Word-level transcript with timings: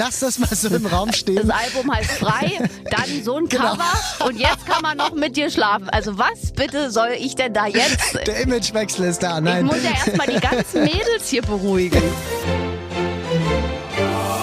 lasse 0.00 0.24
das 0.26 0.38
mal 0.38 0.48
so 0.54 0.68
im 0.74 0.86
Raum 0.86 1.12
stehen. 1.20 1.46
Das 1.46 1.50
Album 1.50 1.94
heißt 1.94 2.10
Frei, 2.12 2.58
dann 2.90 3.22
so 3.24 3.36
ein 3.36 3.48
Genau. 3.48 3.72
Cover 3.72 4.26
und 4.26 4.38
jetzt 4.38 4.66
kann 4.66 4.82
man 4.82 4.96
noch 4.96 5.12
mit 5.12 5.36
dir 5.36 5.50
schlafen. 5.50 5.88
Also 5.90 6.16
was 6.18 6.52
bitte 6.54 6.90
soll 6.90 7.10
ich 7.18 7.34
denn 7.36 7.52
da 7.52 7.66
jetzt? 7.66 8.14
Der 8.26 8.40
Imagewechsel 8.40 9.06
ist 9.08 9.22
da. 9.22 9.38
Ich 9.38 9.44
Nein. 9.44 9.66
muss 9.66 9.76
ja 9.84 9.90
erstmal 9.90 10.26
die 10.26 10.40
ganzen 10.40 10.84
Mädels 10.84 11.28
hier 11.28 11.42
beruhigen. 11.42 12.02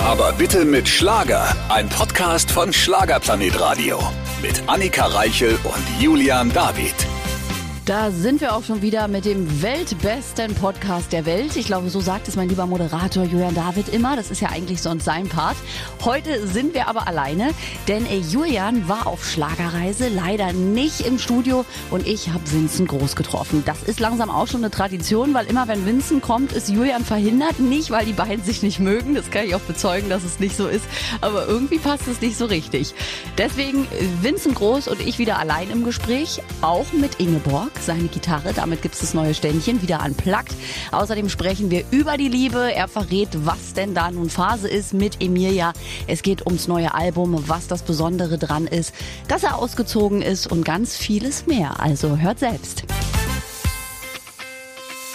Aber 0.05 0.31
bitte 0.33 0.63
mit 0.65 0.87
Schlager. 0.87 1.55
Ein 1.69 1.89
Podcast 1.89 2.49
von 2.51 2.71
Schlagerplanet 2.71 3.59
Radio. 3.59 3.99
Mit 4.41 4.61
Annika 4.67 5.05
Reichel 5.07 5.57
und 5.63 6.01
Julian 6.01 6.51
David. 6.53 6.93
Da 7.87 8.11
sind 8.11 8.41
wir 8.41 8.53
auch 8.53 8.65
schon 8.65 8.81
wieder 8.81 9.07
mit 9.07 9.23
dem 9.23 9.61
weltbesten 9.61 10.53
Podcast 10.55 11.13
der 11.13 11.25
Welt. 11.25 11.55
Ich 11.55 11.67
glaube, 11.67 11.89
so 11.89 12.01
sagt 12.01 12.27
es 12.27 12.35
mein 12.35 12.49
lieber 12.49 12.65
Moderator 12.65 13.23
Julian 13.23 13.55
David 13.55 13.87
immer. 13.87 14.17
Das 14.17 14.29
ist 14.29 14.41
ja 14.41 14.49
eigentlich 14.49 14.81
sonst 14.81 15.05
sein 15.05 15.29
Part. 15.29 15.55
Heute 16.03 16.45
sind 16.45 16.73
wir 16.73 16.89
aber 16.89 17.07
alleine, 17.07 17.51
denn 17.87 18.05
Julian 18.29 18.89
war 18.89 19.07
auf 19.07 19.25
Schlagerreise, 19.25 20.09
leider 20.09 20.51
nicht 20.51 20.99
im 20.99 21.17
Studio 21.17 21.63
und 21.89 22.05
ich 22.05 22.27
habe 22.27 22.41
Vincent 22.51 22.89
Groß 22.89 23.15
getroffen. 23.15 23.63
Das 23.65 23.83
ist 23.83 24.01
langsam 24.01 24.29
auch 24.29 24.47
schon 24.47 24.65
eine 24.65 24.69
Tradition, 24.69 25.33
weil 25.33 25.45
immer 25.45 25.69
wenn 25.69 25.85
Vincent 25.85 26.21
kommt, 26.21 26.51
ist 26.51 26.67
Julian 26.67 27.05
verhindert. 27.05 27.61
Nicht, 27.61 27.89
weil 27.89 28.05
die 28.05 28.11
beiden 28.11 28.43
sich 28.43 28.63
nicht 28.63 28.81
mögen, 28.81 29.15
das 29.15 29.31
kann 29.31 29.45
ich 29.45 29.55
auch 29.55 29.61
bezeugen, 29.61 30.09
dass 30.09 30.25
es 30.25 30.41
nicht 30.41 30.57
so 30.57 30.67
ist, 30.67 30.83
aber 31.21 31.47
irgendwie 31.47 31.79
passt 31.79 32.05
es 32.09 32.19
nicht 32.19 32.37
so 32.37 32.47
richtig. 32.47 32.93
Deswegen 33.37 33.87
Vincent 34.21 34.55
Groß 34.55 34.89
und 34.89 34.99
ich 34.99 35.19
wieder 35.19 35.39
allein 35.39 35.69
im 35.69 35.85
Gespräch, 35.85 36.41
auch 36.59 36.91
mit 36.91 37.21
Ingeborg 37.21 37.76
seine 37.81 38.07
Gitarre. 38.07 38.53
Damit 38.53 38.81
gibt 38.81 38.95
es 38.95 39.01
das 39.01 39.13
neue 39.13 39.33
Ständchen 39.33 39.81
wieder 39.81 40.03
unplugged. 40.05 40.55
Außerdem 40.91 41.29
sprechen 41.29 41.69
wir 41.71 41.83
über 41.91 42.17
die 42.17 42.27
Liebe. 42.27 42.73
Er 42.73 42.87
verrät, 42.87 43.29
was 43.45 43.73
denn 43.73 43.93
da 43.93 44.11
nun 44.11 44.29
Phase 44.29 44.67
ist 44.67 44.93
mit 44.93 45.21
Emilia. 45.21 45.73
Es 46.07 46.21
geht 46.21 46.45
ums 46.45 46.67
neue 46.67 46.93
Album, 46.93 47.43
was 47.47 47.67
das 47.67 47.83
Besondere 47.83 48.37
dran 48.37 48.67
ist, 48.67 48.93
dass 49.27 49.43
er 49.43 49.57
ausgezogen 49.57 50.21
ist 50.21 50.47
und 50.47 50.63
ganz 50.63 50.95
vieles 50.95 51.47
mehr. 51.47 51.79
Also 51.79 52.17
hört 52.17 52.39
selbst. 52.39 52.83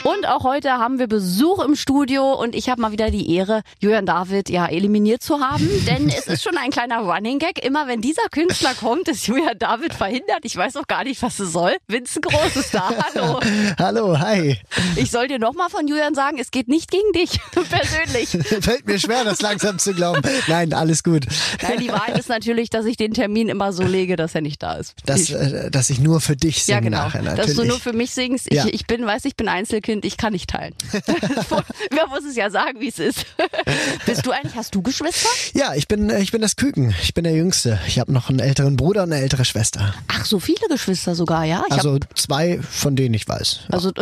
Und 0.05 0.27
auch 0.27 0.42
heute 0.42 0.72
haben 0.72 0.98
wir 0.98 1.06
Besuch 1.06 1.64
im 1.64 1.77
Studio 1.77 2.33
und 2.33 2.56
ich 2.56 2.69
habe 2.69 2.81
mal 2.81 2.91
wieder 2.91 3.12
die 3.12 3.33
Ehre, 3.36 3.62
Julian 3.78 4.05
David 4.05 4.50
ja 4.50 4.67
eliminiert 4.67 5.22
zu 5.22 5.39
haben, 5.39 5.69
denn 5.86 6.09
es 6.09 6.27
ist 6.27 6.42
schon 6.42 6.56
ein 6.56 6.70
kleiner 6.70 6.98
Running 7.03 7.39
Gag. 7.39 7.64
Immer 7.64 7.86
wenn 7.86 8.00
dieser 8.00 8.28
Künstler 8.33 8.75
kommt, 8.75 9.06
ist 9.06 9.28
Julian 9.28 9.56
David 9.59 9.94
verhindert. 9.94 10.41
Ich 10.42 10.56
weiß 10.56 10.77
auch 10.77 10.89
gar 10.89 11.05
nicht, 11.05 11.22
was 11.22 11.39
es 11.39 11.53
soll. 11.53 11.77
Vincent 11.86 12.25
Groß 12.27 12.56
ist 12.56 12.75
da. 12.75 12.91
Hallo. 13.14 13.39
Hallo, 13.78 14.19
hi. 14.19 14.59
Ich 14.97 15.12
soll 15.12 15.28
dir 15.28 15.39
nochmal 15.39 15.70
von 15.70 15.86
Julian 15.86 16.16
sagen, 16.16 16.39
es 16.41 16.50
geht 16.50 16.66
nicht 16.66 16.91
gegen 16.91 17.12
dich 17.12 17.39
persönlich. 17.53 18.31
Fällt 18.61 18.87
mir 18.87 18.98
schwer, 18.98 19.22
das 19.22 19.41
langsam 19.41 19.78
zu 19.78 19.94
glauben. 19.94 20.22
Nein, 20.48 20.72
alles 20.72 21.05
gut. 21.05 21.27
Nein, 21.62 21.78
die 21.78 21.89
Wahrheit 21.89 22.19
ist 22.19 22.28
natürlich, 22.28 22.70
dass 22.70 22.87
ich 22.87 22.97
den 22.97 23.14
Termin 23.14 23.48
immer 23.48 23.72
so 23.72 23.84
lege, 23.84 24.16
dass 24.16 24.34
er 24.34 24.41
nicht 24.41 24.61
da 24.64 24.75
ist. 24.75 24.94
Dass, 25.06 25.20
ich, 25.20 25.34
äh, 25.34 25.70
dass 25.70 25.91
ich 25.91 26.00
nur 26.00 26.20
für 26.20 26.34
dich 26.34 26.64
singe 26.64 26.77
ja, 26.77 26.81
genau. 26.81 26.97
nachher, 27.05 27.22
dass 27.37 27.55
du 27.55 27.64
nur 27.64 27.78
für 27.78 27.92
mich 27.92 28.11
singst. 28.11 28.48
Ich, 28.50 28.56
Ja. 28.56 28.66
ich 28.69 28.87
bin, 28.89 29.06
weiß, 29.06 29.25
ich 29.27 29.37
bin 29.37 29.47
Einzelkind, 29.48 29.91
ich 30.02 30.16
kann 30.16 30.32
nicht 30.32 30.50
teilen. 30.50 30.74
Man 31.90 32.08
muss 32.08 32.24
es 32.28 32.36
ja 32.36 32.50
sagen, 32.50 32.80
wie 32.80 32.88
es 32.88 32.98
ist. 32.98 33.26
Bist 34.06 34.26
du 34.26 34.30
eigentlich, 34.30 34.54
hast 34.54 34.74
du 34.74 34.82
Geschwister? 34.82 35.28
ja, 35.54 35.74
ich 35.74 35.88
bin, 35.88 36.10
äh, 36.10 36.20
ich 36.20 36.32
bin 36.32 36.40
das 36.40 36.56
Küken. 36.56 36.94
Ich 37.02 37.14
bin 37.14 37.24
der 37.24 37.34
Jüngste. 37.34 37.78
Ich 37.86 37.98
habe 37.98 38.12
noch 38.12 38.28
einen 38.28 38.38
älteren 38.38 38.76
Bruder 38.76 39.04
und 39.04 39.12
eine 39.12 39.22
ältere 39.22 39.44
Schwester. 39.44 39.94
Ach, 40.08 40.24
so 40.24 40.40
viele 40.40 40.66
Geschwister 40.68 41.14
sogar, 41.14 41.44
ja? 41.44 41.64
Ich 41.68 41.74
Also 41.74 41.98
zwei, 42.14 42.60
von 42.62 42.96
denen 42.96 43.14
ich 43.14 43.28
weiß. 43.28 43.60
hab, 43.66 43.74
also 43.74 43.92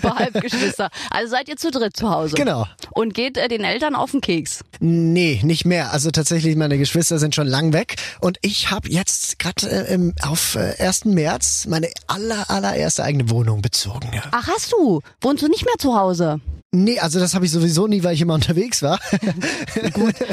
paar 0.00 0.18
Halbgeschwister. 0.18 0.90
Also 1.10 1.30
seid 1.30 1.48
ihr 1.48 1.56
zu 1.56 1.70
dritt 1.70 1.96
zu 1.96 2.10
Hause. 2.10 2.36
Genau. 2.36 2.66
Und 2.90 3.14
geht 3.14 3.36
äh, 3.36 3.48
den 3.48 3.64
Eltern 3.64 3.94
auf 3.94 4.12
den 4.12 4.20
Keks. 4.20 4.60
Nee, 4.80 5.40
nicht 5.42 5.64
mehr. 5.64 5.92
Also 5.92 6.10
tatsächlich, 6.10 6.56
meine 6.56 6.78
Geschwister 6.78 7.18
sind 7.18 7.34
schon 7.34 7.46
lang 7.46 7.72
weg. 7.72 7.96
Und 8.20 8.38
ich 8.42 8.70
habe 8.70 8.88
jetzt 8.88 9.38
gerade 9.38 9.68
äh, 9.68 10.12
auf 10.22 10.56
äh, 10.56 10.74
1. 10.78 11.06
März 11.06 11.66
meine 11.66 11.88
aller, 12.06 12.48
allererste 12.50 13.04
eigene 13.04 13.30
Wohnung 13.30 13.62
bezogen. 13.62 14.10
Ja. 14.14 14.22
Ach, 14.32 14.48
hast 14.48 14.72
du? 14.72 14.85
Wohnst 15.20 15.42
du 15.42 15.48
nicht 15.48 15.64
mehr 15.64 15.78
zu 15.78 15.96
Hause? 15.98 16.40
Nee, 16.76 16.98
also 16.98 17.18
das 17.18 17.34
habe 17.34 17.46
ich 17.46 17.50
sowieso 17.50 17.86
nie, 17.86 18.02
weil 18.04 18.14
ich 18.14 18.20
immer 18.20 18.34
unterwegs 18.46 18.82
war. 18.82 18.98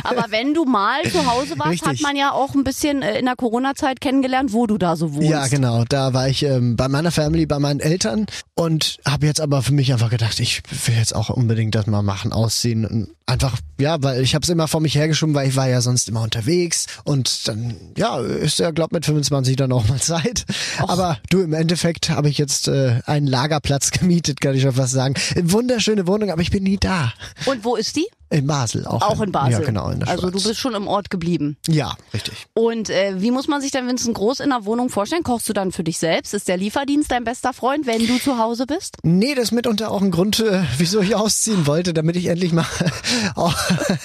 Aber 0.04 0.26
wenn 0.30 0.54
du 0.54 0.66
mal 0.66 1.04
zu 1.04 1.26
Hause 1.26 1.58
warst, 1.58 1.72
Richtig. 1.72 1.90
hat 1.90 2.02
man 2.02 2.16
ja 2.16 2.32
auch 2.32 2.54
ein 2.54 2.64
bisschen 2.64 3.02
äh, 3.02 3.18
in 3.20 3.26
der 3.26 3.36
Corona-Zeit 3.36 4.02
kennengelernt, 4.02 4.54
wo 4.54 4.68
du 4.68 4.78
da 4.78 4.96
so 4.96 5.14
wohnst. 5.14 5.30
Ja, 5.30 5.48
genau. 5.48 5.86
Da 5.88 6.14
war 6.14 6.28
ich 6.28 6.44
ähm, 6.44 6.76
bei 6.76 6.88
meiner 6.88 7.12
Family, 7.12 7.46
bei 7.46 7.60
meinen 7.60 7.80
Eltern 7.80 8.26
und 8.56 9.00
habe 9.06 9.26
jetzt 9.26 9.42
aber 9.42 9.62
für 9.62 9.74
mich 9.74 9.94
einfach 9.94 10.10
gedacht, 10.10 10.40
ich 10.40 10.62
will 10.86 10.96
jetzt 10.96 11.16
auch 11.16 11.30
unbedingt 11.30 11.76
das 11.76 11.88
mal 11.88 12.02
machen, 12.02 12.34
ausziehen 12.34 12.86
und 12.86 13.10
einfach, 13.26 13.58
ja, 13.80 14.02
weil 14.04 14.22
ich 14.22 14.36
habe 14.36 14.44
es 14.44 14.50
immer 14.50 14.68
vor 14.68 14.82
mich 14.82 14.96
hergeschoben, 14.96 15.34
weil 15.34 15.48
ich 15.48 15.56
war 15.56 15.68
ja 15.70 15.82
sonst 15.82 16.10
immer 16.10 16.22
unterwegs 16.22 16.88
und 17.04 17.48
dann, 17.48 17.76
ja, 17.98 18.20
ist 18.20 18.60
ja, 18.60 18.72
glaub 18.72 18.92
mit 18.92 19.06
25 19.06 19.56
dann 19.56 19.72
auch 19.72 19.88
mal 19.88 20.00
Zeit. 20.00 20.46
Aber 20.80 21.18
du, 21.30 21.42
im 21.42 21.54
Endeffekt 21.54 22.10
habe 22.10 22.30
ich 22.30 22.38
jetzt 22.38 22.68
äh, 22.68 23.00
einen 23.06 23.28
Lagerplatz 23.28 23.92
gemietet, 23.92 24.42
kann 24.42 24.56
ich 24.56 24.62
schon 24.62 24.74
fast 24.74 24.94
sagen. 24.94 25.16
Wunderschöne 25.42 26.08
Wohnung, 26.08 26.32
aber 26.34 26.42
ich 26.42 26.52
bin 26.52 26.64
nie 26.64 26.78
da. 26.78 27.14
Und 27.46 27.64
wo 27.64 27.76
ist 27.76 27.96
die? 27.96 28.08
In 28.30 28.48
Basel 28.48 28.88
auch. 28.88 29.04
Auch 29.04 29.22
in 29.22 29.32
Basel. 29.32 29.52
Ja, 29.52 29.60
genau, 29.60 29.90
in 29.92 30.00
der 30.00 30.10
Also 30.10 30.32
du 30.32 30.42
bist 30.42 30.58
schon 30.58 30.74
im 30.74 30.88
Ort 30.88 31.12
geblieben. 31.12 31.56
Ja, 31.68 31.96
richtig. 32.16 32.48
Und 32.56 32.90
äh, 32.90 33.22
wie 33.22 33.30
muss 33.30 33.48
man 33.48 33.62
sich 33.62 33.70
denn 33.70 33.88
Vincent 33.88 34.16
Groß 34.16 34.40
in 34.40 34.50
der 34.50 34.66
Wohnung 34.66 34.90
vorstellen? 34.90 35.22
Kochst 35.22 35.48
du 35.50 35.54
dann 35.54 35.72
für 35.72 35.84
dich 35.84 36.00
selbst? 36.00 36.34
Ist 36.34 36.48
der 36.48 36.58
Lieferdienst 36.58 37.12
dein 37.12 37.26
bester 37.26 37.54
Freund, 37.54 37.86
wenn 37.86 38.08
du 38.08 38.18
zu 38.18 38.40
Hause 38.40 38.66
bist? 38.66 38.98
Nee, 39.04 39.36
das 39.36 39.46
ist 39.46 39.52
mitunter 39.52 39.92
auch 39.92 40.02
ein 40.02 40.10
Grund, 40.10 40.40
äh, 40.40 40.64
wieso 40.80 41.02
ich 41.02 41.14
ausziehen 41.14 41.68
wollte, 41.68 41.94
damit 41.94 42.16
ich 42.16 42.26
endlich 42.26 42.54
mal, 42.54 42.66
auch, 43.36 43.56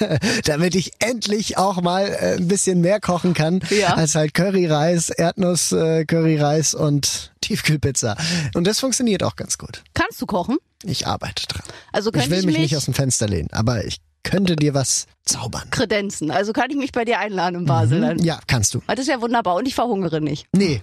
damit 0.45 0.75
ich 0.75 0.93
endlich 0.99 1.57
auch 1.57 1.81
mal 1.81 2.05
äh, 2.09 2.37
ein 2.37 2.49
bisschen 2.49 2.83
mehr 2.83 3.01
kochen 3.01 3.33
kann, 3.33 3.61
Ja. 3.71 3.95
als 3.95 4.15
halt 4.15 4.35
Curryreis, 4.35 5.09
Erdnuss, 5.09 5.73
äh, 5.73 6.05
Curryreis 6.05 6.75
und 6.75 7.33
Tiefkühlpizza. 7.41 8.15
Und 8.55 8.67
das 8.67 8.79
funktioniert 8.79 9.23
auch 9.23 9.37
ganz 9.37 9.57
gut. 9.57 9.83
Kannst 9.95 10.21
du 10.21 10.27
kochen? 10.27 10.59
Ich 10.85 11.07
arbeite 11.07 11.47
dran. 11.47 11.65
Also 11.93 12.11
Ich 12.15 12.31
will 12.31 12.39
ich, 12.41 12.47
mich 12.47 12.55
mich 12.55 12.59
nicht 12.59 12.77
aus 12.77 12.85
dem 12.85 12.95
Fenster 12.95 13.27
lehnen, 13.27 13.49
aber 13.53 13.85
ich 13.85 13.99
könnte 14.23 14.57
dir 14.57 14.75
was 14.75 15.07
zaubern. 15.29 15.69
kredenzen. 15.71 16.31
Also 16.31 16.53
kann 16.53 16.71
ich 16.71 16.77
mich 16.77 16.93
bei 16.93 17.05
dir 17.05 17.19
einladen 17.19 17.61
in 17.61 17.65
Basel 17.67 18.01
dann. 18.01 18.19
Ja, 18.25 18.41
kannst 18.47 18.75
du. 18.75 18.81
Das 18.87 18.99
ist 19.01 19.09
ja 19.09 19.21
wunderbar 19.21 19.55
und 19.57 19.69
ich 19.69 19.75
verhungere 19.75 20.21
nicht. 20.21 20.47
Nee, 20.53 20.83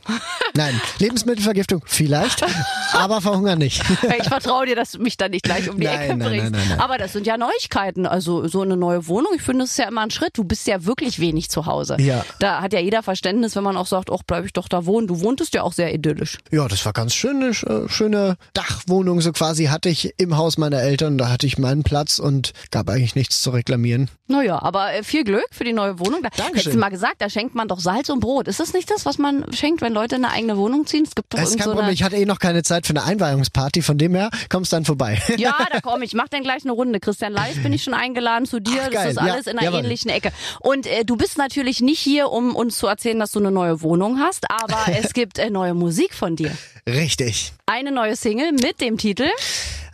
nein. 0.56 0.80
Lebensmittelvergiftung 1.00 1.82
vielleicht, 1.86 2.46
aber 2.94 3.22
verhungern 3.22 3.60
nicht. 3.60 3.82
Ich 4.20 4.28
vertraue 4.28 4.66
dir, 4.66 4.76
dass 4.76 4.92
du 4.92 5.00
mich 5.02 5.18
dann 5.18 5.32
nicht 5.32 5.44
gleich 5.44 5.70
um 5.70 5.80
die 5.80 5.86
Nein, 5.86 6.00
Ecke 6.02 6.18
nein, 6.18 6.28
bringst. 6.30 6.44
nein, 6.44 6.52
nein, 6.52 6.70
nein. 6.70 6.80
Aber 6.80 6.98
das 6.98 7.14
sind 7.14 7.28
ja 7.28 7.38
Neuigkeiten. 7.38 8.06
Also 8.06 8.48
so 8.48 8.62
eine 8.62 8.78
neue 8.78 9.08
Wohnung, 9.08 9.32
ich 9.36 9.42
finde, 9.42 9.64
das 9.64 9.72
ist 9.72 9.78
ja 9.78 9.88
immer 9.88 10.02
ein 10.02 10.12
Schritt. 10.12 10.38
Du 10.38 10.44
bist 10.44 10.68
ja 10.68 10.86
wirklich 10.86 11.20
wenig 11.20 11.50
zu 11.50 11.66
Hause. 11.66 11.98
Ja. 12.00 12.24
Da 12.40 12.62
hat 12.62 12.74
ja 12.74 12.80
jeder 12.80 13.04
Verständnis, 13.04 13.56
wenn 13.56 13.64
man 13.64 13.78
auch 13.78 13.88
sagt, 13.88 14.10
ach, 14.12 14.22
bleib 14.26 14.46
ich 14.46 14.54
doch 14.54 14.68
da 14.68 14.86
wohnen. 14.86 15.08
Du 15.08 15.22
wohntest 15.22 15.54
ja 15.54 15.64
auch 15.64 15.74
sehr 15.74 15.94
idyllisch. 15.94 16.38
Ja, 16.52 16.68
das 16.68 16.86
war 16.86 16.94
ganz 16.94 17.14
schön, 17.14 17.38
eine 17.42 17.52
sch- 17.52 17.90
schöne 17.90 18.38
Dachwohnung 18.54 19.22
so 19.22 19.32
quasi 19.32 19.66
hatte 19.66 19.90
ich 19.90 20.14
im 20.18 20.38
Haus 20.38 20.58
meiner 20.58 20.82
Eltern. 20.82 21.18
Da 21.18 21.30
hatte 21.30 21.48
ich 21.48 21.58
meinen 21.58 21.84
Platz 21.84 22.20
und 22.20 22.54
gab 22.72 22.90
eigentlich 22.90 23.16
nichts 23.16 23.42
zu 23.42 23.50
reklamieren. 23.52 24.10
Naja, 24.36 24.62
aber 24.62 24.94
äh, 24.94 25.04
viel 25.04 25.24
Glück 25.24 25.46
für 25.52 25.64
die 25.64 25.74
neue 25.74 26.00
Wohnung. 26.00 26.22
Da, 26.22 26.30
Dankeschön. 26.30 26.56
Hättest 26.56 26.76
du 26.76 26.80
mal 26.80 26.90
gesagt, 26.90 27.16
da 27.20 27.30
schenkt 27.30 27.56
man 27.56 27.68
doch 27.68 27.80
Salz 27.80 28.10
und 28.10 28.20
Brot. 28.20 28.48
Ist 28.48 28.60
das 28.60 28.74
nicht 28.74 28.90
das, 28.92 29.06
was 29.06 29.18
man 29.18 29.46
schenkt, 29.54 29.82
wenn 29.82 29.94
Leute 29.94 30.16
in 30.16 30.26
eine 30.26 30.34
eigene 30.34 30.58
Wohnung 30.58 30.86
ziehen? 30.86 31.04
Es 31.08 31.16
gibt 31.16 31.34
doch 31.34 31.40
Das 31.40 31.50
ist 31.52 31.58
kein 31.58 31.66
so 31.66 31.74
Problem. 31.74 31.92
Ich 31.94 32.04
hatte 32.04 32.16
eh 32.18 32.26
noch 32.26 32.40
keine 32.40 32.64
Zeit 32.64 32.86
für 32.88 32.92
eine 32.92 33.04
Einweihungsparty. 33.04 33.82
Von 33.82 33.98
dem 33.98 34.14
her 34.16 34.30
kommst 34.50 34.74
dann 34.74 34.86
vorbei. 34.86 35.22
Ja, 35.38 35.56
da 35.72 35.80
komm 35.84 36.02
ich. 36.02 36.14
Mach 36.14 36.28
dann 36.30 36.44
gleich 36.44 36.64
eine 36.64 36.72
Runde. 36.72 37.00
Christian 37.00 37.32
Live 37.34 37.62
bin 37.62 37.74
ich 37.74 37.84
schon 37.84 37.94
eingeladen 37.94 38.46
zu 38.46 38.60
dir. 38.60 38.84
Ach, 38.86 38.90
das 38.90 39.06
ist 39.12 39.18
alles 39.18 39.46
Ja, 39.46 39.52
in 39.52 39.58
einer 39.60 39.68
jawohl. 39.68 39.80
ähnlichen 39.80 40.10
Ecke. 40.10 40.32
Und 40.60 40.88
äh, 40.88 41.04
du 41.06 41.16
bist 41.18 41.38
natürlich 41.38 41.82
nicht 41.82 42.00
hier, 42.00 42.32
um 42.32 42.56
uns 42.56 42.78
zu 42.78 42.88
erzählen, 42.88 43.20
dass 43.20 43.32
du 43.32 43.40
eine 43.40 43.52
neue 43.52 43.82
Wohnung 43.82 44.20
hast, 44.20 44.46
aber 44.50 44.78
es 45.04 45.14
gibt 45.14 45.38
äh, 45.40 45.50
neue 45.50 45.74
Musik 45.74 46.14
von 46.14 46.36
dir. 46.36 46.52
Richtig. 46.88 47.54
Eine 47.66 47.92
neue 47.92 48.16
Single 48.16 48.52
mit 48.54 48.80
dem 48.82 48.98
Titel. 48.98 49.28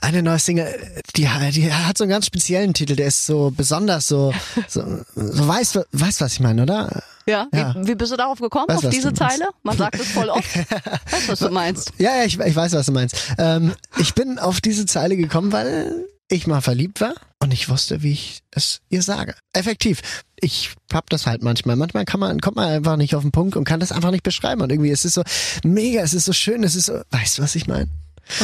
Eine 0.01 0.23
neue 0.23 0.39
Single, 0.39 0.67
die, 1.15 1.27
die 1.51 1.71
hat 1.71 1.97
so 1.97 2.03
einen 2.03 2.11
ganz 2.11 2.25
speziellen 2.25 2.73
Titel. 2.73 2.95
Der 2.95 3.07
ist 3.07 3.25
so 3.25 3.51
besonders, 3.55 4.07
so, 4.07 4.33
so, 4.67 4.83
so 5.15 5.47
weißt, 5.47 5.75
du- 5.75 5.85
weißt 5.91 6.21
was 6.21 6.33
ich 6.33 6.39
meine, 6.39 6.63
oder? 6.63 7.03
Ja. 7.27 7.47
Ja. 7.53 7.75
Wie, 7.77 7.89
wie 7.89 7.95
bist 7.95 8.11
du 8.11 8.17
darauf 8.17 8.39
gekommen, 8.39 8.67
Weiß, 8.67 8.83
auf 8.85 8.89
diese 8.89 9.09
du. 9.09 9.13
Zeile? 9.13 9.45
Man 9.61 9.77
sagt 9.77 9.99
es 9.99 10.07
voll 10.09 10.29
oft. 10.29 10.55
weißt 11.11 11.29
was 11.29 11.39
du 11.39 11.49
meinst? 11.49 11.91
Ja, 11.99 12.15
ja, 12.17 12.23
ich, 12.23 12.39
ich 12.39 12.55
weiß, 12.55 12.73
was 12.73 12.87
du 12.87 12.91
meinst. 12.91 13.15
Ähm, 13.37 13.73
ich 13.97 14.15
bin 14.15 14.39
auf 14.39 14.59
diese 14.59 14.85
Zeile 14.87 15.15
gekommen, 15.15 15.51
weil 15.51 16.05
ich 16.29 16.47
mal 16.47 16.61
verliebt 16.61 16.99
war 17.01 17.13
und 17.39 17.53
ich 17.53 17.69
wusste, 17.69 18.01
wie 18.01 18.13
ich 18.13 18.41
es 18.51 18.81
ihr 18.89 19.03
sage. 19.03 19.35
Effektiv. 19.53 20.01
Ich 20.37 20.71
hab 20.91 21.09
das 21.11 21.27
halt 21.27 21.43
manchmal. 21.43 21.75
Manchmal 21.75 22.05
kann 22.05 22.19
man, 22.19 22.39
kommt 22.41 22.55
man 22.55 22.69
einfach 22.69 22.97
nicht 22.97 23.13
auf 23.15 23.21
den 23.21 23.31
Punkt 23.31 23.55
und 23.55 23.65
kann 23.65 23.79
das 23.79 23.91
einfach 23.91 24.11
nicht 24.11 24.23
beschreiben. 24.23 24.61
Und 24.61 24.71
irgendwie, 24.71 24.89
es 24.91 25.05
ist 25.05 25.13
so 25.13 25.23
mega, 25.63 26.01
es 26.01 26.13
ist 26.15 26.25
so 26.25 26.33
schön, 26.33 26.63
es 26.63 26.75
ist 26.75 26.87
so, 26.87 27.01
weißt 27.11 27.37
du, 27.37 27.43
was 27.43 27.53
ich 27.55 27.67
meine? 27.67 27.87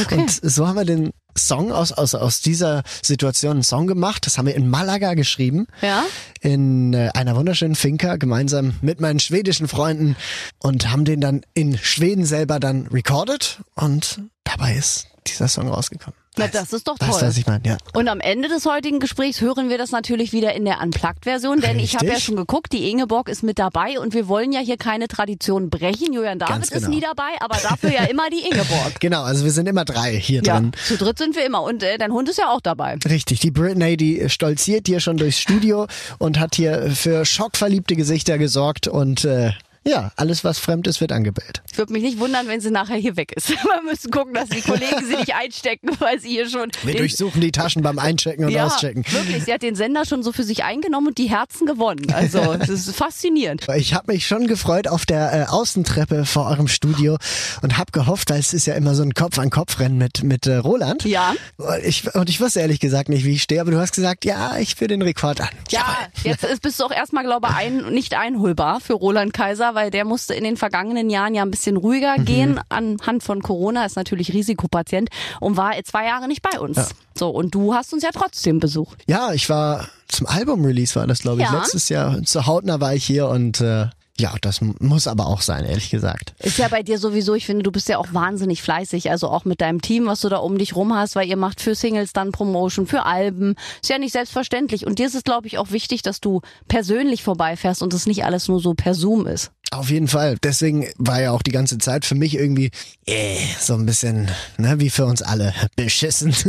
Okay. 0.00 0.16
Und 0.18 0.30
so 0.30 0.68
haben 0.68 0.76
wir 0.76 0.84
den 0.84 1.12
Song 1.38 1.72
aus, 1.72 1.92
aus, 1.92 2.14
aus 2.14 2.40
dieser 2.40 2.82
Situation 3.02 3.52
einen 3.52 3.62
Song 3.62 3.86
gemacht. 3.86 4.26
Das 4.26 4.38
haben 4.38 4.46
wir 4.46 4.54
in 4.54 4.68
Malaga 4.68 5.14
geschrieben. 5.14 5.66
Ja? 5.82 6.04
In 6.40 6.92
äh, 6.92 7.10
einer 7.14 7.36
wunderschönen 7.36 7.74
Finca, 7.74 8.16
gemeinsam 8.16 8.74
mit 8.82 9.00
meinen 9.00 9.20
schwedischen 9.20 9.68
Freunden 9.68 10.16
und 10.58 10.90
haben 10.90 11.04
den 11.04 11.20
dann 11.20 11.42
in 11.54 11.78
Schweden 11.78 12.24
selber 12.24 12.60
dann 12.60 12.86
recorded 12.88 13.60
und 13.74 14.20
dabei 14.44 14.74
ist 14.74 15.08
dieser 15.26 15.48
Song 15.48 15.68
rausgekommen. 15.68 16.18
Na, 16.38 16.46
das 16.48 16.72
ist 16.72 16.86
doch 16.88 16.98
toll. 16.98 17.08
du, 17.08 17.26
was 17.26 17.36
ich 17.36 17.46
meine? 17.46 17.66
Ja. 17.66 17.76
Und 17.94 18.08
am 18.08 18.20
Ende 18.20 18.48
des 18.48 18.64
heutigen 18.66 19.00
Gesprächs 19.00 19.40
hören 19.40 19.68
wir 19.68 19.78
das 19.78 19.90
natürlich 19.90 20.32
wieder 20.32 20.54
in 20.54 20.64
der 20.64 20.80
Unplugged-Version, 20.80 21.60
denn 21.60 21.78
ich 21.78 21.94
habe 21.94 22.06
ja 22.06 22.12
Richtig. 22.12 22.26
schon 22.26 22.36
geguckt, 22.36 22.72
die 22.72 22.90
Ingeborg 22.90 23.28
ist 23.28 23.42
mit 23.42 23.58
dabei 23.58 23.98
und 24.00 24.14
wir 24.14 24.28
wollen 24.28 24.52
ja 24.52 24.60
hier 24.60 24.76
keine 24.76 25.08
Tradition 25.08 25.70
brechen. 25.70 26.12
Julian 26.12 26.38
David 26.38 26.54
Ganz 26.54 26.68
ist 26.70 26.84
genau. 26.84 26.94
nie 26.94 27.00
dabei, 27.00 27.30
aber 27.40 27.56
dafür 27.62 27.92
ja 27.92 28.04
immer 28.04 28.30
die 28.30 28.40
Ingeborg. 28.46 28.94
Genau, 29.00 29.22
also 29.22 29.44
wir 29.44 29.52
sind 29.52 29.68
immer 29.68 29.84
drei 29.84 30.16
hier 30.18 30.42
Ja, 30.44 30.58
drin. 30.60 30.72
zu 30.86 30.96
dritt 30.96 31.18
sind 31.18 31.36
wir 31.36 31.44
immer 31.44 31.62
und 31.62 31.82
äh, 31.82 31.98
dein 31.98 32.12
Hund 32.12 32.28
ist 32.28 32.38
ja 32.38 32.50
auch 32.50 32.60
dabei. 32.60 32.96
Richtig, 33.08 33.40
die 33.40 33.50
Britney, 33.50 33.96
die 33.96 34.28
stolziert 34.28 34.86
hier 34.86 35.00
schon 35.00 35.16
durchs 35.16 35.38
Studio 35.40 35.86
und 36.18 36.38
hat 36.38 36.54
hier 36.56 36.90
für 36.90 37.24
schockverliebte 37.24 37.96
Gesichter 37.96 38.38
gesorgt 38.38 38.88
und 38.88 39.24
äh, 39.24 39.52
ja, 39.88 40.12
alles 40.16 40.44
was 40.44 40.58
fremd 40.58 40.86
ist, 40.86 41.00
wird 41.00 41.12
angebellt. 41.12 41.62
Ich 41.70 41.78
würde 41.78 41.92
mich 41.92 42.02
nicht 42.02 42.18
wundern, 42.18 42.46
wenn 42.46 42.60
sie 42.60 42.70
nachher 42.70 42.96
hier 42.96 43.16
weg 43.16 43.32
ist. 43.32 43.48
Wir 43.68 43.82
müssen 43.82 44.10
gucken, 44.10 44.34
dass 44.34 44.48
die 44.48 44.60
Kollegen 44.60 45.04
sie 45.06 45.16
nicht 45.16 45.34
einstecken, 45.34 45.90
weil 45.98 46.20
sie 46.20 46.28
hier 46.28 46.48
schon 46.48 46.70
Wir 46.82 46.96
durchsuchen 46.96 47.40
die 47.40 47.52
Taschen 47.52 47.82
beim 47.82 47.98
Einchecken 47.98 48.44
und 48.44 48.50
ja, 48.50 48.66
Auschecken. 48.66 49.04
wirklich, 49.10 49.44
sie 49.44 49.52
hat 49.52 49.62
den 49.62 49.74
Sender 49.74 50.04
schon 50.04 50.22
so 50.22 50.32
für 50.32 50.44
sich 50.44 50.64
eingenommen 50.64 51.08
und 51.08 51.18
die 51.18 51.30
Herzen 51.30 51.66
gewonnen. 51.66 52.12
Also, 52.12 52.54
das 52.58 52.68
ist 52.68 52.94
faszinierend. 52.94 53.66
Ich 53.76 53.94
habe 53.94 54.12
mich 54.12 54.26
schon 54.26 54.46
gefreut 54.46 54.88
auf 54.88 55.06
der 55.06 55.32
äh, 55.32 55.44
Außentreppe 55.46 56.24
vor 56.24 56.46
eurem 56.46 56.68
Studio 56.68 57.16
und 57.62 57.78
habe 57.78 57.92
gehofft, 57.92 58.30
weil 58.30 58.40
es 58.40 58.52
ist 58.52 58.66
ja 58.66 58.74
immer 58.74 58.94
so 58.94 59.02
ein 59.02 59.14
Kopf-an-Kopf-Rennen 59.14 59.98
mit, 59.98 60.22
mit 60.22 60.46
äh, 60.46 60.56
Roland. 60.56 61.04
Ja. 61.04 61.34
Und 61.56 61.84
ich, 61.84 62.14
und 62.14 62.28
ich 62.28 62.40
wusste 62.40 62.60
ehrlich 62.60 62.80
gesagt 62.80 63.08
nicht, 63.08 63.24
wie 63.24 63.32
ich 63.32 63.42
stehe, 63.42 63.60
aber 63.60 63.70
du 63.70 63.78
hast 63.78 63.94
gesagt, 63.94 64.24
ja, 64.24 64.58
ich 64.58 64.74
führe 64.74 64.88
den 64.88 65.02
Rekord 65.02 65.40
an. 65.40 65.48
Ja, 65.70 65.96
jetzt 66.24 66.44
ist, 66.44 66.62
bist 66.62 66.80
du 66.80 66.84
auch 66.84 66.90
erstmal, 66.90 67.24
glaube 67.24 67.48
ich, 67.50 67.56
ein, 67.56 67.92
nicht 67.92 68.14
einholbar 68.14 68.80
für 68.80 68.94
Roland 68.94 69.32
Kaiser, 69.32 69.74
weil 69.78 69.90
der 69.92 70.04
musste 70.04 70.34
in 70.34 70.42
den 70.42 70.56
vergangenen 70.56 71.08
Jahren 71.08 71.34
ja 71.36 71.42
ein 71.42 71.52
bisschen 71.52 71.76
ruhiger 71.76 72.18
Mhm. 72.18 72.24
gehen 72.24 72.60
anhand 72.68 73.22
von 73.22 73.40
Corona, 73.42 73.84
ist 73.84 73.94
natürlich 73.94 74.32
Risikopatient 74.34 75.08
und 75.40 75.56
war 75.56 75.72
zwei 75.84 76.06
Jahre 76.06 76.26
nicht 76.26 76.42
bei 76.42 76.58
uns. 76.58 76.88
So, 77.16 77.28
und 77.30 77.54
du 77.54 77.74
hast 77.74 77.92
uns 77.92 78.02
ja 78.02 78.10
trotzdem 78.12 78.58
besucht. 78.58 79.04
Ja, 79.06 79.32
ich 79.32 79.48
war 79.48 79.86
zum 80.08 80.26
Album-Release 80.26 80.96
war 80.96 81.06
das, 81.06 81.20
glaube 81.20 81.42
ich. 81.42 81.48
Ja. 81.48 81.58
Letztes 81.58 81.88
Jahr 81.90 82.20
zu 82.24 82.46
Hautner 82.46 82.80
war 82.80 82.92
ich 82.94 83.04
hier 83.04 83.28
und 83.28 83.60
äh, 83.60 83.86
ja, 84.20 84.34
das 84.40 84.60
muss 84.60 85.06
aber 85.06 85.26
auch 85.26 85.40
sein, 85.40 85.64
ehrlich 85.64 85.90
gesagt. 85.90 86.34
Ist 86.40 86.58
ja 86.58 86.68
bei 86.68 86.82
dir 86.82 86.98
sowieso, 86.98 87.34
ich 87.34 87.46
finde, 87.46 87.62
du 87.62 87.70
bist 87.70 87.88
ja 87.88 87.98
auch 87.98 88.12
wahnsinnig 88.12 88.62
fleißig, 88.62 89.10
also 89.10 89.28
auch 89.28 89.44
mit 89.44 89.60
deinem 89.60 89.80
Team, 89.80 90.06
was 90.06 90.20
du 90.20 90.28
da 90.28 90.38
um 90.38 90.58
dich 90.58 90.74
rum 90.74 90.94
hast, 90.94 91.14
weil 91.16 91.28
ihr 91.28 91.36
macht 91.36 91.60
für 91.60 91.74
Singles 91.74 92.12
dann 92.12 92.32
Promotion, 92.32 92.86
für 92.86 93.04
Alben. 93.04 93.54
Ist 93.80 93.90
ja 93.90 93.98
nicht 93.98 94.12
selbstverständlich. 94.12 94.86
Und 94.86 94.98
dir 94.98 95.06
ist 95.06 95.14
es, 95.14 95.22
glaube 95.22 95.46
ich, 95.46 95.58
auch 95.58 95.70
wichtig, 95.70 96.02
dass 96.02 96.20
du 96.20 96.40
persönlich 96.66 97.22
vorbeifährst 97.22 97.82
und 97.82 97.94
es 97.94 98.06
nicht 98.06 98.24
alles 98.24 98.48
nur 98.48 98.60
so 98.60 98.74
per 98.74 98.94
Zoom 98.94 99.26
ist. 99.26 99.52
Auf 99.70 99.90
jeden 99.90 100.08
Fall. 100.08 100.38
Deswegen 100.42 100.86
war 100.96 101.20
ja 101.20 101.32
auch 101.32 101.42
die 101.42 101.50
ganze 101.50 101.76
Zeit 101.76 102.06
für 102.06 102.14
mich 102.14 102.34
irgendwie 102.34 102.70
äh, 103.04 103.36
so 103.60 103.74
ein 103.74 103.84
bisschen, 103.84 104.30
ne, 104.56 104.80
wie 104.80 104.88
für 104.88 105.04
uns 105.04 105.20
alle, 105.20 105.52
beschissen. 105.76 106.34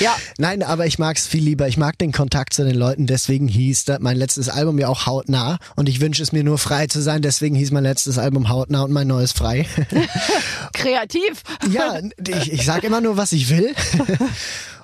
Ja. 0.00 0.16
Nein, 0.38 0.62
aber 0.62 0.86
ich 0.86 0.98
mag's 0.98 1.26
viel 1.26 1.42
lieber. 1.42 1.68
Ich 1.68 1.76
mag 1.76 1.98
den 1.98 2.12
Kontakt 2.12 2.52
zu 2.54 2.64
den 2.64 2.74
Leuten. 2.74 3.06
Deswegen 3.06 3.48
hieß 3.48 3.84
da 3.84 3.98
mein 4.00 4.16
letztes 4.16 4.48
Album 4.48 4.78
ja 4.78 4.88
auch 4.88 5.06
hautnah. 5.06 5.58
Und 5.76 5.88
ich 5.88 6.00
wünsche 6.00 6.22
es 6.22 6.32
mir 6.32 6.44
nur 6.44 6.58
frei 6.58 6.86
zu 6.94 7.02
sein. 7.02 7.20
Deswegen 7.20 7.54
hieß 7.56 7.72
mein 7.72 7.82
letztes 7.82 8.16
Album 8.16 8.48
hautnah 8.48 8.82
und 8.82 8.92
mein 8.92 9.08
neues 9.08 9.32
frei. 9.32 9.66
Kreativ. 10.72 11.42
ja, 11.70 11.98
ich, 12.26 12.52
ich 12.52 12.64
sag 12.64 12.84
immer 12.84 13.00
nur, 13.00 13.16
was 13.16 13.32
ich 13.32 13.50
will. 13.50 13.74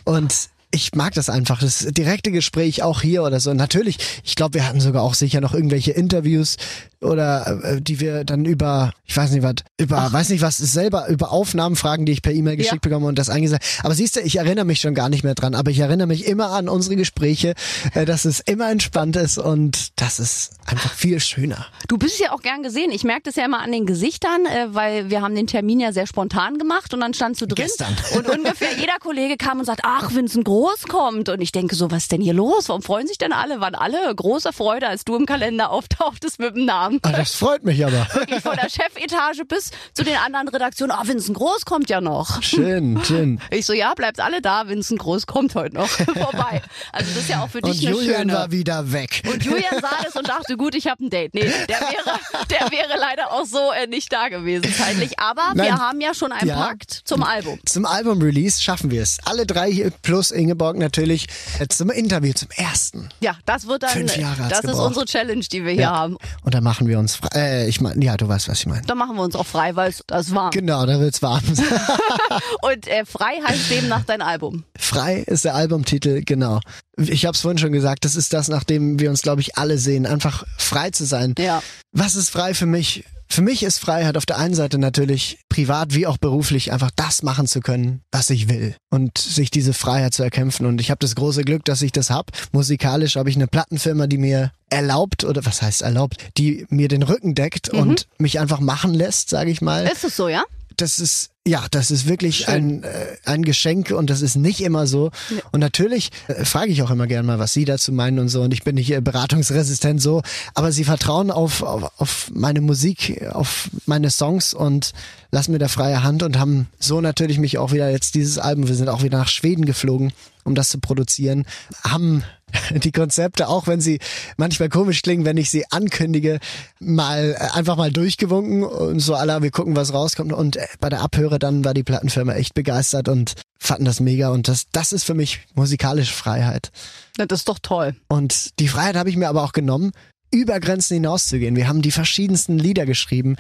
Und 0.05 0.51
ich 0.73 0.95
mag 0.95 1.15
das 1.15 1.31
einfach, 1.31 1.61
das 1.61 1.87
direkte 1.91 2.31
Gespräch 2.31 2.83
auch 2.83 3.03
hier 3.03 3.23
oder 3.23 3.41
so. 3.41 3.55
Natürlich, 3.55 3.99
ich 4.25 4.37
glaube, 4.37 4.55
wir 4.55 4.67
hatten 4.67 4.81
sogar 4.81 5.03
auch 5.03 5.15
sicher 5.15 5.41
noch 5.41 5.55
irgendwelche 5.55 5.93
Interviews 5.93 6.57
oder 7.01 7.61
äh, 7.63 7.81
die 7.81 8.01
wir 8.01 8.25
dann 8.25 8.45
über, 8.45 8.93
ich 9.07 9.17
weiß 9.17 9.31
nicht 9.33 9.43
was, 9.43 9.57
über, 9.79 10.13
weiß 10.13 10.29
nicht 10.31 10.43
was, 10.43 10.59
selber 10.59 11.09
über 11.09 11.33
Aufnahmen 11.33 11.77
fragen, 11.77 12.07
die 12.07 12.13
ich 12.13 12.23
per 12.23 12.33
E-Mail 12.33 12.57
geschickt 12.57 12.83
bekomme 12.83 13.07
und 13.07 13.19
das 13.19 13.31
eingesagt. 13.31 13.65
Aber 13.83 13.95
siehst 13.95 14.17
du, 14.17 14.21
ich 14.21 14.37
erinnere 14.37 14.65
mich 14.65 14.81
schon 14.81 14.95
gar 14.95 15.09
nicht 15.09 15.25
mehr 15.25 15.35
dran, 15.35 15.55
aber 15.55 15.71
ich 15.71 15.79
erinnere 15.79 16.07
mich 16.07 16.27
immer 16.27 16.51
an 16.51 16.69
unsere 16.69 16.97
Gespräche, 16.97 17.55
äh, 17.95 18.05
dass 18.05 18.25
es 18.25 18.41
immer 18.41 18.71
entspannt 18.71 19.17
ist 19.17 19.39
und 19.39 20.01
das 20.01 20.21
ist 20.21 20.53
einfach 20.67 20.93
viel 20.93 21.21
schöner. 21.21 21.67
Du 21.89 21.99
bist 21.99 22.21
ja 22.21 22.33
auch 22.33 22.43
gern 22.43 22.63
gesehen. 22.63 22.91
Ich 22.91 23.05
merke 23.05 23.23
das 23.25 23.37
ja 23.37 23.45
immer 23.45 23.61
an 23.61 23.73
den 23.73 23.87
Gesichtern, 23.87 24.47
äh, 24.47 24.75
weil 24.75 25.11
wir 25.11 25.23
haben 25.23 25.35
den 25.35 25.47
Termin 25.47 25.81
ja 25.81 25.93
sehr 25.93 26.07
spontan 26.07 26.59
gemacht 26.59 26.93
und 26.93 27.01
dann 27.01 27.15
standst 27.15 27.41
du 27.41 27.47
drin. 27.47 27.65
Gestern. 27.65 27.97
Und 28.17 28.29
ungefähr 28.29 28.77
jeder 28.79 28.99
Kollege 28.99 29.37
kam 29.37 29.59
und 29.59 29.65
sagt, 29.65 29.81
ach, 29.85 30.15
Vincent 30.15 30.45
Groß 30.45 30.85
kommt. 30.89 31.29
Und 31.29 31.41
ich 31.41 31.53
denke 31.53 31.75
so, 31.75 31.91
was 31.91 32.05
ist 32.05 32.13
denn 32.13 32.21
hier 32.21 32.35
los? 32.35 32.69
Warum 32.69 32.83
freuen 32.83 33.07
sich 33.07 33.19
denn 33.19 33.33
alle? 33.33 33.61
Waren 33.61 33.75
alle 33.75 34.15
große 34.15 34.53
Freude, 34.53 34.89
als 34.89 35.05
du 35.05 35.17
im 35.17 35.27
Kalender 35.27 35.71
auftauchtest 35.71 36.39
mit 36.39 36.55
dem 36.57 36.65
Namen. 36.65 36.90
Ah, 37.03 37.13
das 37.13 37.33
freut 37.35 37.65
mich 37.65 37.85
aber. 37.85 38.07
Wirklich 38.15 38.41
von 38.43 38.57
der 38.57 38.69
Chefetage 38.71 39.45
bis 39.47 39.71
zu 39.95 40.03
den 40.05 40.17
anderen 40.17 40.49
Redaktionen. 40.49 40.93
Ah, 40.93 41.03
Vincent 41.07 41.37
Groß 41.37 41.65
kommt 41.65 41.89
ja 41.91 42.01
noch. 42.01 42.43
Schön, 42.43 43.03
schön. 43.05 43.41
Ich 43.51 43.67
so, 43.67 43.73
ja, 43.73 43.95
bleibt 43.95 44.21
alle 44.21 44.41
da. 44.43 44.69
Vincent 44.69 45.01
Groß 45.01 45.27
kommt 45.27 45.55
heute 45.55 45.75
noch 45.77 45.89
vorbei. 45.89 46.63
Also 46.93 47.11
das 47.15 47.23
ist 47.25 47.29
ja 47.29 47.43
auch 47.43 47.49
für 47.51 47.61
dich 47.61 47.81
Und 47.83 47.87
eine 47.89 47.97
Julian 47.97 48.21
schöne... 48.23 48.33
war 48.33 48.51
wieder 48.51 48.93
weg. 48.93 49.23
Und 49.31 49.45
Julian 49.45 49.81
sah 49.81 50.03
das 50.05 50.15
und 50.17 50.29
dachte, 50.29 50.57
gut, 50.57 50.75
ich 50.75 50.87
habe 50.87 51.05
ein 51.05 51.11
Date. 51.11 51.35
Nee, 51.35 51.43
der 51.69 51.81
wäre, 51.81 52.19
der 52.51 52.71
wäre 52.71 52.99
leider 52.99 53.33
auch 53.33 53.45
so 53.45 53.71
äh, 53.73 53.87
nicht 53.87 54.13
da 54.13 54.29
gewesen 54.29 54.73
zeitlich. 54.77 55.19
Aber 55.19 55.53
wir 55.55 55.71
Nein. 55.71 55.79
haben 55.79 56.01
ja 56.01 56.15
schon 56.15 56.33
einen 56.33 56.49
Ja. 56.49 56.57
Pakt 56.57 57.03
zum 57.05 57.23
Album. 57.23 57.59
Zum 57.67 57.85
Album-Release 57.87 58.63
schaffen 58.63 58.91
wir 58.91 59.03
es. 59.03 59.19
Alle 59.25 59.47
drei 59.47 59.71
hier 59.71 59.91
plus 60.03 60.31
Ingeborg 60.31 60.77
natürlich 60.79 61.27
zum 61.69 61.91
Interview, 61.91 62.33
zum 62.33 62.49
ersten. 62.57 63.09
Ja, 63.21 63.37
das 63.47 63.67
wird 63.67 63.83
dann, 63.83 63.91
Fünf 63.91 64.17
Jahre 64.17 64.47
das 64.49 64.61
ist 64.61 64.67
gebraucht. 64.71 64.87
unsere 64.89 65.07
Challenge, 65.07 65.45
die 65.45 65.65
wir 65.65 65.73
hier 65.73 65.91
haben. 65.91 66.17
Und 66.43 66.55
dann 66.55 66.65
machen 66.65 66.80
wir 66.87 66.99
uns 66.99 67.17
frei. 67.17 67.29
Äh, 67.35 67.69
ich 67.69 67.81
meine, 67.81 68.05
ja, 68.05 68.17
du 68.17 68.29
weißt, 68.29 68.49
was 68.49 68.61
ich 68.61 68.67
meine. 68.67 68.83
Da 68.87 68.95
machen 68.95 69.17
wir 69.17 69.23
uns 69.23 69.37
auch 69.37 69.47
frei, 69.47 69.77
weil 69.77 69.91
es 69.91 70.03
das 70.07 70.35
war. 70.35 70.51
Genau, 70.51 70.85
da 70.87 71.01
wird's 71.01 71.23
warm. 71.23 71.43
Und 72.63 72.87
äh, 72.89 73.05
frei 73.05 73.41
heißt 73.47 73.71
demnach 73.71 74.05
dein 74.05 74.23
Album. 74.23 74.65
frei 74.79 75.19
ist 75.27 75.45
der 75.45 75.55
Albumtitel, 75.55 76.23
genau. 76.25 76.61
Ich 76.97 77.25
habe 77.25 77.35
es 77.35 77.41
vorhin 77.41 77.59
schon 77.59 77.73
gesagt, 77.73 78.05
das 78.05 78.17
ist 78.17 78.33
das, 78.33 78.49
nach 78.49 78.65
dem 78.65 78.99
wir 78.99 79.11
uns, 79.11 79.23
glaube 79.23 79.41
ich, 79.41 79.57
alle 79.57 79.79
sehen. 79.79 80.07
Einfach 80.07 80.45
frei 80.59 80.91
zu 80.91 81.05
sein. 81.05 81.35
Ja. 81.39 81.63
Was 81.93 82.15
ist 82.15 82.31
frei 82.31 82.55
für 82.55 82.67
mich? 82.67 83.05
Für 83.33 83.43
mich 83.43 83.63
ist 83.63 83.79
Freiheit 83.79 84.17
auf 84.17 84.27
der 84.27 84.39
einen 84.39 84.55
Seite 84.55 84.77
natürlich 84.77 85.39
privat 85.49 85.95
wie 85.95 86.09
auch 86.09 86.19
beruflich 86.19 86.73
einfach 86.73 86.91
das 86.97 87.23
machen 87.23 87.47
zu 87.47 87.61
können, 87.61 88.03
was 88.11 88.29
ich 88.29 88.49
will 88.49 88.75
und 88.91 89.19
sich 89.19 89.53
diese 89.53 89.73
Freiheit 89.73 90.15
zu 90.15 90.25
erkämpfen. 90.25 90.67
Und 90.67 90.81
ich 90.81 90.91
habe 90.91 90.99
das 90.99 91.15
große 91.15 91.45
Glück, 91.45 91.65
dass 91.65 91.81
ich 91.81 91.93
das 91.93 92.11
hab. 92.11 92.33
Musikalisch 92.51 93.15
habe 93.15 93.31
ich 93.31 93.37
eine 93.37 93.47
Plattenfirma, 93.47 94.09
die 94.09 94.19
mir 94.19 94.51
erlaubt 94.69 95.23
oder 95.23 95.47
was 95.47 95.63
heißt 95.63 95.83
erlaubt, 95.83 96.17
die 96.39 96.67
mir 96.71 96.89
den 96.89 97.05
Rücken 97.05 97.37
deckt 97.37 97.69
und 97.69 98.09
mich 98.19 98.41
einfach 98.41 98.59
machen 98.59 98.95
lässt, 98.95 99.31
sage 99.31 99.53
ich 99.53 99.61
mal 99.61 99.87
Ist 99.87 100.05
es 100.05 100.17
so, 100.17 100.29
ja? 100.29 100.43
Das 100.81 100.99
ist 100.99 101.31
ja, 101.47 101.65
das 101.71 101.91
ist 101.91 102.07
wirklich 102.07 102.49
ein, 102.49 102.83
äh, 102.83 103.17
ein 103.25 103.43
Geschenk 103.43 103.93
und 103.93 104.11
das 104.11 104.21
ist 104.21 104.37
nicht 104.37 104.61
immer 104.61 104.87
so. 104.87 105.11
Und 105.53 105.61
natürlich 105.61 106.11
äh, 106.29 106.45
frage 106.45 106.71
ich 106.71 106.83
auch 106.83 106.91
immer 106.91 107.07
gern 107.07 107.25
mal, 107.25 107.39
was 107.39 107.55
Sie 107.55 107.65
dazu 107.65 107.93
meinen 107.93 108.19
und 108.19 108.29
so. 108.29 108.43
Und 108.43 108.53
ich 108.53 108.63
bin 108.63 108.75
nicht 108.75 108.93
äh, 108.93 109.01
beratungsresistent 109.01 110.03
so, 110.03 110.23
aber 110.55 110.71
Sie 110.71 110.85
vertrauen 110.85 111.31
auf, 111.31 111.63
auf, 111.63 111.99
auf 111.99 112.31
meine 112.35 112.61
Musik, 112.61 113.27
auf 113.33 113.71
meine 113.87 114.11
Songs 114.11 114.53
und 114.53 114.93
lassen 115.31 115.53
mir 115.53 115.59
da 115.59 115.69
freie 115.69 116.03
Hand 116.03 116.23
und 116.23 116.39
haben 116.39 116.69
so 116.79 117.01
natürlich 117.01 117.39
mich 117.39 117.57
auch 117.57 117.73
wieder 117.73 117.91
jetzt 117.91 118.15
dieses 118.15 118.39
Album, 118.39 118.69
wir 118.69 118.75
sind 118.75 118.91
auch 118.91 119.03
wieder 119.03 119.19
nach 119.19 119.29
Schweden 119.29 119.65
geflogen, 119.65 120.13
um 120.45 120.55
das 120.55 120.69
zu 120.69 120.79
produzieren, 120.79 121.47
haben 121.83 122.23
die 122.71 122.93
Konzepte, 122.93 123.49
auch 123.49 123.67
wenn 123.67 123.81
sie 123.81 123.99
manchmal 124.37 124.69
komisch 124.69 125.03
klingen, 125.03 125.25
wenn 125.25 125.37
ich 125.37 125.51
sie 125.51 125.65
ankündige, 125.71 126.39
mal 126.79 127.37
äh, 127.39 127.57
einfach 127.57 127.77
mal 127.77 127.91
durchgewunken 127.91 128.63
und 128.65 129.01
so 129.01 129.15
aller, 129.15 129.43
wir 129.43 129.51
gucken, 129.51 129.77
was 129.77 129.93
rauskommt. 129.93 130.33
Und 130.33 130.57
äh, 130.57 130.67
bei 130.81 130.89
der 130.89 131.01
Abhöre 131.01 131.39
dann 131.39 131.65
war 131.65 131.75
die 131.75 131.83
Plattenfirma 131.85 132.35
echt 132.35 132.55
begeistert 132.55 133.09
und 133.09 133.35
fanden 133.59 133.85
das 133.85 134.01
mega. 134.01 134.31
Und 134.31 134.49
das, 134.49 134.67
das 134.73 134.93
ist 134.93 135.05
für 135.05 135.15
mich 135.15 135.41
musikalische 135.55 136.15
Freiheit. 136.15 136.71
Na, 137.19 137.27
Das 137.27 137.41
ist 137.41 137.49
doch 137.49 137.59
toll. 137.59 137.95
Und 138.09 138.59
die 138.59 138.69
Freiheit 138.69 138.97
habe 138.97 139.11
ich 139.11 139.17
mir 139.17 139.29
aber 139.29 139.45
auch 139.45 139.53
genommen, 139.53 139.93
über 140.31 140.61
Grenzen 140.61 140.95
hinauszugehen. 140.95 141.57
Wir 141.57 141.69
haben 141.69 141.83
die 141.83 141.91
verschiedensten 141.91 142.59
Lieder 142.59 142.87
geschrieben. 142.87 143.37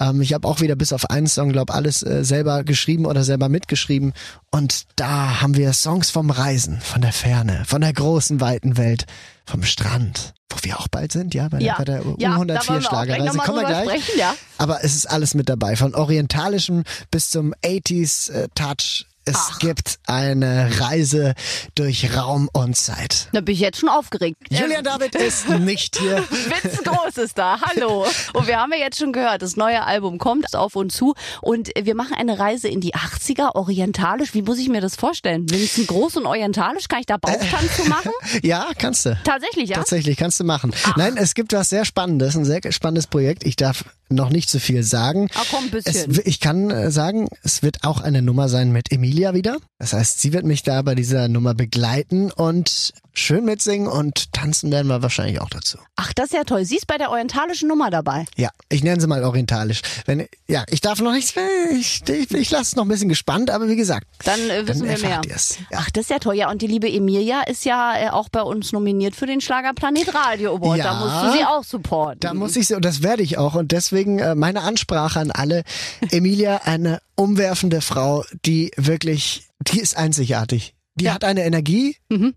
Ähm, 0.00 0.20
ich 0.20 0.32
habe 0.34 0.46
auch 0.46 0.60
wieder 0.60 0.76
bis 0.76 0.92
auf 0.92 1.10
einen 1.10 1.26
Song, 1.26 1.52
glaube 1.52 1.72
alles 1.74 2.02
äh, 2.02 2.24
selber 2.24 2.64
geschrieben 2.64 3.06
oder 3.06 3.24
selber 3.24 3.48
mitgeschrieben. 3.48 4.12
Und 4.50 4.84
da 4.96 5.40
haben 5.40 5.56
wir 5.56 5.72
Songs 5.72 6.10
vom 6.10 6.30
Reisen, 6.30 6.80
von 6.80 7.00
der 7.00 7.12
Ferne, 7.12 7.64
von 7.66 7.80
der 7.80 7.92
großen, 7.92 8.40
weiten 8.40 8.76
Welt, 8.76 9.06
vom 9.46 9.62
Strand, 9.62 10.34
wo 10.50 10.58
wir 10.62 10.78
auch 10.78 10.88
bald 10.88 11.12
sind, 11.12 11.34
ja, 11.34 11.48
bei 11.48 11.58
der, 11.58 11.66
Ja, 11.66 11.74
bei 11.78 11.84
der 11.84 12.02
ja, 12.18 12.30
da 12.30 12.36
wollen 12.38 12.50
U104 12.50 12.52
wir 12.52 12.60
auch 12.60 12.66
gleich 12.66 12.84
Schlagerreise. 12.86 13.26
noch 13.26 13.34
mal 13.34 13.44
Kommen 13.44 13.60
wir 13.60 13.66
gleich. 13.66 13.88
sprechen, 14.04 14.18
ja. 14.18 14.34
Aber 14.58 14.84
es 14.84 14.94
ist 14.94 15.06
alles 15.06 15.34
mit 15.34 15.48
dabei, 15.48 15.76
von 15.76 15.94
orientalischem 15.94 16.84
bis 17.10 17.30
zum 17.30 17.54
80s 17.64 18.30
äh, 18.32 18.48
Touch. 18.54 19.06
Es 19.26 19.36
Ach. 19.38 19.58
gibt 19.58 19.98
eine 20.06 20.68
Reise 20.80 21.34
durch 21.74 22.14
Raum 22.14 22.50
und 22.52 22.76
Zeit. 22.76 23.28
Da 23.32 23.40
bin 23.40 23.54
ich 23.54 23.60
jetzt 23.60 23.78
schon 23.80 23.88
aufgeregt. 23.88 24.36
Julian 24.50 24.84
David 24.84 25.14
ist 25.14 25.48
nicht 25.48 25.96
hier. 25.98 26.18
Witz 26.30 26.82
Groß 26.84 27.16
ist 27.16 27.38
da. 27.38 27.58
Hallo. 27.62 28.04
Und 28.34 28.46
wir 28.46 28.58
haben 28.58 28.70
ja 28.72 28.78
jetzt 28.80 28.98
schon 28.98 29.12
gehört, 29.14 29.40
das 29.40 29.56
neue 29.56 29.82
Album 29.84 30.18
kommt 30.18 30.54
auf 30.54 30.76
uns 30.76 30.94
zu 30.94 31.14
und 31.40 31.70
wir 31.80 31.94
machen 31.94 32.14
eine 32.14 32.38
Reise 32.38 32.68
in 32.68 32.82
die 32.82 32.94
80er, 32.94 33.54
orientalisch. 33.54 34.34
Wie 34.34 34.42
muss 34.42 34.58
ich 34.58 34.68
mir 34.68 34.82
das 34.82 34.94
vorstellen? 34.94 35.48
Vincent 35.50 35.86
Groß 35.88 36.18
und 36.18 36.26
orientalisch, 36.26 36.88
kann 36.88 37.00
ich 37.00 37.06
da 37.06 37.16
Bauchtanz 37.16 37.76
zu 37.76 37.84
machen? 37.88 38.10
Ja, 38.42 38.68
kannst 38.78 39.06
du. 39.06 39.16
Tatsächlich, 39.24 39.70
ja? 39.70 39.76
Tatsächlich, 39.76 40.16
kannst 40.16 40.38
du 40.40 40.44
machen. 40.44 40.74
Nein, 40.96 41.16
es 41.16 41.34
gibt 41.34 41.52
was 41.52 41.68
sehr 41.68 41.84
Spannendes, 41.84 42.36
ein 42.36 42.44
sehr 42.44 42.60
spannendes 42.70 43.06
Projekt. 43.06 43.46
Ich 43.46 43.56
darf 43.56 43.84
noch 44.10 44.28
nicht 44.30 44.50
zu 44.50 44.60
viel 44.60 44.82
sagen. 44.82 45.28
Ah, 45.34 45.42
komm, 45.50 45.64
ein 45.64 45.70
Es, 45.84 46.06
bisschen. 46.06 46.20
ich 46.24 46.40
kann 46.40 46.70
äh, 46.70 46.90
sagen, 46.90 47.28
es 47.42 47.62
wird 47.62 47.84
auch 47.84 48.00
eine 48.00 48.22
Nummer 48.22 48.48
sein 48.48 48.70
mit 48.70 48.92
Emilia 49.14 49.34
wieder. 49.34 49.58
Das 49.78 49.92
heißt, 49.92 50.20
sie 50.20 50.32
wird 50.32 50.44
mich 50.44 50.64
da 50.64 50.82
bei 50.82 50.96
dieser 50.96 51.28
Nummer 51.28 51.54
begleiten 51.54 52.32
und 52.32 52.92
schön 53.14 53.44
mitsingen 53.44 53.88
und 53.88 54.32
tanzen 54.32 54.70
werden 54.70 54.88
wir 54.88 55.02
wahrscheinlich 55.02 55.40
auch 55.40 55.48
dazu. 55.48 55.78
Ach, 55.96 56.12
das 56.12 56.26
ist 56.26 56.34
ja 56.34 56.44
toll. 56.44 56.64
Sie 56.64 56.76
ist 56.76 56.86
bei 56.86 56.98
der 56.98 57.10
orientalischen 57.10 57.68
Nummer 57.68 57.90
dabei. 57.90 58.24
Ja, 58.36 58.50
ich 58.68 58.82
nenne 58.82 59.00
sie 59.00 59.06
mal 59.06 59.24
orientalisch. 59.24 59.82
Wenn, 60.04 60.26
ja, 60.48 60.64
ich 60.68 60.80
darf 60.80 61.00
noch 61.00 61.12
nichts, 61.12 61.34
ich, 61.72 62.02
ich, 62.08 62.30
ich 62.32 62.50
lasse 62.50 62.62
es 62.62 62.76
noch 62.76 62.84
ein 62.84 62.88
bisschen 62.88 63.08
gespannt, 63.08 63.50
aber 63.50 63.68
wie 63.68 63.76
gesagt. 63.76 64.06
Dann 64.24 64.40
äh, 64.50 64.66
wissen 64.66 64.86
dann 64.86 65.00
wir 65.00 65.08
mehr. 65.08 65.20
ihr's. 65.26 65.58
Ja. 65.70 65.78
Ach, 65.80 65.90
das 65.90 66.02
ist 66.02 66.10
ja 66.10 66.18
toll. 66.18 66.34
Ja, 66.34 66.50
und 66.50 66.60
die 66.60 66.66
liebe 66.66 66.90
Emilia 66.90 67.42
ist 67.42 67.64
ja 67.64 67.96
äh, 67.96 68.10
auch 68.10 68.28
bei 68.28 68.42
uns 68.42 68.72
nominiert 68.72 69.14
für 69.14 69.26
den 69.26 69.40
Schlagerplanet 69.40 70.14
Radio 70.14 70.56
Award. 70.56 70.78
Ja. 70.78 70.84
Da 70.84 70.94
musst 70.94 71.24
du 71.24 71.38
sie 71.38 71.44
auch 71.44 71.64
supporten. 71.64 72.20
Da 72.20 72.34
muss 72.34 72.56
ich, 72.56 72.74
und 72.74 72.84
das 72.84 73.02
werde 73.02 73.22
ich 73.22 73.38
auch. 73.38 73.54
Und 73.54 73.72
deswegen 73.72 74.18
äh, 74.18 74.34
meine 74.34 74.62
Ansprache 74.62 75.20
an 75.20 75.30
alle. 75.30 75.62
Emilia, 76.10 76.62
eine 76.64 77.00
umwerfende 77.14 77.80
Frau, 77.80 78.24
die 78.44 78.72
wirklich, 78.76 79.48
die 79.60 79.80
ist 79.80 79.96
einzigartig. 79.96 80.74
Die 80.96 81.06
Ja. 81.06 81.14
hat 81.14 81.24
eine 81.24 81.44
Energie, 81.44 81.96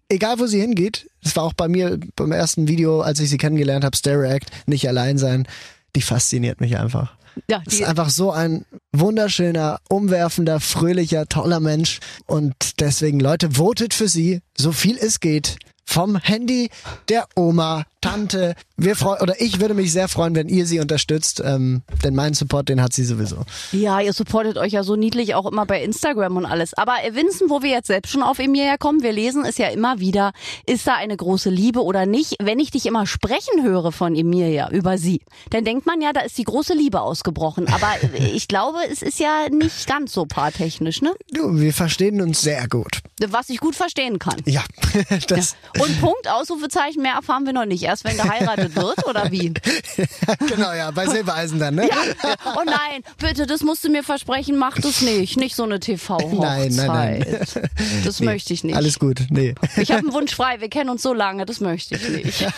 egal 0.10 0.40
wo 0.40 0.48
sie 0.48 0.60
hingeht. 0.60 1.08
Das 1.24 1.36
war 1.36 1.44
auch 1.44 1.54
bei 1.54 1.68
mir 1.68 2.00
beim 2.16 2.32
ersten 2.32 2.68
Video, 2.68 3.02
als 3.02 3.20
ich 3.20 3.30
sie 3.30 3.38
kennengelernt 3.38 3.84
habe, 3.86 3.96
Stereo 3.96 4.30
Act, 4.32 4.50
nicht 4.66 4.88
allein 4.88 5.18
sein. 5.18 5.48
Die 5.96 6.02
fasziniert 6.02 6.60
mich 6.62 6.78
einfach. 6.78 7.16
ja, 7.50 7.60
die, 7.70 7.76
ist 7.76 7.84
einfach 7.84 8.10
so 8.10 8.32
ein 8.32 8.66
wunderschöner, 8.92 9.80
umwerfender, 9.90 10.60
fröhlicher, 10.60 11.28
toller 11.28 11.60
Mensch. 11.60 12.00
Und 12.26 12.80
deswegen, 12.80 13.20
Leute, 13.20 13.52
votet 13.52 13.94
für 13.94 14.08
sie, 14.08 14.42
so 14.58 14.72
viel 14.72 14.98
es 14.98 15.20
geht. 15.20 15.58
Vom 15.86 16.18
Handy 16.18 16.70
der 17.10 17.28
Oma, 17.36 17.86
Tante. 18.08 18.56
Wir 18.78 18.96
freuen, 18.96 19.22
oder 19.22 19.40
ich 19.42 19.60
würde 19.60 19.74
mich 19.74 19.92
sehr 19.92 20.08
freuen, 20.08 20.36
wenn 20.36 20.50
ihr 20.50 20.66
sie 20.66 20.80
unterstützt, 20.80 21.42
ähm, 21.44 21.82
denn 22.04 22.14
meinen 22.16 22.34
Support, 22.34 22.70
den 22.70 22.82
hat 22.82 22.94
sie 22.94 23.04
sowieso. 23.04 23.38
ja, 23.72 24.00
ihr 24.00 24.14
supportet 24.14 24.58
euch 24.58 24.74
ja 24.74 24.84
so 24.84 24.96
niedlich 24.96 25.34
auch 25.36 25.46
immer 25.46 25.66
bei 25.66 25.82
Instagram 25.82 26.38
und 26.38 26.46
alles. 26.46 26.74
Aber 26.76 27.04
äh, 27.04 27.16
Vincent, 27.16 27.50
wo 27.50 27.62
wir 27.64 27.72
jetzt 27.72 27.88
selbst 27.88 28.12
schon 28.12 28.24
auf 28.24 28.40
Emilia 28.40 28.78
kommen, 28.78 29.02
wir 29.02 29.12
lesen 29.12 29.46
es 29.46 29.58
ja 29.58 29.68
immer 29.70 30.00
wieder, 30.00 30.32
ist 30.66 30.86
da 30.86 30.96
eine 30.96 31.18
große 31.18 31.50
Liebe 31.50 31.84
oder 31.84 32.06
nicht? 32.06 32.36
Wenn 32.42 32.60
ich 32.60 32.72
dich 32.72 32.86
immer 32.86 33.08
sprechen 33.08 33.64
höre 33.64 33.92
von 33.92 34.16
Emilia 34.16 34.70
über 34.70 34.98
sie, 34.98 35.22
dann 35.50 35.66
denkt 35.66 35.86
man 35.86 36.02
ja, 36.02 36.14
da 36.14 36.22
ist 36.22 36.38
die 36.38 36.44
große 36.44 36.74
Liebe 36.74 37.02
ausgebrochen. 37.02 37.68
Aber 37.68 37.90
äh, 38.14 38.28
ich 38.28 38.48
glaube, 38.48 38.78
es 38.92 39.02
ist 39.02 39.20
ja 39.20 39.48
nicht 39.50 39.88
ganz 39.88 40.14
so 40.14 40.26
paartechnisch, 40.26 41.02
ne? 41.02 41.14
Du, 41.32 41.60
wir 41.60 41.74
verstehen 41.74 42.22
uns 42.22 42.42
sehr 42.42 42.68
gut. 42.68 43.00
Was 43.28 43.50
ich 43.50 43.60
gut 43.60 43.76
verstehen 43.76 44.20
kann. 44.20 44.36
Ja, 44.46 44.64
das, 45.28 45.56
Und 45.80 46.00
Punkt, 46.00 46.30
Ausrufezeichen, 46.30 47.02
mehr 47.02 47.14
erfahren 47.14 47.46
wir 47.46 47.54
noch 47.54 47.66
nicht. 47.66 47.84
Erst 47.84 47.97
wenn 48.04 48.18
geheiratet 48.18 48.76
wird, 48.76 49.06
oder 49.08 49.32
wie? 49.32 49.54
genau, 50.48 50.74
ja, 50.74 50.92
bei 50.92 51.08
Silbereisen 51.08 51.60
dann, 51.60 51.76
ne? 51.76 51.88
Ja. 51.88 51.96
Oh 52.56 52.64
nein, 52.66 53.04
bitte, 53.18 53.46
das 53.48 53.62
musst 53.62 53.84
du 53.84 53.90
mir 53.90 54.04
versprechen, 54.04 54.58
mach 54.58 54.76
das 54.80 55.02
nicht. 55.02 55.38
Nicht 55.38 55.56
so 55.56 55.64
eine 55.64 55.80
TV-Hochzeit. 55.80 56.40
Nein, 56.40 56.76
nein, 56.76 56.88
nein. 56.88 57.40
Das 58.04 58.20
Nee, 58.20 58.26
möchte 58.26 58.54
ich 58.54 58.64
nicht. 58.64 58.76
Alles 58.76 59.00
gut, 59.00 59.22
nee. 59.30 59.54
Ich 59.78 59.92
habe 59.92 60.00
einen 60.00 60.14
Wunsch 60.14 60.34
frei, 60.36 60.60
wir 60.62 60.70
kennen 60.70 60.90
uns 60.90 61.02
so 61.04 61.14
lange, 61.14 61.46
das 61.46 61.60
möchte 61.60 61.96
ich 61.96 62.10
nicht. 62.10 62.48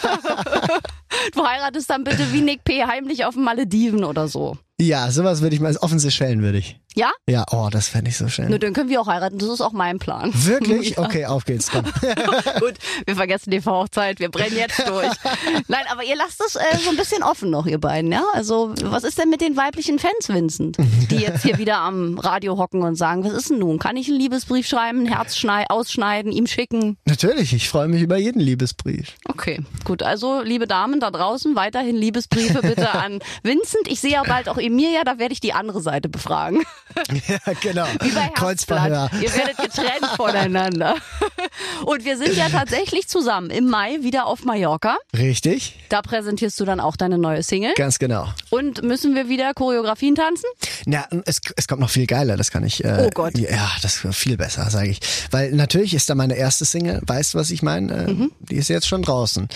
Du 1.33 1.45
heiratest 1.45 1.89
dann 1.89 2.03
bitte 2.03 2.31
wie 2.31 2.41
Nick 2.41 2.63
P. 2.63 2.83
heimlich 2.85 3.25
auf 3.25 3.33
den 3.33 3.43
Malediven 3.43 4.03
oder 4.03 4.27
so. 4.27 4.57
Ja, 4.79 5.11
sowas 5.11 5.41
würde 5.41 5.55
ich 5.55 5.61
mal, 5.61 5.75
auf 5.77 5.89
den 5.89 5.99
Seychellen 5.99 6.41
würde 6.41 6.59
ich. 6.59 6.79
Ja? 6.95 7.11
Ja, 7.29 7.45
oh, 7.51 7.69
das 7.71 7.87
fände 7.87 8.09
ich 8.09 8.17
so 8.17 8.27
schön. 8.27 8.49
Nur 8.49 8.59
dann 8.59 8.73
können 8.73 8.89
wir 8.89 8.99
auch 8.99 9.07
heiraten, 9.07 9.37
das 9.37 9.49
ist 9.49 9.61
auch 9.61 9.73
mein 9.73 9.99
Plan. 9.99 10.31
Wirklich? 10.33 10.89
Ja. 10.99 11.03
Okay, 11.03 11.25
auf 11.25 11.45
geht's, 11.45 11.69
komm. 11.69 11.83
Gut, 12.59 12.73
wir 13.05 13.15
vergessen 13.15 13.51
die 13.51 13.63
Hochzeit, 13.63 14.19
wir 14.19 14.29
brennen 14.29 14.55
jetzt 14.55 14.79
durch. 14.87 15.07
Nein, 15.67 15.83
aber 15.91 16.03
ihr 16.03 16.15
lasst 16.15 16.41
es 16.45 16.55
äh, 16.55 16.77
so 16.83 16.89
ein 16.89 16.97
bisschen 16.97 17.21
offen 17.21 17.49
noch, 17.51 17.67
ihr 17.67 17.77
beiden, 17.77 18.11
ja? 18.11 18.23
Also, 18.33 18.73
was 18.83 19.03
ist 19.03 19.19
denn 19.19 19.29
mit 19.29 19.41
den 19.41 19.55
weiblichen 19.55 19.99
Fans, 19.99 20.29
Vincent? 20.29 20.77
Die 21.11 21.17
jetzt 21.17 21.43
hier 21.43 21.57
wieder 21.57 21.77
am 21.77 22.17
Radio 22.17 22.57
hocken 22.57 22.81
und 22.81 22.95
sagen, 22.95 23.23
was 23.23 23.33
ist 23.33 23.49
denn 23.51 23.59
nun? 23.59 23.77
Kann 23.77 23.97
ich 23.97 24.07
einen 24.07 24.17
Liebesbrief 24.19 24.67
schreiben, 24.67 25.01
ein 25.01 25.05
Herz 25.05 25.37
schnei 25.37 25.65
ausschneiden, 25.69 26.31
ihm 26.31 26.47
schicken? 26.47 26.97
Natürlich, 27.05 27.53
ich 27.53 27.69
freue 27.69 27.87
mich 27.87 28.01
über 28.01 28.17
jeden 28.17 28.39
Liebesbrief. 28.39 29.15
Okay, 29.27 29.61
gut. 29.83 30.01
Also, 30.01 30.41
liebe 30.41 30.65
Damen 30.65 30.99
da 30.99 31.11
draußen, 31.11 31.55
weiterhin 31.55 31.95
Liebesbriefe 31.95 32.61
bitte 32.61 32.91
an 32.91 33.19
Vincent. 33.43 33.87
Ich 33.87 33.99
sehe 33.99 34.11
ja 34.13 34.23
bald 34.23 34.49
auch 34.49 34.57
Emilia, 34.69 35.03
da 35.03 35.17
werde 35.19 35.33
ich 35.33 35.39
die 35.41 35.53
andere 35.53 35.81
Seite 35.81 36.09
befragen. 36.09 36.63
Ja, 37.27 37.53
genau. 37.61 37.85
Wie 38.01 38.09
bei 38.11 38.29
Kreuzverhör. 38.33 39.09
Ihr 39.21 39.33
werdet 39.35 39.57
getrennt 39.57 40.05
voneinander. 40.17 40.95
Und 41.85 42.03
wir 42.03 42.17
sind 42.17 42.35
ja 42.35 42.49
tatsächlich 42.49 43.07
zusammen 43.07 43.51
im 43.51 43.69
Mai 43.69 43.99
wieder 44.01 44.25
auf 44.25 44.43
Mallorca. 44.43 44.97
Richtig, 45.15 45.75
Da 45.89 46.01
präsentierst 46.01 46.59
du 46.59 46.65
dann 46.65 46.79
auch 46.79 46.95
deine 46.97 47.17
neue 47.19 47.43
Single. 47.43 47.73
ganz 47.75 47.99
genau. 47.99 48.27
Und 48.49 48.81
müssen 48.83 49.13
wir 49.15 49.29
wieder 49.29 49.53
Choreografien 49.53 50.15
tanzen? 50.15 50.45
Na, 50.85 51.05
es, 51.25 51.39
es 51.55 51.67
kommt 51.67 51.79
noch 51.81 51.89
viel 51.91 52.07
geiler, 52.07 52.37
das 52.37 52.49
kann 52.51 52.63
ich. 52.63 52.83
Äh, 52.83 53.05
Oh 53.05 53.09
Gott. 53.13 53.37
Ja, 53.37 53.71
das 53.81 54.03
wird 54.03 54.15
viel 54.15 54.35
besser, 54.37 54.69
sage 54.69 54.89
ich. 54.89 54.99
Weil 55.31 55.51
natürlich 55.51 55.93
ist 55.93 56.09
da 56.09 56.15
meine 56.15 56.35
erste 56.35 56.65
Single, 56.65 57.01
weißt 57.05 57.33
du, 57.35 57.37
was 57.37 57.51
ich 57.51 57.61
meine? 57.61 57.93
Äh, 57.93 58.11
Mhm. 58.11 58.31
Die 58.39 58.55
ist 58.55 58.67
jetzt 58.69 58.87
schon 58.87 59.03
draußen. 59.03 59.47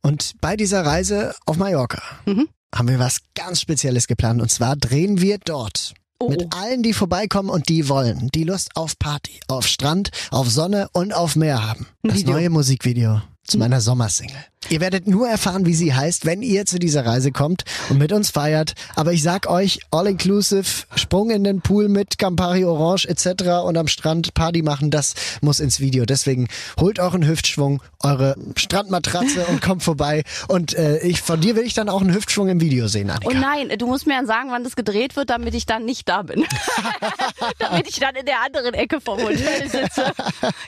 Und 0.00 0.32
bei 0.40 0.56
dieser 0.56 0.86
Reise 0.86 1.34
auf 1.44 1.56
Mallorca 1.56 2.00
Mhm. 2.24 2.48
Haben 2.74 2.88
wir 2.88 2.98
was 2.98 3.20
ganz 3.34 3.60
Spezielles 3.60 4.06
geplant. 4.06 4.40
Und 4.40 4.50
zwar 4.50 4.76
drehen 4.76 5.20
wir 5.20 5.38
dort. 5.38 5.94
Oh, 6.20 6.28
Mit 6.28 6.52
allen, 6.52 6.82
die 6.82 6.92
vorbeikommen 6.92 7.48
und 7.48 7.68
die 7.68 7.88
wollen, 7.88 8.28
die 8.34 8.42
Lust 8.42 8.70
auf 8.74 8.98
Party, 8.98 9.38
auf 9.46 9.68
Strand, 9.68 10.10
auf 10.30 10.50
Sonne 10.50 10.88
und 10.92 11.14
auf 11.14 11.36
Meer 11.36 11.64
haben. 11.64 11.86
Das 12.02 12.16
Video. 12.16 12.32
neue 12.32 12.50
Musikvideo 12.50 13.22
zu 13.44 13.58
meiner 13.58 13.80
Sommersingle. 13.80 14.44
Ihr 14.70 14.80
werdet 14.80 15.06
nur 15.06 15.26
erfahren, 15.26 15.64
wie 15.64 15.74
sie 15.74 15.94
heißt, 15.94 16.26
wenn 16.26 16.42
ihr 16.42 16.66
zu 16.66 16.78
dieser 16.78 17.06
Reise 17.06 17.32
kommt 17.32 17.64
und 17.88 17.98
mit 17.98 18.12
uns 18.12 18.30
feiert. 18.30 18.74
Aber 18.96 19.12
ich 19.12 19.22
sag 19.22 19.48
euch, 19.48 19.80
all 19.90 20.06
inclusive, 20.06 20.84
Sprung 20.94 21.30
in 21.30 21.42
den 21.42 21.62
Pool 21.62 21.88
mit 21.88 22.18
Campari 22.18 22.64
Orange 22.64 23.06
etc. 23.06 23.64
und 23.64 23.78
am 23.78 23.88
Strand 23.88 24.34
Party 24.34 24.62
machen, 24.62 24.90
das 24.90 25.14
muss 25.40 25.60
ins 25.60 25.80
Video. 25.80 26.04
Deswegen 26.04 26.48
holt 26.78 26.98
euren 26.98 27.26
Hüftschwung, 27.26 27.82
eure 28.00 28.36
Strandmatratze 28.56 29.46
und 29.46 29.62
kommt 29.62 29.82
vorbei. 29.84 30.22
Und 30.48 30.74
äh, 30.74 30.98
ich 30.98 31.22
von 31.22 31.40
dir 31.40 31.56
will 31.56 31.64
ich 31.64 31.74
dann 31.74 31.88
auch 31.88 32.02
einen 32.02 32.12
Hüftschwung 32.12 32.48
im 32.48 32.60
Video 32.60 32.88
sehen, 32.88 33.08
Annika. 33.10 33.30
Oh 33.30 33.40
nein, 33.40 33.70
du 33.78 33.86
musst 33.86 34.06
mir 34.06 34.16
dann 34.16 34.26
sagen, 34.26 34.50
wann 34.50 34.64
das 34.64 34.76
gedreht 34.76 35.16
wird, 35.16 35.30
damit 35.30 35.54
ich 35.54 35.64
dann 35.64 35.86
nicht 35.86 36.08
da 36.08 36.22
bin. 36.22 36.44
damit 37.58 37.88
ich 37.88 38.00
dann 38.00 38.16
in 38.16 38.26
der 38.26 38.42
anderen 38.44 38.74
Ecke 38.74 39.00
vom 39.00 39.18
Hotel 39.18 39.70
sitze. 39.70 40.12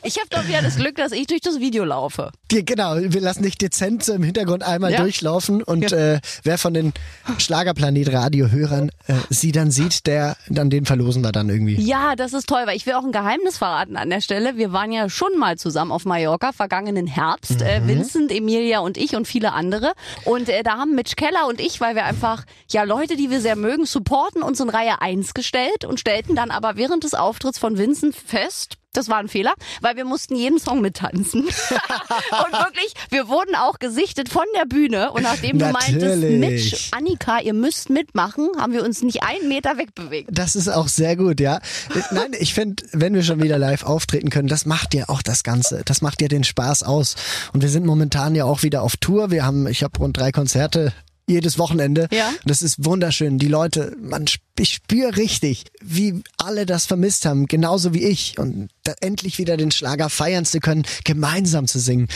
Ich 0.03 0.17
habe 0.17 0.29
doch 0.31 0.49
wieder 0.49 0.63
das 0.63 0.77
Glück, 0.77 0.97
dass 0.97 1.13
ich 1.13 1.27
durch 1.27 1.43
das 1.43 1.61
Video 1.61 1.85
laufe. 1.85 2.31
Genau, 2.49 2.97
wir 2.97 3.21
lassen 3.21 3.43
dich 3.43 3.59
dezent 3.59 3.80
so 4.03 4.13
im 4.13 4.23
Hintergrund 4.23 4.63
einmal 4.63 4.93
Ja. 4.93 5.01
durchlaufen 5.03 5.63
und 5.63 5.93
äh, 5.93 6.21
wer 6.43 6.59
von 6.59 6.75
den 6.75 6.93
Schlagerplanet 7.39 8.13
Radio-Hörern 8.13 8.91
äh, 9.07 9.15
sie 9.31 9.53
dann 9.53 9.71
sieht, 9.71 10.07
der 10.07 10.37
dann 10.49 10.71
den 10.71 10.85
verlosen 10.87 11.23
wir 11.23 11.33
dann 11.33 11.49
irgendwie. 11.49 11.81
Ja, 11.81 12.17
das 12.17 12.33
ist 12.33 12.49
toll, 12.49 12.63
weil 12.67 12.77
ich 12.77 12.87
will 12.87 12.95
auch 12.95 13.05
ein 13.05 13.13
Geheimnis 13.13 13.59
verraten 13.59 13.97
an 13.97 14.11
der 14.11 14.21
Stelle. 14.21 14.57
Wir 14.57 14.73
waren 14.73 14.93
ja 14.93 15.09
schon 15.09 15.39
mal 15.39 15.57
zusammen 15.59 15.93
auf 15.93 16.05
Mallorca 16.05 16.53
vergangenen 16.53 17.07
Herbst, 17.07 17.63
äh, 17.63 17.81
Vincent, 17.87 18.31
Emilia 18.33 18.81
und 18.81 18.97
ich 18.99 19.17
und 19.17 19.27
viele 19.27 19.53
andere. 19.53 19.93
Und 20.25 20.49
äh, 20.49 20.63
da 20.63 20.73
haben 20.79 20.95
Mitch 20.95 21.15
Keller 21.17 21.47
und 21.49 21.61
ich, 21.61 21.81
weil 21.81 21.95
wir 21.95 22.05
einfach 22.05 22.45
ja 22.71 22.83
Leute, 22.83 23.17
die 23.17 23.31
wir 23.31 23.41
sehr 23.41 23.57
mögen, 23.57 23.87
supporten, 23.87 24.43
uns 24.43 24.61
in 24.61 24.69
Reihe 24.69 25.01
1 25.01 25.35
gestellt 25.35 25.85
und 25.85 26.01
stellten 26.01 26.35
dann 26.37 26.51
aber 26.51 26.77
während 26.77 27.05
des 27.05 27.15
Auftritts 27.15 27.59
von 27.59 27.79
Vincent 27.79 28.15
fest, 28.15 28.77
das 28.93 29.09
war 29.09 29.19
ein 29.19 29.29
Fehler, 29.29 29.55
weil 29.81 29.97
wir 29.97 30.05
mussten 30.05 30.35
jeden 30.35 30.59
Song 30.59 30.81
mittanzen. 30.81 31.43
und 31.45 32.53
wirklich, 32.53 32.95
wir 33.11 33.29
wurden 33.29 33.55
auch 33.55 33.79
gesichtet 33.79 34.29
von 34.29 34.45
der 34.57 34.67
Bühne. 34.67 35.13
Und 35.13 35.23
nachdem 35.23 35.59
du 35.59 35.67
meintest, 35.67 36.21
Natürlich. 36.21 36.41
Mitch, 36.41 36.89
Annika, 36.93 37.41
ihr 37.41 37.55
müsst 37.55 37.91
mitmachen, 37.91 38.49
haben 38.59 38.73
wir 38.73 38.85
uns 38.85 39.03
nicht 39.03 39.23
einen 39.23 39.49
Meter 39.49 39.79
wegbewegt. 39.79 40.31
Das 40.33 40.57
ist 40.57 40.69
auch 40.69 40.89
sehr 40.89 41.17
gut, 41.17 41.41
ja. 41.41 41.61
Nein, 42.11 42.33
ich 42.39 42.55
finde, 42.55 42.83
wenn 42.93 43.15
wir 43.15 43.23
schon 43.23 43.43
wieder 43.43 43.59
live 43.59 43.85
auftreten 43.85 44.31
können, 44.31 44.49
das 44.49 44.67
macht 44.67 44.95
ja 44.95 45.09
auch 45.09 45.23
das 45.23 45.45
Ganze. 45.45 45.83
Das 45.85 46.03
macht 46.03 46.21
ja 46.21 46.29
den 46.29 46.45
Spaß 46.45 46.83
aus. 46.83 47.15
Und 47.53 47.63
wir 47.63 47.69
sind 47.69 47.87
momentan 47.87 48.35
ja 48.35 48.45
auch 48.45 48.63
wieder 48.63 48.83
auf 48.83 48.97
Tour. 48.97 49.31
Wir 49.31 49.45
haben, 49.45 49.67
ich 49.67 49.83
habe 49.83 49.99
rund 49.99 50.17
drei 50.17 50.33
Konzerte 50.33 50.93
jedes 51.31 51.59
Wochenende. 51.59 52.09
Ja. 52.13 52.31
Das 52.45 52.61
ist 52.63 52.85
wunderschön. 52.85 53.39
Die 53.39 53.49
Leute, 53.49 53.97
man, 54.01 54.27
ich 54.59 54.75
spüre 54.75 55.17
richtig, 55.17 55.65
wie 55.83 56.23
alle 56.37 56.67
das 56.67 56.87
vermisst 56.87 57.25
haben, 57.25 57.47
genauso 57.47 57.95
wie 57.95 58.05
ich. 58.05 58.39
Und 58.39 58.69
da 58.85 58.93
endlich 59.01 59.39
wieder 59.39 59.57
den 59.57 59.71
Schlager 59.71 60.11
feiern 60.11 60.45
zu 60.45 60.61
können, 60.61 60.85
gemeinsam 61.05 61.67
zu 61.67 61.79
singen. 61.79 62.09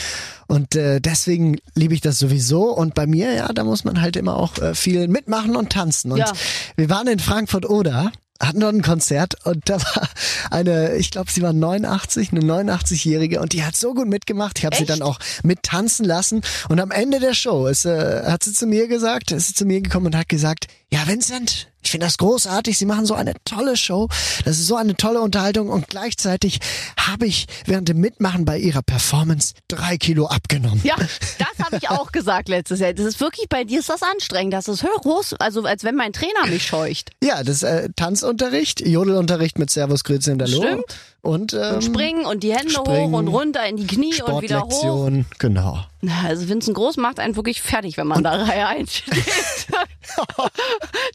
Und 0.47 0.75
äh, 0.75 0.99
deswegen 1.01 1.57
liebe 1.73 1.93
ich 1.93 2.01
das 2.01 2.19
sowieso. 2.19 2.71
Und 2.75 2.93
bei 2.93 3.07
mir, 3.07 3.33
ja, 3.33 3.47
da 3.53 3.63
muss 3.63 3.83
man 3.83 4.01
halt 4.01 4.15
immer 4.15 4.37
auch 4.37 4.57
äh, 4.59 4.75
viel 4.75 5.07
mitmachen 5.07 5.55
und 5.55 5.71
tanzen. 5.71 6.11
Und 6.11 6.19
Ja. 6.19 6.31
wir 6.75 6.89
waren 6.89 7.07
in 7.07 7.19
Frankfurt 7.19 7.67
oder 7.67 8.11
hatten 8.41 8.59
dort 8.59 8.75
ein 8.75 8.81
Konzert 8.81 9.45
und 9.45 9.69
da 9.69 9.81
war 9.81 10.09
eine, 10.51 10.95
ich 10.95 11.11
glaube, 11.11 11.31
sie 11.31 11.41
war 11.41 11.53
89, 11.53 12.31
eine 12.31 12.41
89-Jährige 12.41 13.39
und 13.39 13.53
die 13.53 13.63
hat 13.63 13.75
so 13.75 13.93
gut 13.93 14.07
mitgemacht. 14.07 14.59
Ich 14.59 14.65
habe 14.65 14.75
sie 14.75 14.85
dann 14.85 15.01
auch 15.01 15.19
mit 15.43 15.63
tanzen 15.63 16.05
lassen 16.05 16.41
und 16.69 16.79
am 16.79 16.91
Ende 16.91 17.19
der 17.19 17.33
Show 17.33 17.67
ist, 17.67 17.85
äh, 17.85 18.23
hat 18.25 18.43
sie 18.43 18.53
zu 18.53 18.67
mir 18.67 18.87
gesagt, 18.87 19.31
ist 19.31 19.47
sie 19.47 19.53
zu 19.53 19.65
mir 19.65 19.81
gekommen 19.81 20.07
und 20.07 20.15
hat 20.15 20.29
gesagt, 20.29 20.67
ja 20.91 21.07
Vincent, 21.07 21.69
ich 21.85 21.91
finde 21.91 22.07
das 22.07 22.17
großartig, 22.17 22.77
Sie 22.77 22.85
machen 22.85 23.05
so 23.05 23.13
eine 23.13 23.33
tolle 23.45 23.77
Show, 23.77 24.09
das 24.43 24.59
ist 24.59 24.67
so 24.67 24.75
eine 24.75 24.95
tolle 24.95 25.21
Unterhaltung 25.21 25.69
und 25.69 25.87
gleichzeitig 25.87 26.59
habe 26.97 27.27
ich 27.27 27.45
während 27.65 27.89
dem 27.89 27.99
Mitmachen 27.99 28.45
bei 28.45 28.57
ihrer 28.57 28.81
Performance 28.81 29.53
drei 29.67 29.97
Kilo 29.97 30.27
abgenommen. 30.27 30.81
Ja, 30.83 30.95
das 30.97 31.65
habe 31.65 31.77
ich 31.77 31.89
auch 31.89 32.11
gesagt 32.11 32.49
letztes 32.49 32.79
Jahr. 32.79 32.93
Das 32.93 33.05
ist 33.05 33.19
wirklich 33.19 33.47
bei 33.49 33.63
dir 33.63 33.79
ist 33.79 33.89
das 33.89 34.01
anstrengend. 34.01 34.53
Das 34.53 34.67
ist 34.67 34.83
groß, 34.83 35.35
also 35.39 35.63
als 35.63 35.83
wenn 35.83 35.95
mein 35.95 36.13
Trainer 36.13 36.47
mich 36.47 36.65
scheucht. 36.65 37.11
Ja, 37.23 37.43
das 37.43 37.57
ist 37.57 37.63
äh, 37.63 37.89
Tanzunterricht, 37.95 38.85
Jodelunterricht 38.85 39.59
mit 39.59 39.69
Servus, 39.69 40.03
Grüezi 40.03 40.31
und 40.31 40.41
Hallo. 40.41 40.61
Stimmt. 40.61 40.85
Und, 41.25 41.53
ähm, 41.53 41.75
Und 41.75 41.83
springen 41.83 42.25
und 42.25 42.43
die 42.43 42.53
Hände 42.53 42.69
springen, 42.69 43.11
hoch 43.11 43.17
und 43.17 43.27
runter 43.27 43.65
in 43.67 43.77
die 43.77 43.87
Knie 43.87 44.21
und 44.21 44.43
wieder 44.43 44.61
hoch. 44.61 45.09
Genau. 45.39 45.79
Also 46.23 46.47
Vincent 46.47 46.75
Groß 46.77 46.97
macht 46.97 47.19
einen 47.19 47.35
wirklich 47.35 47.61
fertig, 47.63 47.97
wenn 47.97 48.05
man 48.07 48.23
da 48.23 48.31
Reihe 48.43 48.67
1 48.67 48.93
steht. 48.93 49.25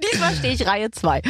Diesmal 0.03 0.35
stehe 0.35 0.55
ich 0.55 0.67
Reihe 0.67 0.91
2. 0.91 1.23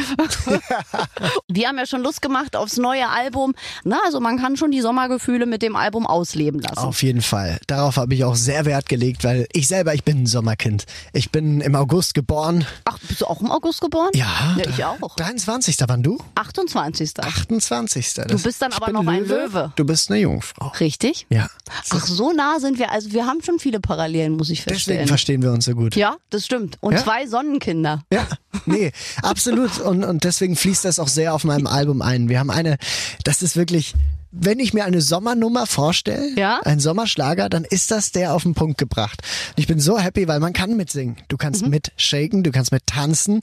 Wir 1.47 1.67
haben 1.67 1.77
ja 1.77 1.85
schon 1.85 2.01
Lust 2.01 2.21
gemacht 2.21 2.55
aufs 2.55 2.77
neue 2.77 3.07
Album. 3.07 3.53
Na, 3.83 3.99
also 4.05 4.19
man 4.19 4.39
kann 4.39 4.57
schon 4.57 4.71
die 4.71 4.81
Sommergefühle 4.81 5.45
mit 5.45 5.61
dem 5.61 5.75
Album 5.75 6.07
ausleben 6.07 6.59
lassen. 6.59 6.79
Auf 6.79 7.03
jeden 7.03 7.21
Fall. 7.21 7.59
Darauf 7.67 7.97
habe 7.97 8.13
ich 8.15 8.23
auch 8.23 8.35
sehr 8.35 8.65
Wert 8.65 8.89
gelegt, 8.89 9.23
weil 9.23 9.47
ich 9.53 9.67
selber, 9.67 9.93
ich 9.93 10.03
bin 10.03 10.23
ein 10.23 10.25
Sommerkind. 10.25 10.85
Ich 11.13 11.31
bin 11.31 11.61
im 11.61 11.75
August 11.75 12.13
geboren. 12.13 12.65
Ach, 12.85 12.97
bist 13.07 13.21
du 13.21 13.27
auch 13.27 13.41
im 13.41 13.51
August 13.51 13.81
geboren? 13.81 14.09
Ja. 14.13 14.55
Ja, 14.57 14.65
ich 14.67 14.83
auch. 14.83 15.15
23. 15.15 15.77
Wann 15.87 16.03
du? 16.03 16.17
28. 16.35 17.19
28. 17.19 18.13
Du 18.27 18.41
bist 18.41 18.61
dann 18.61 18.70
ich 18.71 18.77
aber 18.81 18.91
noch 18.91 19.05
ein 19.07 19.25
Löwe. 19.27 19.71
Du 19.75 19.85
bist 19.85 20.09
eine 20.11 20.19
Jungfrau. 20.21 20.69
Richtig? 20.79 21.25
Ja. 21.29 21.47
Ach, 21.91 22.05
so 22.05 22.31
nah 22.31 22.59
sind 22.59 22.79
wir. 22.79 22.91
Also 22.91 23.11
wir 23.11 23.25
haben 23.25 23.41
schon 23.43 23.59
viele 23.59 23.79
Parallelen, 23.79 24.33
muss 24.37 24.49
ich 24.49 24.59
Deswegen 24.59 24.73
feststellen. 24.75 25.07
verstehen 25.07 25.41
wir 25.41 25.51
uns 25.51 25.65
so 25.65 25.73
gut. 25.75 25.95
Ja, 25.95 26.15
das 26.29 26.45
stimmt. 26.45 26.77
Und 26.81 26.93
Ja? 26.93 27.03
zwei 27.03 27.27
Sonnenkinder. 27.27 28.03
Ja, 28.11 28.27
nee, 28.65 28.91
absolut. 29.21 29.79
Und, 29.79 30.03
und 30.03 30.23
deswegen 30.23 30.55
fließt 30.55 30.85
das 30.85 30.99
auch 30.99 31.07
sehr 31.07 31.33
auf 31.33 31.43
meinem 31.43 31.67
Album 31.67 32.01
ein. 32.01 32.29
Wir 32.29 32.39
haben 32.39 32.49
eine, 32.51 32.77
das 33.23 33.41
ist 33.41 33.55
wirklich, 33.55 33.93
wenn 34.31 34.59
ich 34.59 34.73
mir 34.73 34.85
eine 34.85 35.01
Sommernummer 35.01 35.67
vorstelle, 35.67 36.29
Ja? 36.37 36.59
ein 36.63 36.79
Sommerschlager, 36.79 37.49
dann 37.49 37.65
ist 37.65 37.91
das 37.91 38.11
der 38.11 38.33
auf 38.33 38.43
den 38.43 38.53
Punkt 38.53 38.77
gebracht. 38.77 39.21
Ich 39.55 39.67
bin 39.67 39.79
so 39.79 39.99
happy, 39.99 40.27
weil 40.27 40.39
man 40.39 40.53
kann 40.53 40.75
mitsingen. 40.77 41.17
Du 41.27 41.37
kannst 41.37 41.67
mit 41.67 41.91
shaken, 41.97 42.43
du 42.43 42.51
kannst 42.51 42.71
mit 42.71 42.87
tanzen. 42.87 43.41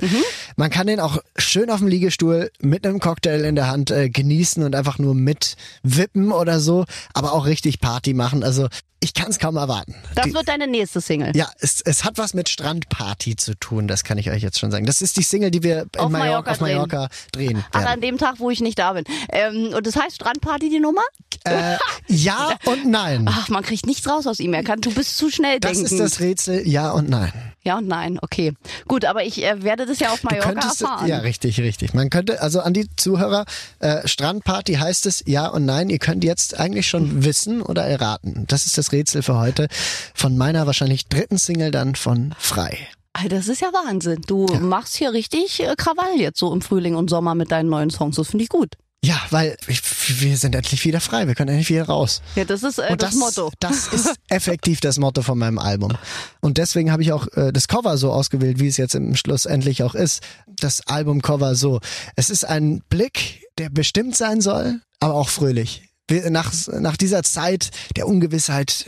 Man 0.56 0.70
kann 0.70 0.86
den 0.86 1.00
auch 1.00 1.18
schön 1.36 1.70
auf 1.70 1.78
dem 1.80 1.88
Liegestuhl 1.88 2.50
mit 2.60 2.86
einem 2.86 3.00
Cocktail 3.00 3.44
in 3.44 3.54
der 3.54 3.68
Hand 3.68 3.90
äh, 3.90 4.08
genießen 4.08 4.62
und 4.62 4.74
einfach 4.74 4.98
nur 4.98 5.14
mit 5.14 5.56
wippen 5.82 6.32
oder 6.32 6.60
so, 6.60 6.84
aber 7.14 7.32
auch 7.32 7.46
richtig 7.46 7.80
Party 7.80 8.14
machen. 8.14 8.42
Also 8.42 8.68
ich 9.00 9.14
kann 9.14 9.28
es 9.30 9.38
kaum 9.38 9.56
erwarten. 9.56 9.94
Das 10.14 10.24
Die- 10.26 10.34
wird 10.34 10.48
deine 10.48 10.66
nächste 10.66 11.00
Single. 11.00 11.32
ja, 11.36 11.48
es, 11.60 11.80
es 11.82 12.04
hat 12.04 12.18
was 12.18 12.34
mit 12.34 12.48
Strandparty 12.48 13.36
zu 13.36 13.54
tun, 13.54 13.86
das 13.88 14.04
kann 14.04 14.18
ich 14.18 14.30
euch 14.30 14.42
jetzt 14.42 14.58
schon 14.58 14.70
sagen. 14.70 14.86
Das 14.86 15.00
ist 15.02 15.16
die 15.16 15.22
Single, 15.22 15.50
die 15.50 15.62
wir 15.62 15.82
in 15.94 16.00
Auf 16.00 16.10
Mallorca, 16.10 16.50
auf 16.52 16.60
Mallorca 16.60 17.08
drehen. 17.32 17.64
Ach, 17.70 17.80
werden. 17.80 17.86
an 17.92 18.00
dem 18.00 18.18
Tag, 18.18 18.36
wo 18.38 18.50
ich 18.50 18.60
nicht 18.60 18.78
da 18.78 18.92
bin. 18.94 19.04
Ähm, 19.30 19.72
und 19.74 19.86
das 19.86 19.96
heißt 19.96 20.16
Strandparty 20.16 20.68
die 20.70 20.80
Nummer? 20.80 21.02
Äh, 21.44 21.76
ja 22.08 22.56
und 22.64 22.86
nein. 22.86 23.26
Ach, 23.28 23.48
man 23.48 23.62
kriegt 23.62 23.86
nichts 23.86 24.08
raus 24.08 24.26
aus 24.26 24.40
ihm. 24.40 24.52
Er 24.54 24.64
kann, 24.64 24.80
du 24.80 24.92
bist 24.92 25.16
zu 25.16 25.30
schnell 25.30 25.60
Das 25.60 25.72
denkend. 25.72 25.92
ist 25.92 25.98
das 26.00 26.20
Rätsel, 26.20 26.66
ja 26.66 26.90
und 26.90 27.08
nein. 27.08 27.32
Ja 27.64 27.76
und 27.78 27.86
nein, 27.88 28.18
okay. 28.22 28.54
Gut, 28.86 29.04
aber 29.04 29.24
ich 29.24 29.44
äh, 29.44 29.62
werde 29.62 29.84
das 29.84 29.98
ja 29.98 30.10
auf 30.10 30.22
Mallorca 30.22 30.48
könntest, 30.52 30.80
erfahren. 30.80 31.06
ja, 31.06 31.18
richtig, 31.18 31.60
richtig. 31.60 31.92
Man 31.92 32.08
könnte, 32.08 32.40
also 32.40 32.60
an 32.60 32.72
die 32.72 32.86
Zuhörer, 32.96 33.44
äh, 33.80 34.06
Strandparty 34.08 34.74
heißt 34.74 35.04
es 35.06 35.22
ja 35.26 35.46
und 35.48 35.66
nein. 35.66 35.90
Ihr 35.90 35.98
könnt 35.98 36.24
jetzt 36.24 36.58
eigentlich 36.58 36.88
schon 36.88 37.24
wissen 37.24 37.60
oder 37.60 37.84
erraten. 37.84 38.44
Das 38.48 38.64
ist 38.64 38.78
das 38.78 38.87
Rätsel 38.92 39.22
für 39.22 39.38
heute 39.38 39.68
von 40.14 40.36
meiner 40.36 40.66
wahrscheinlich 40.66 41.08
dritten 41.08 41.38
Single 41.38 41.70
dann 41.70 41.94
von 41.94 42.34
Frei. 42.38 42.78
Alter, 43.12 43.36
Das 43.36 43.48
ist 43.48 43.60
ja 43.60 43.68
Wahnsinn. 43.72 44.22
Du 44.26 44.46
machst 44.60 44.96
hier 44.96 45.12
richtig 45.12 45.60
äh, 45.60 45.74
Krawall 45.76 46.18
jetzt 46.18 46.38
so 46.38 46.52
im 46.52 46.60
Frühling 46.60 46.94
und 46.94 47.10
Sommer 47.10 47.34
mit 47.34 47.50
deinen 47.50 47.68
neuen 47.68 47.90
Songs. 47.90 48.16
Das 48.16 48.28
finde 48.28 48.44
ich 48.44 48.48
gut. 48.48 48.74
Ja, 49.04 49.20
weil 49.30 49.56
ich, 49.68 49.80
wir 50.20 50.36
sind 50.36 50.56
endlich 50.56 50.84
wieder 50.84 51.00
frei. 51.00 51.28
Wir 51.28 51.36
können 51.36 51.50
endlich 51.50 51.68
wieder 51.70 51.86
raus. 51.86 52.20
Ja, 52.34 52.44
das 52.44 52.64
ist 52.64 52.78
äh, 52.78 52.88
Und 52.90 53.02
das, 53.02 53.14
Motto. 53.14 53.52
Das 53.60 53.86
ist 53.92 54.14
effektiv 54.28 54.80
das 54.80 54.98
Motto 54.98 55.22
von 55.22 55.38
meinem 55.38 55.58
Album. 55.58 55.96
Und 56.40 56.58
deswegen 56.58 56.90
habe 56.90 57.02
ich 57.02 57.12
auch 57.12 57.28
äh, 57.36 57.52
das 57.52 57.68
Cover 57.68 57.96
so 57.96 58.12
ausgewählt, 58.12 58.58
wie 58.58 58.66
es 58.66 58.76
jetzt 58.76 58.96
im 58.96 59.14
Schluss 59.14 59.46
endlich 59.46 59.84
auch 59.84 59.94
ist. 59.94 60.22
Das 60.46 60.86
Albumcover 60.86 61.54
so. 61.54 61.80
Es 62.16 62.28
ist 62.28 62.44
ein 62.44 62.82
Blick, 62.88 63.46
der 63.58 63.70
bestimmt 63.70 64.16
sein 64.16 64.40
soll, 64.40 64.80
aber 64.98 65.14
auch 65.14 65.28
fröhlich. 65.28 65.87
Nach, 66.30 66.52
nach 66.80 66.96
dieser 66.96 67.22
Zeit 67.22 67.70
der 67.96 68.06
Ungewissheit, 68.06 68.86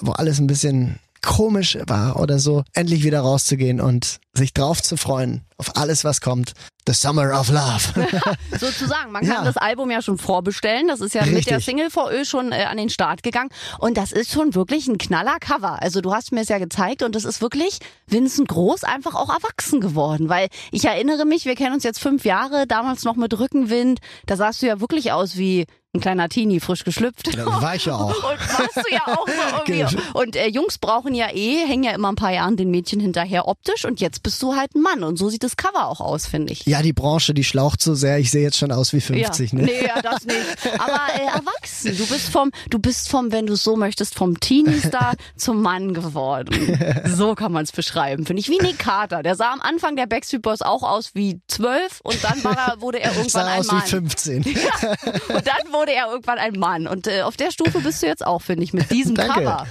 wo 0.00 0.12
alles 0.12 0.38
ein 0.38 0.46
bisschen 0.46 0.98
komisch 1.20 1.78
war 1.86 2.18
oder 2.18 2.38
so, 2.38 2.64
endlich 2.72 3.04
wieder 3.04 3.20
rauszugehen 3.20 3.80
und 3.80 4.20
sich 4.34 4.52
drauf 4.52 4.82
zu 4.82 4.96
freuen, 4.96 5.42
auf 5.62 5.76
alles, 5.76 6.02
was 6.04 6.20
kommt. 6.20 6.52
The 6.88 6.92
Summer 6.94 7.38
of 7.38 7.48
Love. 7.48 8.08
Sozusagen. 8.58 9.12
Man 9.12 9.22
kann 9.24 9.32
Ja. 9.36 9.44
das 9.44 9.56
Album 9.56 9.92
ja 9.92 10.02
schon 10.02 10.18
vorbestellen. 10.18 10.88
Das 10.88 11.00
ist 11.00 11.14
ja 11.14 11.20
mit 11.24 11.46
der 11.46 11.58
Richtig. 11.58 11.64
Single 11.64 11.90
VÖ 11.90 12.24
schon 12.24 12.50
äh, 12.50 12.64
an 12.64 12.76
den 12.76 12.90
Start 12.90 13.22
gegangen. 13.22 13.50
Und 13.78 13.96
das 13.96 14.10
ist 14.10 14.32
schon 14.32 14.56
wirklich 14.56 14.88
ein 14.88 14.98
knaller 14.98 15.38
Cover. 15.38 15.80
Also 15.80 16.00
du 16.00 16.12
hast 16.12 16.32
mir 16.32 16.40
es 16.40 16.48
ja 16.48 16.58
gezeigt 16.58 17.04
und 17.04 17.14
das 17.14 17.24
ist 17.24 17.40
wirklich 17.40 17.78
Vincent 18.08 18.48
Groß 18.48 18.82
einfach 18.82 19.14
auch 19.14 19.28
erwachsen 19.30 19.80
geworden. 19.80 20.28
Weil 20.28 20.48
ich 20.72 20.84
erinnere 20.84 21.24
mich, 21.24 21.44
wir 21.44 21.54
kennen 21.54 21.74
uns 21.74 21.84
jetzt 21.84 22.00
fünf 22.00 22.24
Jahre, 22.24 22.66
damals 22.66 23.04
noch 23.04 23.14
mit 23.14 23.38
Rückenwind. 23.38 24.00
Da 24.26 24.36
sahst 24.36 24.60
du 24.62 24.66
ja 24.66 24.80
wirklich 24.80 25.12
aus 25.12 25.36
wie 25.36 25.66
ein 25.94 26.00
kleiner 26.00 26.30
Teenie, 26.30 26.58
frisch 26.58 26.84
geschlüpft. 26.84 27.36
Da 27.36 27.44
war 27.60 27.74
ich 27.76 27.84
ja 27.84 27.94
auch. 27.96 28.08
Und 28.16 28.24
warst 28.24 28.76
du 28.76 28.90
ja 28.94 29.02
auch 29.06 29.26
so 29.28 29.56
irgendwie. 29.66 29.94
Genau. 29.96 30.18
Und 30.18 30.36
äh, 30.36 30.48
Jungs 30.48 30.78
brauchen 30.78 31.14
ja 31.14 31.28
eh, 31.34 31.66
hängen 31.66 31.84
ja 31.84 31.92
immer 31.92 32.08
ein 32.10 32.16
paar 32.16 32.32
Jahren 32.32 32.56
den 32.56 32.70
Mädchen 32.70 32.98
hinterher 32.98 33.46
optisch 33.46 33.84
und 33.84 34.00
jetzt 34.00 34.22
bist 34.22 34.42
du 34.42 34.56
halt 34.56 34.74
ein 34.74 34.80
Mann 34.80 35.04
und 35.04 35.18
so 35.18 35.28
sieht 35.28 35.44
das 35.52 35.56
Cover 35.56 35.86
auch 35.88 36.00
aus, 36.00 36.26
finde 36.26 36.52
ich. 36.52 36.64
Ja, 36.66 36.82
die 36.82 36.92
Branche, 36.92 37.34
die 37.34 37.44
schlaucht 37.44 37.82
so 37.82 37.94
sehr. 37.94 38.18
Ich 38.18 38.30
sehe 38.30 38.42
jetzt 38.42 38.58
schon 38.58 38.72
aus 38.72 38.92
wie 38.92 39.00
50, 39.00 39.52
ja. 39.52 39.58
ne? 39.58 39.64
Nee, 39.64 39.86
ja, 39.86 40.00
das 40.02 40.24
nicht. 40.24 40.38
Aber 40.78 41.00
äh, 41.14 41.26
erwachsen. 41.26 41.96
Du 41.96 42.06
bist 42.06 42.28
vom, 42.28 42.50
du 42.70 42.78
bist 42.78 43.08
vom, 43.08 43.32
wenn 43.32 43.46
du 43.46 43.54
es 43.54 43.62
so 43.62 43.76
möchtest, 43.76 44.14
vom 44.14 44.38
Teenie-Star 44.40 45.14
zum 45.36 45.62
Mann 45.62 45.94
geworden. 45.94 46.78
So 47.06 47.34
kann 47.34 47.52
man 47.52 47.64
es 47.64 47.72
beschreiben, 47.72 48.26
finde 48.26 48.40
ich. 48.40 48.48
Wie 48.48 48.58
Nick 48.58 48.78
Carter. 48.78 49.22
Der 49.22 49.34
sah 49.34 49.52
am 49.52 49.60
Anfang 49.60 49.96
der 49.96 50.06
Backstreet 50.06 50.42
Boys 50.42 50.62
auch 50.62 50.82
aus 50.82 51.14
wie 51.14 51.40
zwölf 51.48 52.00
und 52.02 52.22
dann 52.22 52.40
er, 52.44 52.80
wurde 52.80 53.00
er 53.00 53.10
irgendwann 53.16 53.28
sah 53.28 53.46
ein 53.46 53.60
aus 53.60 53.66
Mann. 53.68 53.82
wie 53.82 53.88
15. 53.88 54.44
Und 54.44 55.46
dann 55.46 55.72
wurde 55.72 55.92
er 55.92 56.08
irgendwann 56.10 56.38
ein 56.38 56.58
Mann. 56.58 56.86
Und 56.86 57.06
äh, 57.06 57.22
auf 57.22 57.36
der 57.36 57.50
Stufe 57.50 57.80
bist 57.80 58.02
du 58.02 58.06
jetzt 58.06 58.24
auch, 58.24 58.42
finde 58.42 58.64
ich, 58.64 58.72
mit 58.72 58.90
diesem 58.90 59.14
Danke. 59.14 59.40
Cover. 59.40 59.66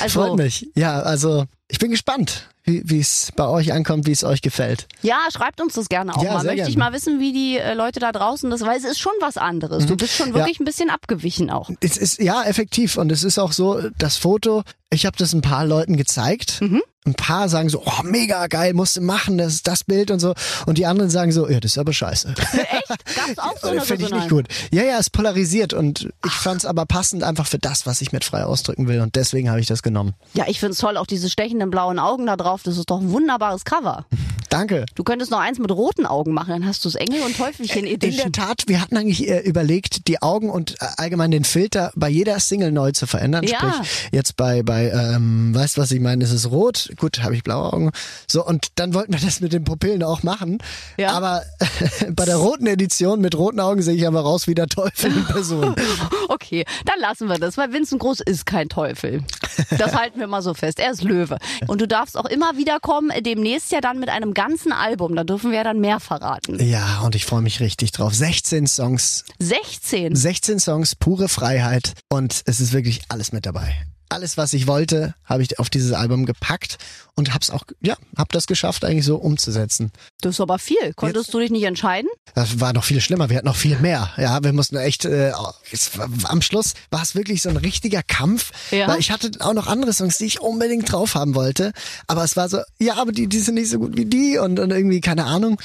Also, 0.00 0.20
Freut 0.20 0.36
mich. 0.36 0.68
Ja, 0.74 1.00
also 1.00 1.46
ich 1.68 1.78
bin 1.78 1.90
gespannt, 1.90 2.48
wie 2.64 3.00
es 3.00 3.32
bei 3.34 3.46
euch 3.46 3.72
ankommt, 3.72 4.06
wie 4.06 4.12
es 4.12 4.22
euch 4.24 4.40
gefällt. 4.42 4.86
Ja, 5.02 5.18
schreibt 5.32 5.60
uns 5.60 5.74
das 5.74 5.88
gerne 5.88 6.14
auch 6.14 6.22
Ja, 6.22 6.34
mal. 6.34 6.44
Möchte 6.44 6.60
ich 6.62 6.66
gerne. 6.76 6.78
mal 6.78 6.92
wissen, 6.92 7.18
wie 7.18 7.32
die 7.32 7.58
äh, 7.58 7.74
Leute 7.74 7.98
da 8.00 8.12
draußen 8.12 8.50
das, 8.50 8.60
weil 8.62 8.78
es 8.78 8.84
ist 8.84 9.00
schon 9.00 9.12
was 9.20 9.36
anderes. 9.36 9.86
Du 9.86 9.96
bist 9.96 10.14
schon 10.14 10.32
wirklich 10.34 10.60
ein 10.60 10.64
bisschen 10.64 10.90
abgewichen 10.90 11.50
auch. 11.50 11.70
Es 11.80 11.96
ist 11.96 12.20
ja 12.20 12.42
effektiv 12.44 12.96
und 12.98 13.10
es 13.10 13.24
ist 13.24 13.38
auch 13.38 13.52
so, 13.52 13.80
das 13.98 14.16
Foto, 14.16 14.62
ich 14.90 15.06
habe 15.06 15.16
das 15.16 15.32
ein 15.32 15.40
paar 15.42 15.66
Leuten 15.66 15.96
gezeigt. 15.96 16.60
Mhm. 16.60 16.82
Ein 17.04 17.14
paar 17.14 17.48
sagen 17.48 17.68
so, 17.68 17.82
oh, 17.84 18.02
mega 18.04 18.46
geil, 18.46 18.74
musst 18.74 18.96
du 18.96 19.00
machen, 19.00 19.36
das 19.36 19.54
ist 19.54 19.66
das 19.66 19.82
Bild 19.82 20.12
und 20.12 20.20
so. 20.20 20.34
Und 20.66 20.78
die 20.78 20.86
anderen 20.86 21.10
sagen 21.10 21.32
so, 21.32 21.48
ja, 21.48 21.58
das 21.58 21.72
ist 21.72 21.78
aber 21.78 21.92
scheiße. 21.92 22.32
Echt? 22.52 22.88
Gab's 23.16 23.38
auch 23.38 23.58
so 23.60 23.68
eine 23.70 23.80
Finde 23.80 24.04
ich 24.04 24.12
nicht 24.12 24.28
gut. 24.28 24.46
Ja, 24.70 24.84
ja, 24.84 24.98
es 25.00 25.10
polarisiert 25.10 25.74
und 25.74 26.10
ich 26.24 26.32
fand 26.32 26.60
es 26.60 26.64
aber 26.64 26.86
passend 26.86 27.24
einfach 27.24 27.48
für 27.48 27.58
das, 27.58 27.86
was 27.86 28.02
ich 28.02 28.12
mit 28.12 28.22
frei 28.22 28.44
ausdrücken 28.44 28.86
will 28.86 29.00
und 29.00 29.16
deswegen 29.16 29.50
habe 29.50 29.58
ich 29.58 29.66
das 29.66 29.82
genommen. 29.82 30.14
Ja, 30.34 30.44
ich 30.46 30.60
find's 30.60 30.78
toll, 30.78 30.96
auch 30.96 31.06
diese 31.06 31.28
stechenden 31.28 31.70
blauen 31.70 31.98
Augen 31.98 32.26
da 32.26 32.36
drauf. 32.36 32.51
Das 32.62 32.76
ist 32.76 32.90
doch 32.90 33.00
ein 33.00 33.10
wunderbares 33.10 33.64
Cover. 33.64 34.04
Danke. 34.52 34.84
Du 34.94 35.02
könntest 35.02 35.30
noch 35.30 35.38
eins 35.38 35.58
mit 35.58 35.70
roten 35.70 36.04
Augen 36.04 36.32
machen, 36.32 36.50
dann 36.50 36.66
hast 36.66 36.84
du's 36.84 36.94
Engel 36.94 37.22
und 37.22 37.36
Teufelchen 37.36 37.84
In 37.84 37.98
der 37.98 38.08
Edition. 38.08 38.32
Tat, 38.32 38.64
wir 38.66 38.82
hatten 38.82 38.98
eigentlich 38.98 39.26
äh, 39.26 39.40
überlegt, 39.40 40.08
die 40.08 40.20
Augen 40.20 40.50
und 40.50 40.72
äh, 40.80 40.86
allgemein 40.98 41.30
den 41.30 41.44
Filter 41.44 41.90
bei 41.94 42.10
jeder 42.10 42.38
Single 42.38 42.70
neu 42.70 42.92
zu 42.92 43.06
verändern. 43.06 43.44
Ja. 43.44 43.58
Sprich, 43.58 44.08
jetzt 44.12 44.36
bei, 44.36 44.62
bei 44.62 44.90
ähm, 44.90 45.54
weißt 45.54 45.78
was 45.78 45.90
ich 45.90 46.00
meine, 46.00 46.22
ist 46.22 46.32
es 46.32 46.50
rot. 46.50 46.90
Gut, 46.98 47.22
habe 47.22 47.34
ich 47.34 47.42
blaue 47.42 47.72
Augen. 47.72 47.90
So, 48.26 48.44
und 48.44 48.68
dann 48.74 48.92
wollten 48.92 49.14
wir 49.14 49.20
das 49.20 49.40
mit 49.40 49.54
den 49.54 49.64
Pupillen 49.64 50.02
auch 50.02 50.22
machen. 50.22 50.58
Ja. 50.98 51.12
Aber 51.12 51.42
bei 52.10 52.26
der 52.26 52.36
roten 52.36 52.66
Edition 52.66 53.22
mit 53.22 53.34
roten 53.34 53.58
Augen 53.58 53.80
sehe 53.80 53.94
ich 53.94 54.06
aber 54.06 54.20
raus 54.20 54.46
wie 54.48 54.54
der 54.54 54.66
Teufel 54.66 55.12
in 55.16 55.24
Person. 55.24 55.74
Okay, 56.28 56.64
dann 56.86 56.98
lassen 56.98 57.28
wir 57.28 57.38
das, 57.38 57.58
weil 57.58 57.72
Vincent 57.72 58.00
Groß 58.00 58.20
ist 58.20 58.46
kein 58.46 58.68
Teufel. 58.68 59.22
Das 59.76 59.94
halten 59.94 60.18
wir 60.18 60.26
mal 60.26 60.40
so 60.40 60.54
fest. 60.54 60.78
Er 60.78 60.90
ist 60.90 61.02
Löwe. 61.02 61.36
Und 61.66 61.80
du 61.80 61.88
darfst 61.88 62.16
auch 62.16 62.24
immer 62.24 62.56
wieder 62.56 62.80
kommen, 62.80 63.10
äh, 63.10 63.20
demnächst 63.20 63.70
ja 63.70 63.80
dann 63.80 63.98
mit 63.98 64.08
einem 64.08 64.32
ganzen 64.42 64.72
Album. 64.72 65.14
Da 65.14 65.24
dürfen 65.24 65.50
wir 65.50 65.58
ja 65.58 65.64
dann 65.64 65.80
mehr 65.80 66.00
verraten. 66.00 66.58
ja, 66.64 67.00
und 67.00 67.14
ich 67.14 67.24
freue 67.26 67.42
mich 67.42 67.60
richtig 67.60 67.92
drauf. 67.92 68.14
16 68.14 68.66
Songs, 68.66 69.24
16. 69.38 70.16
16 70.16 70.58
Songs, 70.58 70.96
pure 70.96 71.28
Freiheit 71.28 71.92
und 72.08 72.42
es 72.46 72.60
ist 72.60 72.72
wirklich 72.72 73.02
alles 73.08 73.32
mit 73.32 73.46
dabei. 73.46 73.84
Alles, 74.12 74.36
was 74.36 74.52
ich 74.52 74.66
wollte, 74.66 75.14
habe 75.24 75.42
ich 75.42 75.58
auf 75.58 75.70
dieses 75.70 75.92
Album 75.92 76.26
gepackt 76.26 76.78
und 77.14 77.34
hab's 77.34 77.50
auch, 77.50 77.62
ja, 77.82 77.96
hab 78.16 78.30
das 78.32 78.46
geschafft, 78.46 78.84
eigentlich 78.84 79.04
so 79.04 79.16
umzusetzen. 79.16 79.90
Das 80.20 80.36
ist 80.36 80.40
aber 80.40 80.58
viel. 80.58 80.92
Konntest 80.94 81.32
du 81.34 81.38
dich 81.38 81.50
nicht 81.50 81.64
entscheiden? 81.64 82.08
Das 82.34 82.60
war 82.60 82.72
noch 82.72 82.84
viel 82.84 83.00
schlimmer, 83.00 83.28
wir 83.30 83.36
hatten 83.38 83.46
noch 83.46 83.56
viel 83.56 83.78
mehr. 83.78 84.10
Ja, 84.16 84.42
wir 84.42 84.52
mussten 84.52 84.76
echt, 84.76 85.04
äh, 85.04 85.32
es 85.70 85.96
war, 85.98 86.08
am 86.24 86.42
Schluss 86.42 86.74
war 86.90 87.02
es 87.02 87.14
wirklich 87.14 87.42
so 87.42 87.48
ein 87.48 87.56
richtiger 87.56 88.02
Kampf, 88.02 88.52
Ja. 88.70 88.88
weil 88.88 89.00
ich 89.00 89.10
hatte 89.10 89.30
auch 89.40 89.54
noch 89.54 89.66
andere 89.66 89.92
Songs, 89.92 90.18
die 90.18 90.26
ich 90.26 90.40
unbedingt 90.40 90.90
drauf 90.90 91.14
haben 91.14 91.34
wollte, 91.34 91.72
aber 92.06 92.24
es 92.24 92.36
war 92.36 92.48
so, 92.48 92.60
ja, 92.78 92.94
aber 92.96 93.12
die, 93.12 93.26
die 93.28 93.40
sind 93.40 93.54
nicht 93.54 93.70
so 93.70 93.78
gut 93.78 93.96
wie 93.96 94.04
die 94.06 94.38
und, 94.38 94.58
und 94.60 94.70
irgendwie, 94.70 95.00
keine 95.00 95.24
Ahnung. 95.24 95.60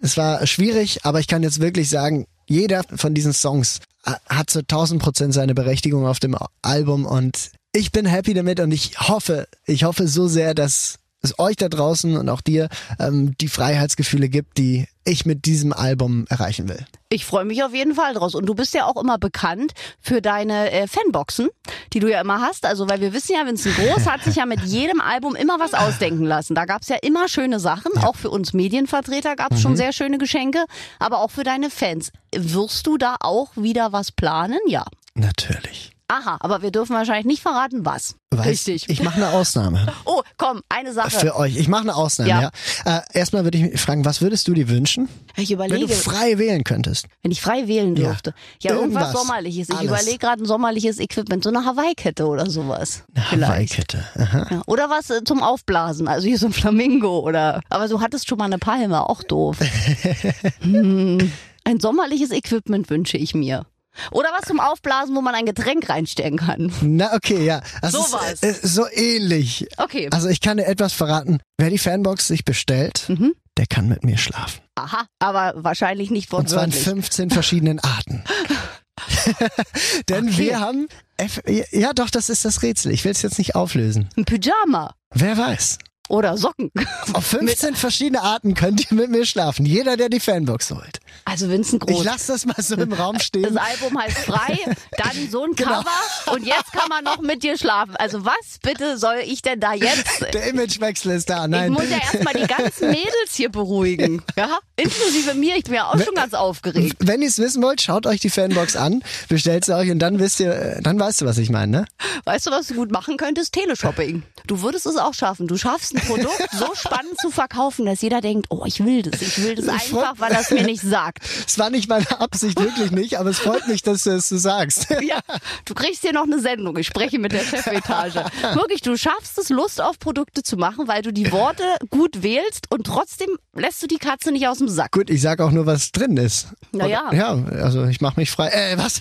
Es 0.00 0.16
war 0.16 0.46
schwierig, 0.46 1.00
aber 1.04 1.20
ich 1.20 1.26
kann 1.26 1.42
jetzt 1.42 1.60
wirklich 1.60 1.88
sagen, 1.88 2.26
jeder 2.48 2.82
von 2.94 3.14
diesen 3.14 3.32
Songs 3.32 3.80
äh, 4.04 4.12
hat 4.28 4.50
zu 4.50 4.60
1000 4.60 5.02
Prozent 5.02 5.34
seine 5.34 5.54
Berechtigung 5.54 6.06
auf 6.06 6.20
dem 6.20 6.36
Album 6.62 7.06
und 7.06 7.50
ich 7.76 7.92
bin 7.92 8.06
happy 8.06 8.32
damit 8.32 8.58
und 8.60 8.72
ich 8.72 8.98
hoffe, 8.98 9.48
ich 9.66 9.84
hoffe 9.84 10.08
so 10.08 10.28
sehr, 10.28 10.54
dass 10.54 10.98
es 11.20 11.38
euch 11.38 11.56
da 11.56 11.68
draußen 11.68 12.16
und 12.16 12.28
auch 12.28 12.40
dir 12.40 12.68
ähm, 12.98 13.36
die 13.38 13.48
Freiheitsgefühle 13.48 14.28
gibt, 14.28 14.58
die 14.58 14.86
ich 15.04 15.26
mit 15.26 15.44
diesem 15.44 15.72
Album 15.72 16.26
erreichen 16.28 16.68
will. 16.68 16.84
Ich 17.08 17.24
freue 17.24 17.44
mich 17.44 17.62
auf 17.62 17.74
jeden 17.74 17.94
Fall 17.94 18.14
draus. 18.14 18.34
Und 18.34 18.46
du 18.46 18.54
bist 18.54 18.74
ja 18.74 18.86
auch 18.86 19.00
immer 19.00 19.18
bekannt 19.18 19.72
für 20.00 20.20
deine 20.22 20.70
äh, 20.70 20.86
Fanboxen, 20.86 21.48
die 21.92 22.00
du 22.00 22.10
ja 22.10 22.20
immer 22.20 22.40
hast. 22.40 22.64
Also, 22.64 22.88
weil 22.88 23.00
wir 23.00 23.12
wissen 23.12 23.34
ja, 23.34 23.46
Vincent 23.46 23.76
Groß 23.76 24.06
hat 24.06 24.24
sich 24.24 24.36
ja 24.36 24.46
mit 24.46 24.60
jedem 24.62 25.00
Album 25.00 25.36
immer 25.36 25.58
was 25.60 25.74
ausdenken 25.74 26.24
lassen. 26.24 26.54
Da 26.54 26.64
gab's 26.64 26.88
ja 26.88 26.96
immer 27.02 27.28
schöne 27.28 27.60
Sachen. 27.60 27.96
Auch 27.98 28.16
für 28.16 28.30
uns 28.30 28.52
Medienvertreter 28.52 29.36
gab's 29.36 29.60
schon 29.60 29.76
sehr 29.76 29.92
schöne 29.92 30.18
Geschenke. 30.18 30.64
Aber 30.98 31.20
auch 31.20 31.30
für 31.30 31.44
deine 31.44 31.70
Fans. 31.70 32.10
Wirst 32.34 32.86
du 32.86 32.96
da 32.96 33.16
auch 33.20 33.50
wieder 33.54 33.92
was 33.92 34.12
planen? 34.12 34.58
Ja. 34.66 34.84
Natürlich. 35.14 35.95
Aha, 36.08 36.36
aber 36.38 36.62
wir 36.62 36.70
dürfen 36.70 36.94
wahrscheinlich 36.94 37.26
nicht 37.26 37.42
verraten, 37.42 37.84
was. 37.84 38.14
Weiß, 38.30 38.46
Richtig. 38.46 38.88
Ich 38.88 39.02
mache 39.02 39.16
eine 39.16 39.30
Ausnahme. 39.30 39.86
Oh, 40.04 40.22
komm, 40.36 40.62
eine 40.68 40.92
Sache. 40.92 41.10
Für 41.10 41.36
euch. 41.36 41.56
Ich 41.56 41.66
mache 41.68 41.82
eine 41.82 41.96
Ausnahme, 41.96 42.30
Ja. 42.30 42.50
ja. 42.84 42.98
Äh, 42.98 43.00
erstmal 43.18 43.42
würde 43.44 43.58
ich 43.58 43.64
mich 43.72 43.80
fragen, 43.80 44.04
was 44.04 44.20
würdest 44.20 44.46
du 44.46 44.54
dir 44.54 44.68
wünschen, 44.68 45.08
Ich 45.36 45.50
wenn 45.50 45.58
du 45.58 45.64
überlege, 45.74 45.92
frei 45.94 46.38
wählen 46.38 46.62
könntest? 46.64 47.06
wenn 47.22 47.32
ich 47.32 47.40
frei 47.40 47.66
wählen 47.66 47.96
Ja. 47.96 48.08
dürfte. 48.08 48.34
Ja, 48.62 48.72
irgendwas 48.74 49.04
Irgendwas. 49.08 49.20
Sommerliches. 49.26 49.68
Ich 49.68 49.82
überlege 49.82 50.18
gerade 50.18 50.42
ein 50.42 50.46
sommerliches 50.46 51.00
Equipment, 51.00 51.42
so 51.42 51.50
eine 51.50 51.64
Hawaii-Kette 51.64 52.26
oder 52.26 52.48
sowas. 52.48 53.02
Vielleicht. 53.30 53.50
Hawaii-Kette. 53.50 54.04
Aha. 54.16 54.46
Ja, 54.50 54.62
oder 54.66 54.88
was 54.90 55.10
äh, 55.10 55.24
zum 55.24 55.42
Aufblasen, 55.42 56.06
also 56.08 56.26
hier 56.28 56.38
so 56.38 56.46
ein 56.46 56.52
Flamingo 56.52 57.18
oder. 57.20 57.60
Aber 57.68 57.88
du 57.88 58.00
hattest 58.00 58.28
schon 58.28 58.38
mal 58.38 58.44
eine 58.44 58.58
Palme, 58.58 59.08
auch 59.08 59.22
doof. 59.24 59.56
hm, 60.60 61.32
ein 61.64 61.80
sommerliches 61.80 62.30
Equipment 62.30 62.90
wünsche 62.90 63.16
ich 63.16 63.34
mir. 63.34 63.66
Oder 64.10 64.28
was 64.38 64.46
zum 64.48 64.60
Aufblasen, 64.60 65.14
wo 65.16 65.20
man 65.20 65.34
ein 65.34 65.46
Getränk 65.46 65.88
reinstecken 65.88 66.38
kann. 66.38 66.72
Na, 66.82 67.14
okay, 67.14 67.44
ja. 67.44 67.60
Also 67.82 68.02
So 68.02 68.18
es 68.30 68.42
ist, 68.42 68.64
äh, 68.64 68.66
so 68.66 68.86
ähnlich. 68.90 69.66
Okay. 69.78 70.08
Also 70.12 70.28
ich 70.28 70.40
kann 70.40 70.56
dir 70.58 70.66
etwas 70.66 70.92
verraten. 70.92 71.40
Wer 71.58 71.70
die 71.70 71.78
Fanbox 71.78 72.28
sich 72.28 72.44
bestellt, 72.44 73.04
Mhm. 73.08 73.34
der 73.56 73.66
kann 73.66 73.88
mit 73.88 74.04
mir 74.04 74.18
schlafen. 74.18 74.60
Aha, 74.74 75.06
aber 75.18 75.54
wahrscheinlich 75.56 76.10
nicht 76.10 76.32
Und 76.32 76.48
zwar 76.48 76.64
in 76.64 76.72
wortwörtlich. 76.72 76.84
15 77.04 77.30
verschiedenen 77.30 77.80
Arten. 77.80 78.22
Denn 80.08 80.28
Okay. 80.28 80.38
wir 80.38 80.60
haben, 80.60 80.88
F 81.16 81.40
ja 81.70 81.92
doch, 81.92 82.10
das 82.10 82.28
ist 82.30 82.44
das 82.44 82.62
Rätsel. 82.62 82.92
Ich 82.92 83.04
will 83.04 83.12
es 83.12 83.22
jetzt 83.22 83.38
nicht 83.38 83.54
auflösen. 83.54 84.08
Ein 84.16 84.24
Pyjama 84.24 84.94
Wer 85.14 85.36
weiß. 85.38 85.78
Oder 86.08 86.36
Socken. 86.36 86.70
Auf 87.12 87.26
15 87.26 87.74
verschiedene 87.76 88.22
Arten 88.22 88.54
könnt 88.54 88.90
ihr 88.90 88.96
mit 88.96 89.10
mir 89.10 89.26
schlafen. 89.26 89.66
Jeder, 89.66 89.96
der 89.96 90.08
die 90.08 90.20
Fanbox 90.20 90.70
holt. 90.70 91.00
Also 91.24 91.48
Vincent 91.48 91.82
Ich 91.88 91.94
Groß. 91.96 92.04
lasse 92.04 92.32
das 92.32 92.46
mal 92.46 92.54
so 92.58 92.76
im 92.76 92.92
Raum 92.92 93.14
Das 93.16 93.24
stehen. 93.26 93.58
Album 93.58 93.98
heißt 94.00 94.18
Frei, 94.18 94.58
dann 94.96 95.28
so 95.30 95.44
ein 95.44 95.52
Genau. 95.54 95.70
Cover 95.82 96.32
und 96.34 96.46
jetzt 96.46 96.72
kann 96.72 96.88
man 96.88 97.02
noch 97.04 97.20
mit 97.20 97.42
dir 97.42 97.56
schlafen. 97.58 97.96
Also 97.96 98.24
was 98.24 98.58
bitte 98.62 98.98
soll 98.98 99.16
ich 99.24 99.42
denn 99.42 99.58
da 99.60 99.72
jetzt? 99.74 100.22
Der 100.32 100.48
Imagewechsel 100.48 101.12
ist 101.12 101.28
da. 101.30 101.44
Ich 101.44 101.50
Nein. 101.50 101.72
muss 101.72 101.84
ja 101.90 101.98
erstmal 101.98 102.34
die 102.34 102.46
ganzen 102.46 102.90
Mädels 102.90 103.32
hier 103.34 103.48
beruhigen. 103.50 104.22
Ja? 104.36 104.58
Inklusive 104.76 105.34
mir, 105.34 105.56
ich 105.56 105.64
bin 105.64 105.74
ja 105.74 105.86
auch 105.90 105.98
schon 106.00 106.14
ganz 106.14 106.34
aufgeregt. 106.34 106.96
Wenn 107.00 107.22
ihr 107.22 107.28
es 107.28 107.38
wissen 107.38 107.62
wollt, 107.62 107.80
schaut 107.80 108.06
euch 108.06 108.20
die 108.20 108.30
Fanbox 108.30 108.76
an, 108.76 109.02
bestellt 109.28 109.64
sie 109.64 109.74
euch 109.74 109.90
und 109.90 109.98
dann 109.98 110.18
wisst 110.18 110.40
ihr, 110.40 110.54
äh, 110.54 110.82
dann 110.82 110.98
weißt 111.00 111.22
du, 111.22 111.24
was 111.26 111.38
ich 111.38 111.50
meine, 111.50 111.72
ne? 111.72 111.84
Weißt 112.24 112.46
du, 112.46 112.50
was 112.50 112.66
du 112.68 112.74
gut 112.74 112.90
machen 112.92 113.16
könntest? 113.16 113.52
Teleshopping. 113.54 114.22
Du 114.46 114.62
würdest 114.62 114.86
es 114.86 114.96
auch 114.96 115.14
schaffen. 115.14 115.46
Du 115.46 115.56
schaffst 115.56 115.94
ein 115.96 116.06
Produkt 116.06 116.48
so 116.52 116.74
spannend 116.74 117.18
zu 117.20 117.30
verkaufen, 117.30 117.86
dass 117.86 118.02
jeder 118.02 118.20
denkt, 118.20 118.46
oh, 118.50 118.64
ich 118.66 118.84
will 118.84 119.02
das. 119.02 119.20
Ich 119.22 119.42
will 119.42 119.54
das 119.54 119.68
einfach, 119.68 120.14
weil 120.18 120.32
er 120.32 120.40
es 120.40 120.50
mir 120.50 120.64
nicht 120.64 120.82
sagt. 120.82 121.18
Es 121.46 121.58
war 121.58 121.70
nicht 121.70 121.88
meine 121.88 122.20
Absicht, 122.20 122.60
wirklich 122.60 122.90
nicht, 122.90 123.18
aber 123.18 123.30
es 123.30 123.38
freut 123.38 123.68
mich, 123.68 123.82
dass 123.82 124.04
du 124.04 124.10
es 124.10 124.28
so 124.28 124.36
sagst. 124.36 124.88
Ja, 125.06 125.20
du 125.64 125.74
kriegst 125.74 126.00
hier 126.00 126.12
noch 126.12 126.24
eine 126.24 126.40
Sendung. 126.40 126.76
Ich 126.78 126.86
spreche 126.88 127.18
mit 127.18 127.30
der 127.30 127.42
Chefetage. 127.44 128.24
Wirklich, 128.54 128.80
du 128.80 128.96
schaffst 128.96 129.38
es, 129.38 129.50
Lust 129.50 129.80
auf 129.80 129.98
Produkte 130.00 130.42
zu 130.42 130.56
machen, 130.56 130.88
weil 130.88 131.02
du 131.02 131.12
die 131.12 131.30
Worte 131.30 131.62
gut 131.90 132.22
wählst 132.22 132.66
und 132.70 132.84
trotzdem 132.84 133.28
lässt 133.54 133.82
du 133.82 133.86
die 133.86 133.98
Katze 133.98 134.32
nicht 134.32 134.48
aus 134.48 134.58
dem 134.58 134.68
Sack. 134.68 134.92
Gut, 134.92 135.10
ich 135.10 135.20
sag 135.20 135.40
auch 135.40 135.52
nur, 135.52 135.66
was 135.66 135.92
drin 135.92 136.16
ist. 136.16 136.48
Na 136.72 136.86
ja. 136.86 137.12
Ja, 137.12 137.38
also 137.52 137.84
ich 137.84 138.00
mache 138.00 138.18
mich 138.18 138.30
frei. 138.30 138.48
Äh, 138.48 138.78
was? 138.78 139.00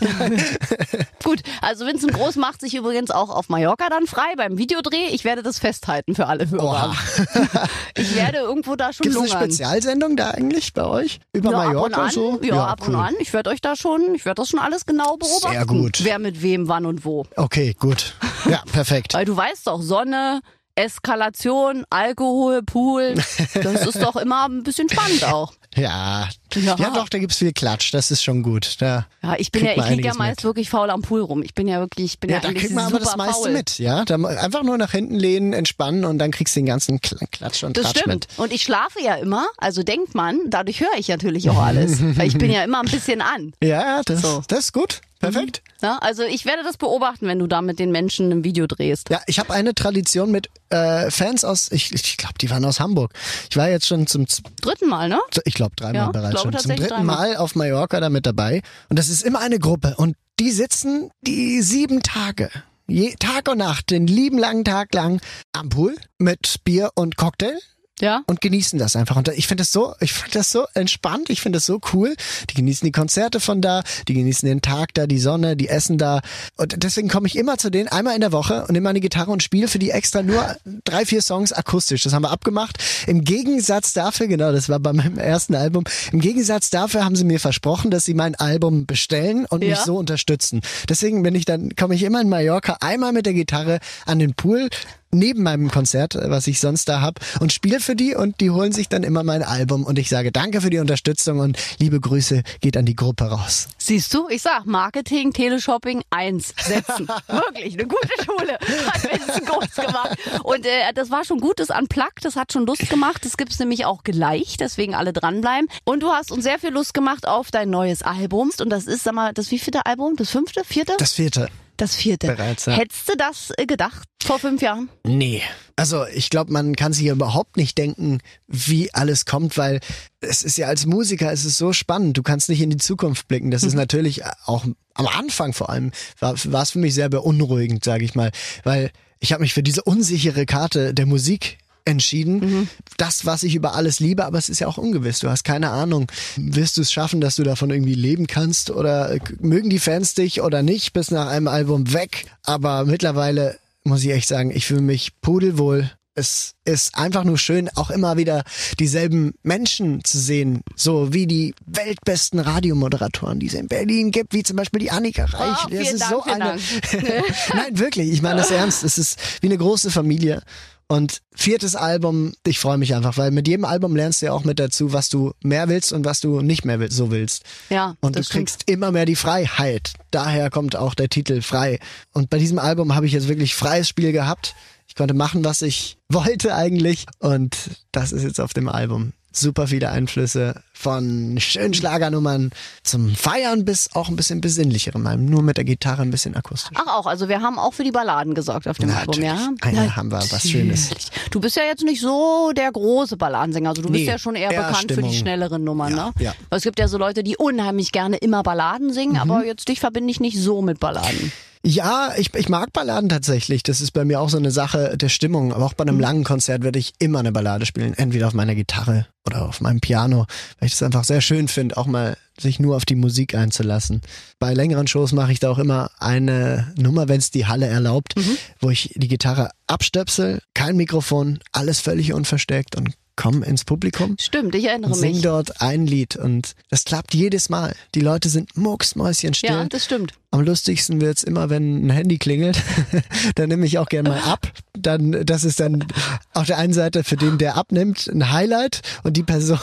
Gut, 1.23 1.41
also 1.61 1.87
Vincent 1.87 2.13
Groß 2.13 2.35
macht 2.35 2.61
sich 2.61 2.75
übrigens 2.75 3.09
auch 3.09 3.29
auf 3.29 3.49
Mallorca 3.49 3.89
dann 3.89 4.05
frei 4.05 4.35
beim 4.37 4.57
Videodreh. 4.57 5.07
Ich 5.11 5.23
werde 5.23 5.41
das 5.41 5.57
festhalten 5.57 6.13
für 6.13 6.27
alle 6.27 6.49
Hörer. 6.49 6.63
Oha. 6.63 6.84
Ich 7.97 8.15
werde 8.15 8.39
irgendwo 8.39 8.75
da 8.75 8.91
schon 8.93 9.03
Gibt 9.05 9.15
es 9.15 9.31
eine. 9.31 9.41
Spezialsendung 9.43 10.15
da 10.17 10.31
eigentlich 10.31 10.73
bei 10.73 10.85
euch? 10.85 11.19
Über 11.33 11.51
Ja, 11.51 11.57
ab 11.57 11.63
und 11.67 11.73
Mallorca 11.73 12.03
an. 12.03 12.11
so? 12.11 12.39
Ja, 12.43 12.65
ab 12.65 12.87
und 12.87 12.93
cool. 12.95 13.01
an. 13.01 13.13
Ich 13.19 13.31
werde 13.33 13.49
euch 13.49 13.61
da 13.61 13.75
schon, 13.75 14.13
ich 14.15 14.25
werde 14.25 14.41
das 14.41 14.49
schon 14.49 14.59
alles 14.59 14.85
genau 14.85 15.17
beobachten. 15.17 15.51
Sehr 15.51 15.65
gut. 15.65 15.99
Wer 16.03 16.19
mit 16.19 16.41
wem, 16.41 16.67
wann 16.67 16.85
und 16.85 17.05
wo. 17.05 17.25
Okay, 17.35 17.73
gut. 17.79 18.15
Ja, 18.49 18.61
perfekt. 18.71 19.13
Weil 19.13 19.25
du 19.25 19.35
weißt 19.35 19.67
doch, 19.67 19.81
Sonne, 19.81 20.41
Eskalation, 20.75 21.85
Alkohol, 21.89 22.61
Pool, 22.63 23.15
das 23.53 23.85
ist 23.85 24.01
doch 24.01 24.15
immer 24.17 24.45
ein 24.45 24.63
bisschen 24.63 24.89
spannend 24.89 25.23
auch. 25.23 25.53
Ja. 25.75 26.27
Ja. 26.55 26.75
ja. 26.77 26.89
doch, 26.91 27.09
da 27.09 27.17
gibt's 27.17 27.37
viel 27.37 27.51
Klatsch. 27.53 27.93
Das 27.93 28.11
ist 28.11 28.23
schon 28.23 28.43
gut. 28.43 28.75
Da, 28.79 29.05
Ja, 29.23 29.35
ich 29.37 29.51
bin 29.51 29.65
ja, 29.65 29.71
ich 29.73 29.89
liege 29.89 30.07
ja 30.07 30.13
meist 30.13 30.37
mit. 30.39 30.43
wirklich 30.45 30.69
faul 30.69 30.89
am 30.89 31.01
Pool 31.01 31.21
rum. 31.21 31.43
Ich 31.43 31.53
bin 31.53 31.67
ja 31.67 31.79
wirklich, 31.79 32.05
ich 32.13 32.19
bin 32.19 32.29
ja, 32.29 32.37
Ja, 32.37 32.41
da 32.41 32.53
kriegt 32.53 32.71
man 32.73 32.85
aber 32.85 32.99
das 32.99 33.15
meiste 33.17 33.43
faul. 33.43 33.51
mit, 33.51 33.77
ja. 33.79 34.05
Da, 34.05 34.15
einfach 34.15 34.63
nur 34.63 34.77
nach 34.77 34.91
hinten 34.91 35.15
lehnen, 35.15 35.53
entspannen 35.53 36.05
und 36.05 36.17
dann 36.19 36.31
kriegst 36.31 36.55
du 36.55 36.59
den 36.61 36.65
ganzen 36.67 36.99
Kl- 36.99 37.25
Klatsch 37.31 37.63
und 37.63 37.77
Das 37.77 37.89
stimmt. 37.91 38.07
mit. 38.07 38.27
Und 38.37 38.53
ich 38.53 38.63
schlafe 38.63 39.01
ja 39.03 39.15
immer, 39.15 39.45
also 39.57 39.83
denkt 39.83 40.15
man, 40.15 40.39
dadurch 40.47 40.79
höre 40.79 40.97
ich 40.97 41.07
natürlich 41.07 41.49
auch 41.49 41.57
alles. 41.61 41.99
weil 42.17 42.27
ich 42.27 42.37
bin 42.37 42.51
ja 42.51 42.63
immer 42.63 42.79
ein 42.81 42.89
bisschen 42.89 43.21
an. 43.21 43.53
Ja, 43.61 44.01
das, 44.05 44.21
So. 44.21 44.43
das 44.47 44.59
ist 44.59 44.73
gut. 44.73 45.01
Perfekt. 45.19 45.63
Ja, 45.81 45.97
also 46.01 46.23
ich 46.23 46.45
werde 46.45 46.61
das 46.63 46.77
beobachten, 46.77 47.25
wenn 47.27 47.39
du 47.39 47.47
da 47.47 47.61
mit 47.61 47.79
den 47.79 47.89
Menschen 47.89 48.31
ein 48.31 48.43
Video 48.43 48.67
drehst. 48.67 49.09
Ja, 49.09 49.21
ich 49.27 49.39
habe 49.39 49.53
eine 49.53 49.73
Tradition 49.73 50.29
mit 50.29 50.49
äh, 50.69 51.09
Fans 51.09 51.43
aus, 51.43 51.71
ich, 51.71 51.93
ich 51.93 52.17
glaube, 52.17 52.35
die 52.39 52.49
waren 52.49 52.63
aus 52.65 52.79
Hamburg. 52.79 53.11
Ich 53.49 53.55
war 53.57 53.69
jetzt 53.69 53.87
schon 53.87 54.05
zum, 54.07 54.25
Dritten 54.61 54.87
Mal, 54.87 55.09
ne? 55.09 55.19
ich 55.45 55.53
glaube 55.55 55.71
dreimal 55.77 55.95
Ja, 56.07 56.11
bereits 56.11 56.44
glaube 56.51 56.63
schon, 56.63 56.71
zum 56.71 56.75
dritten 56.77 56.95
dreimal. 56.95 57.29
Mal 57.29 57.37
auf 57.37 57.55
Mallorca 57.55 57.99
da 57.99 58.09
mit 58.09 58.25
dabei. 58.25 58.61
Und 58.89 58.99
das 58.99 59.09
ist 59.09 59.23
immer 59.23 59.39
eine 59.39 59.59
Gruppe 59.59 59.95
und 59.97 60.15
die 60.39 60.51
sitzen 60.51 61.09
die 61.21 61.61
sieben 61.61 62.01
Tage. 62.03 62.49
Je, 62.87 63.15
Tag 63.19 63.49
und 63.49 63.57
Nacht, 63.57 63.89
den 63.89 64.05
lieben 64.05 64.37
langen 64.37 64.63
Tag 64.63 64.93
lang 64.93 65.19
am 65.53 65.69
Pool 65.69 65.95
mit 66.19 66.63
Bier 66.63 66.91
und 66.95 67.17
Cocktail 67.17 67.57
Ja. 68.01 68.23
und 68.27 68.41
genießen 68.41 68.77
das 68.77 68.95
einfach. 68.95 69.15
Und 69.15 69.29
ich 69.29 69.47
finde 69.47 69.61
das 69.61 69.71
so, 69.71 69.95
ich 70.01 70.11
finde 70.13 70.31
das 70.39 70.51
so 70.51 70.65
entspannt, 70.73 71.29
ich 71.29 71.39
finde 71.41 71.57
das 71.57 71.65
so 71.65 71.79
cool. 71.93 72.15
Die 72.49 72.53
genießen 72.55 72.85
die 72.85 72.91
Konzerte 72.91 73.39
von 73.39 73.61
da, 73.61 73.83
die 74.07 74.13
genießen 74.13 74.47
den 74.47 74.61
Tag 74.61 74.93
da, 74.93 75.07
die 75.07 75.17
Sonne, 75.19 75.55
die 75.55 75.69
essen 75.69 75.97
da. 75.97 76.21
Und 76.57 76.83
deswegen 76.83 77.07
komme 77.07 77.27
ich 77.27 77.37
immer 77.37 77.57
zu 77.57 77.69
denen 77.69 77.87
einmal 77.87 78.15
in 78.15 78.21
der 78.21 78.31
Woche 78.33 78.61
und 78.63 78.71
nehme 78.71 78.83
meine 78.83 78.99
Gitarre 78.99 79.31
und 79.31 79.43
spiele 79.43 79.67
für 79.69 79.79
die 79.79 79.91
extra 79.91 80.23
nur 80.23 80.55
drei, 80.83 81.05
vier 81.05 81.21
Songs 81.21 81.53
akustisch. 81.53 82.03
Das 82.03 82.11
haben 82.13 82.23
wir 82.23 82.31
abgemacht. 82.31 82.77
Im 83.07 83.23
Gegensatz 83.23 83.93
dafür, 83.93 84.27
genau, 84.27 84.51
das 84.51 84.67
war 84.67 84.79
bei 84.79 84.91
meinem 84.91 85.17
ersten 85.17 85.55
Album, 85.55 85.85
im 86.11 86.19
Gegensatz 86.19 86.69
dafür 86.69 87.05
haben 87.05 87.15
sie 87.15 87.23
mir 87.23 87.39
versprochen, 87.39 87.91
dass 87.91 88.03
sie 88.05 88.13
mein 88.13 88.35
Album 88.35 88.85
bestellen 88.85 89.45
und 89.45 89.59
mich 89.59 89.69
Ja. 89.69 89.83
so 89.85 89.95
unterstützen. 89.97 90.61
Deswegen 90.89 91.23
bin 91.23 91.33
ich 91.35 91.45
dann, 91.45 91.75
komme 91.75 91.95
ich 91.95 92.03
immer 92.03 92.19
in 92.21 92.27
Mallorca 92.29 92.77
einmal 92.81 93.13
mit 93.13 93.25
der 93.25 93.33
Gitarre 93.33 93.79
an 94.05 94.19
den 94.19 94.33
Pool, 94.33 94.69
neben 95.17 95.43
meinem 95.43 95.71
Konzert, 95.71 96.15
äh, 96.15 96.29
was 96.29 96.47
ich 96.47 96.59
sonst 96.59 96.89
da 96.89 97.01
hab, 97.01 97.19
und 97.39 97.53
spiele 97.53 97.79
für 97.79 97.95
die 97.95 98.15
und 98.15 98.39
die 98.41 98.51
holen 98.51 98.71
sich 98.71 98.89
dann 98.89 99.03
immer 99.03 99.23
mein 99.23 99.43
Album 99.43 99.83
und 99.83 99.97
ich 99.99 100.09
sage 100.09 100.31
danke 100.31 100.61
für 100.61 100.69
die 100.69 100.79
Unterstützung 100.79 101.39
und 101.39 101.57
liebe 101.79 101.99
Grüße 101.99 102.43
geht 102.61 102.77
an 102.77 102.85
die 102.85 102.95
Gruppe 102.95 103.25
raus. 103.25 103.67
Siehst 103.77 104.13
du, 104.13 104.27
ich 104.29 104.41
sag 104.41 104.65
Marketing, 104.65 105.31
Teleshopping, 105.31 106.03
eins 106.09 106.53
setzen. 106.57 107.07
Wirklich, 107.27 107.73
eine 107.73 107.87
gute 107.87 108.09
Schule. 108.23 108.53
Hat 108.91 109.03
Vincent 109.03 109.45
groß 109.45 109.75
gemacht. 109.75 110.17
Und 110.43 110.65
äh, 110.65 110.93
das 110.93 111.11
war 111.11 111.23
schon 111.23 111.39
gut, 111.39 111.59
das 111.59 111.69
Unplugged, 111.69 112.23
das 112.23 112.35
hat 112.35 112.51
schon 112.51 112.65
Lust 112.65 112.89
gemacht. 112.89 113.23
Das 113.25 113.37
gibt's 113.37 113.59
nämlich 113.59 113.85
auch 113.85 114.03
gleich, 114.03 114.57
deswegen 114.57 114.95
alle 114.95 115.13
dranbleiben. 115.13 115.69
Und 115.83 116.01
du 116.03 116.11
hast 116.11 116.31
uns 116.31 116.43
sehr 116.43 116.59
viel 116.59 116.71
Lust 116.71 116.93
gemacht 116.93 117.27
auf 117.27 117.51
dein 117.51 117.69
neues 117.69 118.01
Album. 118.01 118.51
Und 118.59 118.69
das 118.69 118.85
ist, 118.85 119.03
sag 119.03 119.13
mal, 119.13 119.33
das 119.33 119.51
wievielte 119.51 119.85
Album? 119.85 120.15
Das 120.15 120.29
fünfte? 120.29 120.63
Vierte? 120.63 120.93
Das 120.97 121.13
vierte. 121.13 121.49
Das 121.77 121.95
vierte. 121.95 122.27
Bereits, 122.27 122.65
ja. 122.65 122.73
Hättest 122.73 123.09
du 123.09 123.17
das 123.17 123.51
äh, 123.57 123.65
gedacht 123.65 124.07
vor 124.23 124.39
fünf 124.39 124.61
Jahren? 124.61 124.89
Nee. 125.03 125.41
Also 125.75 126.05
ich 126.07 126.29
glaube, 126.29 126.53
man 126.53 126.75
kann 126.75 126.93
sich 126.93 127.05
ja 127.05 127.13
überhaupt 127.13 127.57
nicht 127.57 127.77
denken, 127.77 128.19
wie 128.47 128.93
alles 128.93 129.25
kommt, 129.25 129.57
weil 129.57 129.81
es 130.21 130.43
ist 130.43 130.57
ja 130.57 130.67
als 130.67 130.85
Musiker, 130.85 131.31
es 131.31 131.43
ist 131.43 131.57
so 131.57 131.73
spannend. 131.73 132.17
Du 132.17 132.23
kannst 132.23 132.47
nicht 132.49 132.61
in 132.61 132.69
die 132.69 132.77
Zukunft 132.77 133.27
blicken. 133.27 133.51
Das 133.51 133.63
ist 133.63 133.73
natürlich 133.73 134.23
auch 134.45 134.65
am 134.93 135.07
Anfang 135.07 135.53
vor 135.53 135.69
allem, 135.69 135.91
war 136.19 136.33
es 136.33 136.71
für 136.71 136.79
mich 136.79 136.93
sehr 136.93 137.09
beunruhigend, 137.09 137.83
sage 137.83 138.05
ich 138.05 138.15
mal. 138.15 138.31
Weil 138.63 138.91
ich 139.19 139.33
habe 139.33 139.41
mich 139.41 139.53
für 139.53 139.63
diese 139.63 139.83
unsichere 139.83 140.45
Karte 140.45 140.93
der 140.93 141.05
Musik 141.05 141.57
entschieden. 141.85 142.69
Das, 142.97 143.25
was 143.25 143.43
ich 143.43 143.55
über 143.55 143.75
alles 143.75 143.99
liebe, 143.99 144.25
aber 144.25 144.37
es 144.37 144.49
ist 144.49 144.59
ja 144.59 144.67
auch 144.67 144.77
ungewiss. 144.77 145.19
Du 145.19 145.29
hast 145.29 145.43
keine 145.43 145.69
Ahnung. 145.69 146.07
Wirst 146.35 146.77
du 146.77 146.81
es 146.81 146.91
schaffen, 146.91 147.21
dass 147.21 147.35
du 147.35 147.43
davon 147.43 147.69
irgendwie 147.69 147.93
leben 147.93 148.27
kannst? 148.27 148.71
Oder 148.71 149.11
äh, 149.11 149.19
mögen 149.39 149.69
die 149.69 149.79
Fans 149.79 150.15
dich 150.15 150.41
oder 150.41 150.63
nicht? 150.63 150.93
Bis 150.93 151.11
nach 151.11 151.27
einem 151.27 151.47
Album 151.47 151.93
weg. 151.93 152.25
Aber 152.43 152.85
mittlerweile 152.85 153.57
muss 153.83 154.03
ich 154.03 154.11
echt 154.11 154.27
sagen, 154.27 154.51
ich 154.51 154.65
fühle 154.65 154.81
mich 154.81 155.21
pudelwohl. 155.21 155.91
Es 156.17 156.53
ist 156.63 156.97
einfach 156.97 157.25
nur 157.25 157.37
schön, 157.37 157.69
auch 157.75 157.89
immer 157.91 158.15
wieder 158.15 158.43
dieselben 158.79 159.33
Menschen 159.43 160.01
zu 160.05 160.17
sehen, 160.17 160.61
so 160.73 161.13
wie 161.13 161.27
die 161.27 161.53
weltbesten 161.65 162.39
Radiomoderatoren, 162.39 163.41
die 163.41 163.47
es 163.47 163.53
in 163.53 163.67
Berlin 163.67 164.11
gibt, 164.11 164.33
wie 164.33 164.41
zum 164.41 164.55
Beispiel 164.55 164.79
die 164.79 164.91
Annika 164.91 165.25
Reich. 165.25 165.57
Oh, 165.65 165.69
vielen 165.69 165.99
Dank, 165.99 166.61
vielen 166.87 167.03
Nein, 167.53 167.79
wirklich, 167.79 168.11
ich 168.11 168.21
meine 168.21 168.37
das 168.37 168.49
ernst. 168.49 168.85
Es 168.85 168.97
ist 168.97 169.19
wie 169.41 169.47
eine 169.47 169.57
große 169.57 169.91
Familie 169.91 170.41
Und 170.87 171.21
viertes 171.33 171.75
Album, 171.75 172.33
ich 172.45 172.59
freue 172.59 172.77
mich 172.77 172.93
einfach, 172.93 173.17
weil 173.17 173.31
mit 173.31 173.47
jedem 173.47 173.65
Album 173.65 173.95
lernst 173.95 174.21
du 174.21 174.27
ja 174.27 174.33
auch 174.33 174.43
mit 174.43 174.59
dazu, 174.59 174.93
was 174.93 175.09
du 175.09 175.33
mehr 175.41 175.67
willst 175.67 175.91
und 175.93 176.05
was 176.05 176.19
du 176.19 176.41
nicht 176.41 176.63
mehr 176.63 176.79
so 176.91 177.09
willst. 177.09 177.43
Ja. 177.69 177.95
Und 178.01 178.15
du 178.15 178.21
kriegst 178.21 178.61
stimmt. 178.63 178.69
immer 178.69 178.91
mehr 178.91 179.05
die 179.05 179.15
Freiheit. 179.15 179.93
Daher 180.11 180.51
kommt 180.51 180.75
auch 180.75 180.93
der 180.93 181.09
Titel 181.09 181.41
frei. 181.41 181.79
Und 182.13 182.29
bei 182.29 182.37
diesem 182.37 182.59
Album 182.59 182.93
habe 182.93 183.07
ich 183.07 183.13
jetzt 183.13 183.27
wirklich 183.27 183.55
freies 183.55 183.89
Spiel 183.89 184.11
gehabt. 184.11 184.53
Ich 184.87 184.93
konnte 184.93 185.15
machen, 185.15 185.43
was 185.43 185.63
ich 185.63 185.97
wollte 186.09 186.53
eigentlich. 186.53 187.05
Und 187.17 187.57
das 187.91 188.11
ist 188.11 188.23
jetzt 188.23 188.39
auf 188.39 188.53
dem 188.53 188.69
Album 188.69 189.13
super 189.37 189.67
viele 189.67 189.89
Einflüsse 189.89 190.61
von 190.73 191.35
schönen 191.39 191.73
Schlagernummern 191.73 192.51
zum 192.83 193.15
Feiern 193.15 193.65
bis 193.65 193.89
auch 193.93 194.09
ein 194.09 194.15
bisschen 194.15 194.41
besinnlicherem, 194.41 195.25
nur 195.25 195.41
mit 195.41 195.57
der 195.57 195.63
Gitarre 195.63 196.01
ein 196.01 196.11
bisschen 196.11 196.35
akustisch. 196.35 196.75
Ach 196.75 196.87
auch, 196.99 197.05
also 197.05 197.27
wir 197.29 197.41
haben 197.41 197.57
auch 197.59 197.73
für 197.73 197.83
die 197.83 197.91
Balladen 197.91 198.33
gesorgt 198.33 198.67
auf 198.67 198.77
dem. 198.77 198.89
Album, 198.91 199.21
ja? 199.21 199.49
Einer 199.61 199.95
haben 199.95 200.11
wir 200.11 200.19
was 200.31 200.49
Schönes. 200.49 200.89
Du 201.31 201.39
bist 201.39 201.55
ja 201.55 201.63
jetzt 201.63 201.83
nicht 201.83 202.01
so 202.01 202.51
der 202.55 202.71
große 202.71 203.17
Balladensänger, 203.17 203.69
also 203.69 203.81
du 203.81 203.89
bist 203.89 204.01
Nee, 204.05 204.09
ja 204.09 204.17
schon 204.17 204.35
eher, 204.35 204.51
eher 204.51 204.63
bekannt 204.63 204.81
für 204.83 204.87
die 204.87 204.93
Stimmung. 204.93 205.13
schnelleren 205.13 205.63
Nummern, 205.63 205.95
Ja, 205.95 206.05
ne? 206.07 206.11
ja. 206.19 206.33
Weil 206.49 206.57
Es 206.57 206.63
gibt 206.63 206.79
ja 206.79 206.87
so 206.87 206.97
Leute, 206.97 207.23
die 207.23 207.37
unheimlich 207.37 207.91
gerne 207.91 208.17
immer 208.17 208.43
Balladen 208.43 208.93
singen, 208.93 209.17
aber 209.17 209.45
jetzt 209.45 209.67
dich 209.67 209.79
verbinde 209.79 210.11
ich 210.11 210.19
nicht 210.19 210.37
so 210.37 210.61
mit 210.61 210.79
Balladen. 210.79 211.31
Ja, 211.67 212.13
ich, 212.15 212.31
ich 212.35 212.47
mag 212.47 212.71
Balladen 212.73 213.09
tatsächlich. 213.09 213.63
Das 213.63 213.81
ist 213.81 213.89
bei 213.89 214.05
mir 214.05 214.21
auch 214.21 214.29
so 214.29 214.37
eine 214.37 214.51
Sache 214.51 214.95
der 214.97 215.09
Stimmung. 215.09 215.51
Aber 215.51 215.65
auch 215.65 215.73
bei 215.73 215.81
einem 215.81 215.99
langen 215.99 216.23
Konzert 216.23 216.63
werde 216.63 216.77
ich 216.77 216.93
immer 216.99 217.17
eine 217.17 217.31
Ballade 217.31 217.65
spielen. 217.65 217.95
Entweder 217.95 218.27
auf 218.27 218.35
meiner 218.35 218.53
Gitarre 218.53 219.07
oder 219.25 219.47
auf 219.49 219.61
meinem 219.61 219.79
Piano, 219.79 220.27
weil 220.59 220.67
ich 220.67 220.73
das 220.73 220.83
einfach 220.83 221.03
sehr 221.03 221.21
schön 221.21 221.47
finde, 221.47 221.75
auch 221.77 221.87
mal 221.87 222.17
sich 222.39 222.59
nur 222.59 222.75
auf 222.75 222.85
die 222.85 222.93
Musik 222.93 223.33
einzulassen. 223.33 224.01
Bei 224.37 224.53
längeren 224.53 224.85
Shows 224.85 225.11
mache 225.11 225.31
ich 225.31 225.39
da 225.39 225.49
auch 225.49 225.57
immer 225.57 225.89
eine 225.97 226.71
Nummer, 226.77 227.07
wenn 227.07 227.17
es 227.17 227.31
die 227.31 227.47
Halle 227.47 227.65
erlaubt, 227.65 228.13
wo 228.59 228.69
ich 228.69 228.93
die 228.95 229.07
Gitarre 229.07 229.49
abstöpsel, 229.65 230.41
kein 230.53 230.77
Mikrofon, 230.77 231.39
alles 231.51 231.79
völlig 231.79 232.13
unversteckt 232.13 232.75
und 232.75 232.91
komme 233.15 233.45
ins 233.45 233.63
Publikum. 233.65 234.15
Stimmt, 234.19 234.55
ich 234.55 234.65
erinnere 234.65 234.93
Sing 234.93 235.13
mich. 235.13 235.21
dort 235.21 235.61
ein 235.61 235.87
Lied 235.87 236.15
und 236.15 236.55
das 236.69 236.83
klappt 236.83 237.13
jedes 237.13 237.49
Mal. 237.49 237.75
Die 237.93 238.01
Leute 238.01 238.29
sind 238.29 238.57
mucksmäuschenstill. 238.57 239.49
Ja, 239.49 239.65
das 239.65 239.85
stimmt. 239.85 240.13
Am 240.31 240.41
lustigsten 240.41 240.99
wird's 240.99 241.23
immer, 241.23 241.49
wenn 241.49 241.87
ein 241.87 241.89
Handy 241.89 242.17
klingelt. 242.17 242.61
dann 243.35 243.47
nehme 243.47 243.65
ich 243.65 243.77
auch 243.77 243.87
gerne 243.87 244.09
mal 244.09 244.19
ab. 244.19 244.51
Dann, 244.77 245.25
das 245.25 245.45
ist 245.45 245.61
dann 245.61 245.85
auf 246.33 246.45
der 246.45 246.57
einen 246.57 246.73
Seite 246.73 247.05
für 247.05 247.15
den, 247.15 247.37
der 247.37 247.55
abnimmt, 247.55 248.07
ein 248.07 248.33
Highlight. 248.33 248.81
Und 249.03 249.15
die 249.15 249.23
Person, 249.23 249.59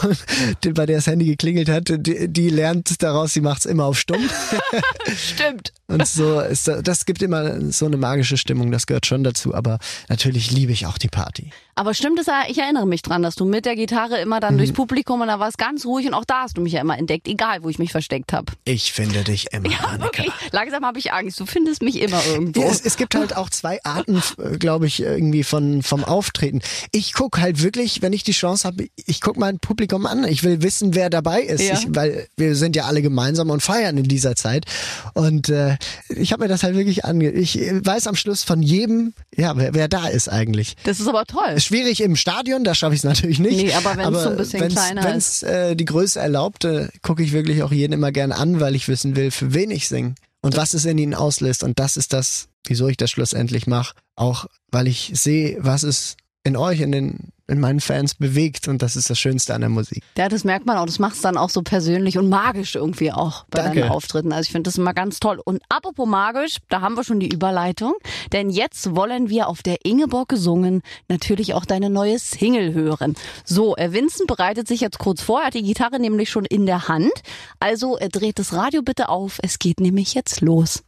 bei 0.62 0.86
der 0.86 0.96
das 0.96 1.06
Handy 1.06 1.26
geklingelt 1.26 1.68
hat, 1.68 1.92
die, 1.94 2.26
die 2.28 2.48
lernt 2.48 3.02
daraus, 3.02 3.34
sie 3.34 3.42
macht's 3.42 3.66
immer 3.66 3.84
auf 3.84 3.98
stumm. 3.98 4.30
Stimmt. 5.14 5.74
Und 5.88 6.06
so 6.06 6.40
ist 6.40 6.66
das, 6.68 6.82
das 6.82 7.04
gibt 7.04 7.20
immer 7.20 7.70
so 7.70 7.84
eine 7.84 7.98
magische 7.98 8.38
Stimmung, 8.38 8.72
das 8.72 8.86
gehört 8.86 9.04
schon 9.04 9.24
dazu. 9.24 9.54
Aber 9.54 9.78
natürlich 10.08 10.50
liebe 10.52 10.72
ich 10.72 10.86
auch 10.86 10.96
die 10.96 11.08
Party. 11.08 11.50
Aber 11.74 11.94
stimmt 11.94 12.20
es, 12.20 12.26
ich 12.48 12.58
erinnere 12.58 12.86
mich 12.86 13.00
dran, 13.02 13.22
dass 13.22 13.34
du 13.34 13.44
mit 13.46 13.64
der 13.64 13.76
Gitarre 13.76 14.18
immer 14.20 14.40
dann 14.40 14.54
Mhm. 14.54 14.58
durchs 14.58 14.72
Publikum 14.74 15.22
und 15.22 15.28
da 15.28 15.40
war 15.40 15.48
es 15.48 15.56
ganz 15.56 15.86
ruhig 15.86 16.06
und 16.06 16.12
auch 16.14 16.24
da 16.26 16.42
hast 16.42 16.56
du 16.58 16.60
mich 16.60 16.74
ja 16.74 16.80
immer 16.82 16.98
entdeckt, 16.98 17.26
egal 17.28 17.62
wo 17.62 17.68
ich 17.70 17.78
mich 17.78 17.92
versteckt 17.92 18.32
habe. 18.34 18.52
Ich 18.64 18.92
finde 18.92 19.24
dich 19.24 19.46
immer, 19.52 19.70
Ja, 19.70 19.78
Annika. 19.78 20.04
wirklich. 20.04 20.32
Langsam 20.50 20.84
habe 20.84 20.98
ich 20.98 21.12
Angst. 21.12 21.40
Du 21.40 21.46
findest 21.46 21.82
mich 21.82 22.00
immer 22.00 22.20
irgendwo. 22.26 22.60
Ja, 22.60 22.66
es, 22.68 22.80
es 22.82 22.96
gibt 22.98 23.14
halt 23.14 23.36
auch 23.36 23.48
zwei 23.48 23.82
Arten, 23.84 24.22
glaube 24.58 24.86
ich, 24.86 25.00
irgendwie 25.00 25.44
von 25.44 25.82
vom 25.82 26.04
Auftreten. 26.04 26.60
Ich 26.92 27.14
guck 27.14 27.40
halt 27.40 27.62
wirklich, 27.62 28.02
wenn 28.02 28.12
ich 28.12 28.22
die 28.22 28.32
Chance 28.32 28.66
habe, 28.68 28.88
ich 29.06 29.20
guck 29.22 29.36
mein 29.38 29.58
Publikum 29.58 30.04
an. 30.06 30.24
Ich 30.24 30.42
will 30.44 30.62
wissen, 30.62 30.94
wer 30.94 31.08
dabei 31.08 31.40
ist, 31.42 31.62
Ja. 31.62 31.74
ich, 31.74 31.86
weil 31.88 32.28
wir 32.36 32.54
sind 32.54 32.76
ja 32.76 32.84
alle 32.84 33.00
gemeinsam 33.00 33.48
und 33.50 33.62
feiern 33.62 33.96
in 33.96 34.04
dieser 34.04 34.36
Zeit. 34.36 34.66
Und 35.14 35.48
äh, 35.48 35.78
ich 36.10 36.32
habe 36.32 36.42
mir 36.44 36.48
das 36.48 36.62
halt 36.62 36.76
wirklich 36.76 37.04
ange. 37.06 37.30
Ich 37.30 37.56
weiß 37.58 38.06
am 38.08 38.14
Schluss 38.16 38.42
von 38.42 38.62
jedem, 38.62 39.14
ja, 39.34 39.56
wer, 39.56 39.72
wer 39.74 39.88
da 39.88 40.08
ist 40.08 40.28
eigentlich. 40.28 40.76
Das 40.84 41.00
ist 41.00 41.08
aber 41.08 41.24
toll. 41.24 41.61
Schwierig 41.62 42.00
im 42.00 42.16
Stadion, 42.16 42.64
da 42.64 42.74
schaffe 42.74 42.94
ich 42.94 43.00
es 43.00 43.04
natürlich 43.04 43.38
nicht. 43.38 43.56
Nee, 43.56 43.72
aber 43.72 43.96
wenn's 43.96 44.22
so 44.22 44.30
ein 44.30 44.36
bisschen 44.36 44.60
wenn's, 44.60 44.74
kleiner 44.74 45.04
wenn's, 45.04 45.42
äh, 45.42 45.76
die 45.76 45.84
Größe 45.84 46.20
erlaubt, 46.20 46.64
äh, 46.64 46.88
gucke 47.02 47.22
ich 47.22 47.32
wirklich 47.32 47.62
auch 47.62 47.72
jeden 47.72 47.92
immer 47.92 48.12
gern 48.12 48.32
an, 48.32 48.60
weil 48.60 48.74
ich 48.74 48.88
wissen 48.88 49.16
will, 49.16 49.30
für 49.30 49.54
wen 49.54 49.70
ich 49.70 49.88
singe 49.88 50.14
und 50.42 50.56
was 50.56 50.74
es 50.74 50.84
in 50.84 50.98
ihnen 50.98 51.14
auslöst. 51.14 51.62
Und 51.62 51.78
das 51.78 51.96
ist 51.96 52.12
das, 52.12 52.48
wieso 52.66 52.88
ich 52.88 52.96
das 52.96 53.10
schlussendlich 53.10 53.66
mache. 53.66 53.94
Auch 54.16 54.46
weil 54.70 54.88
ich 54.88 55.12
sehe, 55.14 55.56
was 55.60 55.82
es 55.82 56.16
in 56.44 56.56
euch, 56.56 56.80
in 56.80 56.92
den 56.92 57.32
in 57.52 57.60
meinen 57.60 57.80
Fans 57.80 58.14
bewegt 58.14 58.66
und 58.66 58.82
das 58.82 58.96
ist 58.96 59.10
das 59.10 59.18
Schönste 59.18 59.54
an 59.54 59.60
der 59.60 59.70
Musik. 59.70 60.02
Ja, 60.16 60.28
das 60.28 60.42
merkt 60.42 60.64
man 60.64 60.78
auch. 60.78 60.86
Das 60.86 60.98
macht 60.98 61.16
es 61.16 61.20
dann 61.20 61.36
auch 61.36 61.50
so 61.50 61.62
persönlich 61.62 62.16
und 62.16 62.28
magisch 62.28 62.76
irgendwie 62.76 63.12
auch 63.12 63.44
bei 63.50 63.62
Danke. 63.62 63.80
deinen 63.80 63.90
Auftritten. 63.90 64.32
Also 64.32 64.46
ich 64.46 64.52
finde 64.52 64.68
das 64.68 64.78
immer 64.78 64.94
ganz 64.94 65.20
toll. 65.20 65.38
Und 65.44 65.62
apropos 65.68 66.08
magisch, 66.08 66.56
da 66.70 66.80
haben 66.80 66.94
wir 66.94 67.04
schon 67.04 67.20
die 67.20 67.28
Überleitung. 67.28 67.94
Denn 68.32 68.48
jetzt 68.48 68.96
wollen 68.96 69.28
wir 69.28 69.48
auf 69.48 69.62
der 69.62 69.84
Ingeborg 69.84 70.30
gesungen 70.30 70.82
natürlich 71.08 71.52
auch 71.52 71.66
deine 71.66 71.90
neue 71.90 72.18
Single 72.18 72.72
hören. 72.72 73.14
So, 73.44 73.76
äh, 73.76 73.92
Vincent 73.92 74.28
bereitet 74.28 74.66
sich 74.66 74.80
jetzt 74.80 74.98
kurz 74.98 75.20
vor. 75.20 75.40
Er 75.40 75.46
hat 75.48 75.54
die 75.54 75.62
Gitarre 75.62 76.00
nämlich 76.00 76.30
schon 76.30 76.46
in 76.46 76.64
der 76.64 76.88
Hand. 76.88 77.12
Also 77.60 77.96
er 77.98 78.08
dreht 78.08 78.38
das 78.38 78.54
Radio 78.54 78.82
bitte 78.82 79.10
auf. 79.10 79.38
Es 79.42 79.58
geht 79.58 79.78
nämlich 79.78 80.14
jetzt 80.14 80.40
los. 80.40 80.82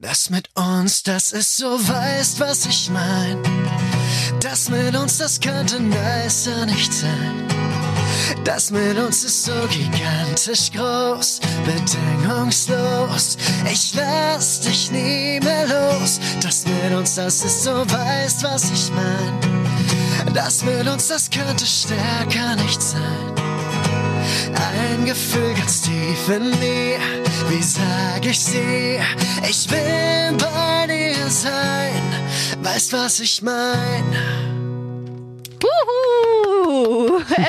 Das 0.00 0.30
mit 0.30 0.48
uns, 0.56 1.02
das 1.02 1.30
ist 1.30 1.56
so 1.56 1.66
weißt, 1.66 2.40
was 2.40 2.66
ich 2.66 2.90
mein. 2.90 3.42
Das 4.40 4.68
mit 4.68 4.96
uns, 4.96 5.18
das 5.18 5.40
könnte 5.40 5.80
nicer 5.80 6.66
nicht 6.66 6.92
sein. 6.92 7.48
Das 8.44 8.70
mit 8.70 8.96
uns 8.98 9.24
ist 9.24 9.44
so 9.44 9.52
gigantisch 9.70 10.70
groß, 10.72 11.40
bedingungslos. 11.64 13.36
Ich 13.70 13.94
lass 13.94 14.60
dich 14.60 14.90
nie 14.90 15.40
mehr 15.40 15.66
los. 15.66 16.20
Das 16.42 16.64
mit 16.66 16.92
uns, 16.96 17.14
das 17.14 17.44
ist 17.44 17.64
so 17.64 17.72
weißt, 17.72 18.42
was 18.44 18.70
ich 18.70 18.90
mein. 18.92 20.34
Das 20.34 20.62
mit 20.62 20.86
uns, 20.86 21.08
das 21.08 21.30
könnte 21.30 21.66
stärker 21.66 22.37
Gefühl 25.08 25.54
ganz 25.54 25.80
tief 25.80 26.28
in 26.28 26.50
mir, 26.60 26.98
wie 27.48 27.62
sag 27.62 28.26
ich 28.26 28.38
sie? 28.38 28.98
Ich 29.48 29.70
will 29.70 30.36
bei 30.36 30.86
dir 30.86 31.30
sein, 31.30 32.02
weißt 32.62 32.92
was 32.92 33.18
ich 33.18 33.40
mein? 33.40 34.04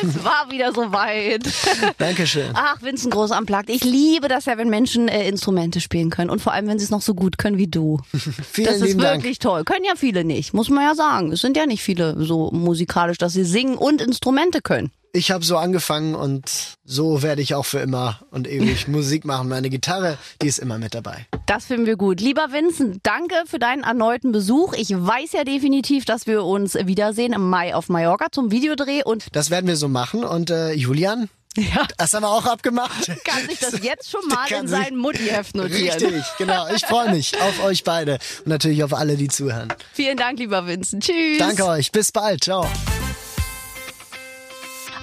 Es 0.01 0.23
war 0.23 0.49
wieder 0.49 0.71
soweit. 0.71 1.43
Dankeschön. 1.97 2.51
Ach, 2.53 2.81
Vincent 2.81 3.13
Groß 3.13 3.31
am 3.31 3.45
Plagt. 3.45 3.69
Ich 3.69 3.83
liebe 3.83 4.29
das 4.29 4.45
ja, 4.45 4.57
wenn 4.57 4.69
Menschen 4.69 5.09
äh, 5.09 5.27
Instrumente 5.27 5.81
spielen 5.81 6.11
können. 6.11 6.29
Und 6.29 6.41
vor 6.41 6.53
allem, 6.53 6.67
wenn 6.67 6.79
sie 6.79 6.85
es 6.85 6.91
noch 6.91 7.01
so 7.01 7.13
gut 7.13 7.37
können 7.37 7.57
wie 7.57 7.67
du. 7.67 7.99
Vielen 8.13 8.67
das 8.67 8.77
ist 8.77 8.83
lieben 8.83 9.01
Dank. 9.01 9.17
wirklich 9.17 9.39
toll. 9.39 9.65
Können 9.65 9.83
ja 9.83 9.95
viele 9.97 10.23
nicht, 10.23 10.53
muss 10.53 10.69
man 10.69 10.85
ja 10.85 10.95
sagen. 10.95 11.33
Es 11.33 11.41
sind 11.41 11.57
ja 11.57 11.65
nicht 11.65 11.83
viele 11.83 12.15
so 12.23 12.51
musikalisch, 12.51 13.17
dass 13.17 13.33
sie 13.33 13.43
singen 13.43 13.75
und 13.75 14.01
Instrumente 14.01 14.61
können. 14.61 14.91
Ich 15.11 15.31
habe 15.31 15.43
so 15.43 15.57
angefangen 15.57 16.13
und 16.13 16.77
so 16.83 17.23
werde 17.23 17.41
ich 17.41 17.55
auch 17.55 17.65
für 17.65 17.79
immer 17.79 18.19
und 18.31 18.47
ewig 18.47 18.87
Musik 18.87 19.25
machen. 19.25 19.49
Meine 19.49 19.69
Gitarre, 19.69 20.17
die 20.41 20.47
ist 20.47 20.59
immer 20.59 20.77
mit 20.77 20.93
dabei. 20.93 21.25
Das 21.47 21.65
finden 21.65 21.87
wir 21.87 21.97
gut. 21.97 22.21
Lieber 22.21 22.51
Vincent, 22.51 22.99
danke 23.03 23.35
für 23.47 23.57
deinen 23.57 23.83
erneuten 23.83 24.31
Besuch. 24.31 24.73
Ich 24.73 24.91
weiß 24.91 25.31
ja 25.33 25.43
definitiv, 25.43 26.05
dass 26.05 26.27
wir 26.27 26.43
uns 26.43 26.75
wiedersehen 26.75 27.33
im 27.33 27.49
Mai 27.49 27.73
auf 27.73 27.89
Mallorca 27.89 28.27
zum 28.31 28.51
Videodreh 28.51 29.03
und 29.03 29.35
Das 29.35 29.49
werden 29.49 29.67
wir 29.67 29.75
so 29.75 29.87
machen 29.87 30.23
und 30.23 30.51
äh, 30.51 30.73
Julian, 30.73 31.29
ja, 31.57 31.87
das 31.97 32.13
haben 32.13 32.23
wir 32.23 32.29
auch 32.29 32.45
abgemacht. 32.45 33.07
kann 33.23 33.47
sich 33.47 33.59
das 33.59 33.81
jetzt 33.83 34.09
schon 34.09 34.25
mal 34.27 34.47
Kann 34.47 34.61
in 34.61 34.67
sein 34.67 34.95
Muttiheft 34.95 35.55
notieren. 35.55 35.97
Richtig, 35.99 36.23
genau. 36.37 36.67
Ich 36.73 36.85
freue 36.85 37.11
mich 37.11 37.39
auf 37.41 37.63
euch 37.63 37.83
beide 37.83 38.19
und 38.39 38.47
natürlich 38.47 38.83
auf 38.83 38.93
alle, 38.93 39.17
die 39.17 39.27
zuhören. 39.27 39.73
Vielen 39.93 40.17
Dank, 40.17 40.39
lieber 40.39 40.67
Vincent. 40.67 41.03
Tschüss. 41.03 41.39
Danke 41.39 41.65
euch. 41.65 41.91
Bis 41.91 42.11
bald. 42.11 42.43
Ciao. 42.43 42.67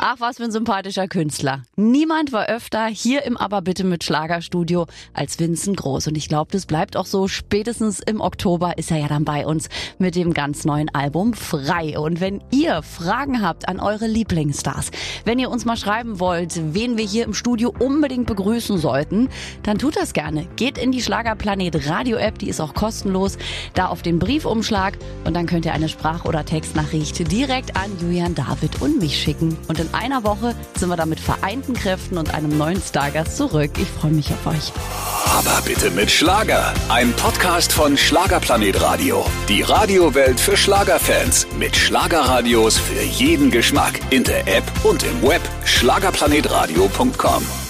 Ach, 0.09 0.21
was 0.21 0.37
für 0.37 0.45
ein 0.45 0.53
sympathischer 0.53 1.09
Künstler. 1.09 1.62
Niemand 1.75 2.31
war 2.31 2.47
öfter 2.47 2.87
hier 2.87 3.25
im 3.25 3.37
Aber 3.37 3.61
bitte 3.61 3.83
mit 3.83 4.05
Schlagerstudio 4.05 4.87
als 5.12 5.40
Vincent 5.40 5.79
Groß. 5.79 6.07
Und 6.07 6.16
ich 6.16 6.29
glaube, 6.29 6.53
das 6.53 6.66
bleibt 6.66 6.97
auch 6.97 7.07
so. 7.07 7.27
Spätestens 7.27 7.99
im 7.99 8.21
Oktober 8.21 8.79
ist 8.79 8.92
er 8.92 8.99
ja 8.99 9.09
dann 9.09 9.25
bei 9.25 9.45
uns 9.45 9.69
mit 9.99 10.14
dem 10.14 10.33
ganz 10.33 10.64
neuen 10.64 10.95
Album 10.95 11.35
Frei. 11.35 11.99
Und 11.99 12.21
wenn 12.21 12.40
ihr 12.53 12.85
Fragen 12.85 13.42
habt 13.42 13.69
an 13.69 13.81
eure 13.81 14.07
Lieblingsstars, 14.07 14.92
wenn 15.25 15.40
ihr 15.40 15.51
uns 15.51 15.64
mal 15.64 15.77
schreiben 15.77 16.21
wollt, 16.21 16.53
wen 16.73 16.97
wir 16.97 17.05
hier 17.05 17.25
im 17.25 17.35
Studio 17.35 17.75
unbedingt 17.77 18.29
begrüßen 18.29 18.79
sollten, 18.79 19.29
dann 19.64 19.77
tut 19.77 19.97
das 19.97 20.12
gerne. 20.12 20.47
Geht 20.55 20.79
in 20.79 20.92
die 20.92 21.03
Schlagerplanet 21.03 21.88
Radio 21.88 22.16
App, 22.19 22.38
die 22.38 22.49
ist 22.49 22.61
auch 22.61 22.75
kostenlos, 22.75 23.38
da 23.75 23.88
auf 23.88 24.03
den 24.03 24.21
Briefumschlag 24.21 24.99
und 25.25 25.35
dann 25.35 25.47
könnt 25.47 25.66
ihr 25.66 25.73
eine 25.73 25.88
Sprach- 25.88 26.27
oder 26.27 26.45
Textnachricht 26.45 27.33
direkt 27.33 27.75
an 27.75 27.90
Julian 28.01 28.37
David 28.37 28.81
und 28.81 29.01
mich 29.01 29.21
schicken. 29.21 29.59
Und 29.66 29.81
in 29.81 29.96
einer 29.97 30.25
Woche 30.25 30.55
sind 30.77 30.89
wir 30.89 30.97
da 30.97 31.07
mit 31.07 31.21
vereinten 31.21 31.75
Kräften 31.75 32.19
und 32.19 32.35
einem 32.35 32.57
neuen 32.57 32.81
Stargast 32.81 33.37
zurück. 33.37 33.71
Ich 33.79 33.89
freue 33.89 34.13
mich 34.13 34.31
auf 34.31 34.47
euch. 34.47 34.73
Aber 35.37 35.61
bitte 35.65 35.91
mit 35.91 36.11
Schlager. 36.11 36.73
Ein 36.89 37.13
Podcast 37.15 37.73
von 37.73 37.97
Schlagerplanet 37.97 38.81
Radio. 38.81 39.25
Die 39.49 39.63
Radiowelt 39.63 40.39
für 40.39 40.57
Schlagerfans. 40.57 41.47
Mit 41.59 41.77
Schlagerradios 41.77 42.79
für 42.79 43.03
jeden 43.03 43.51
Geschmack. 43.51 44.01
In 44.11 44.25
der 44.25 44.47
App 44.47 44.65
und 44.85 45.03
im 45.03 45.23
Web. 45.23 45.43
Schlagerplanetradio.com. 45.65 47.66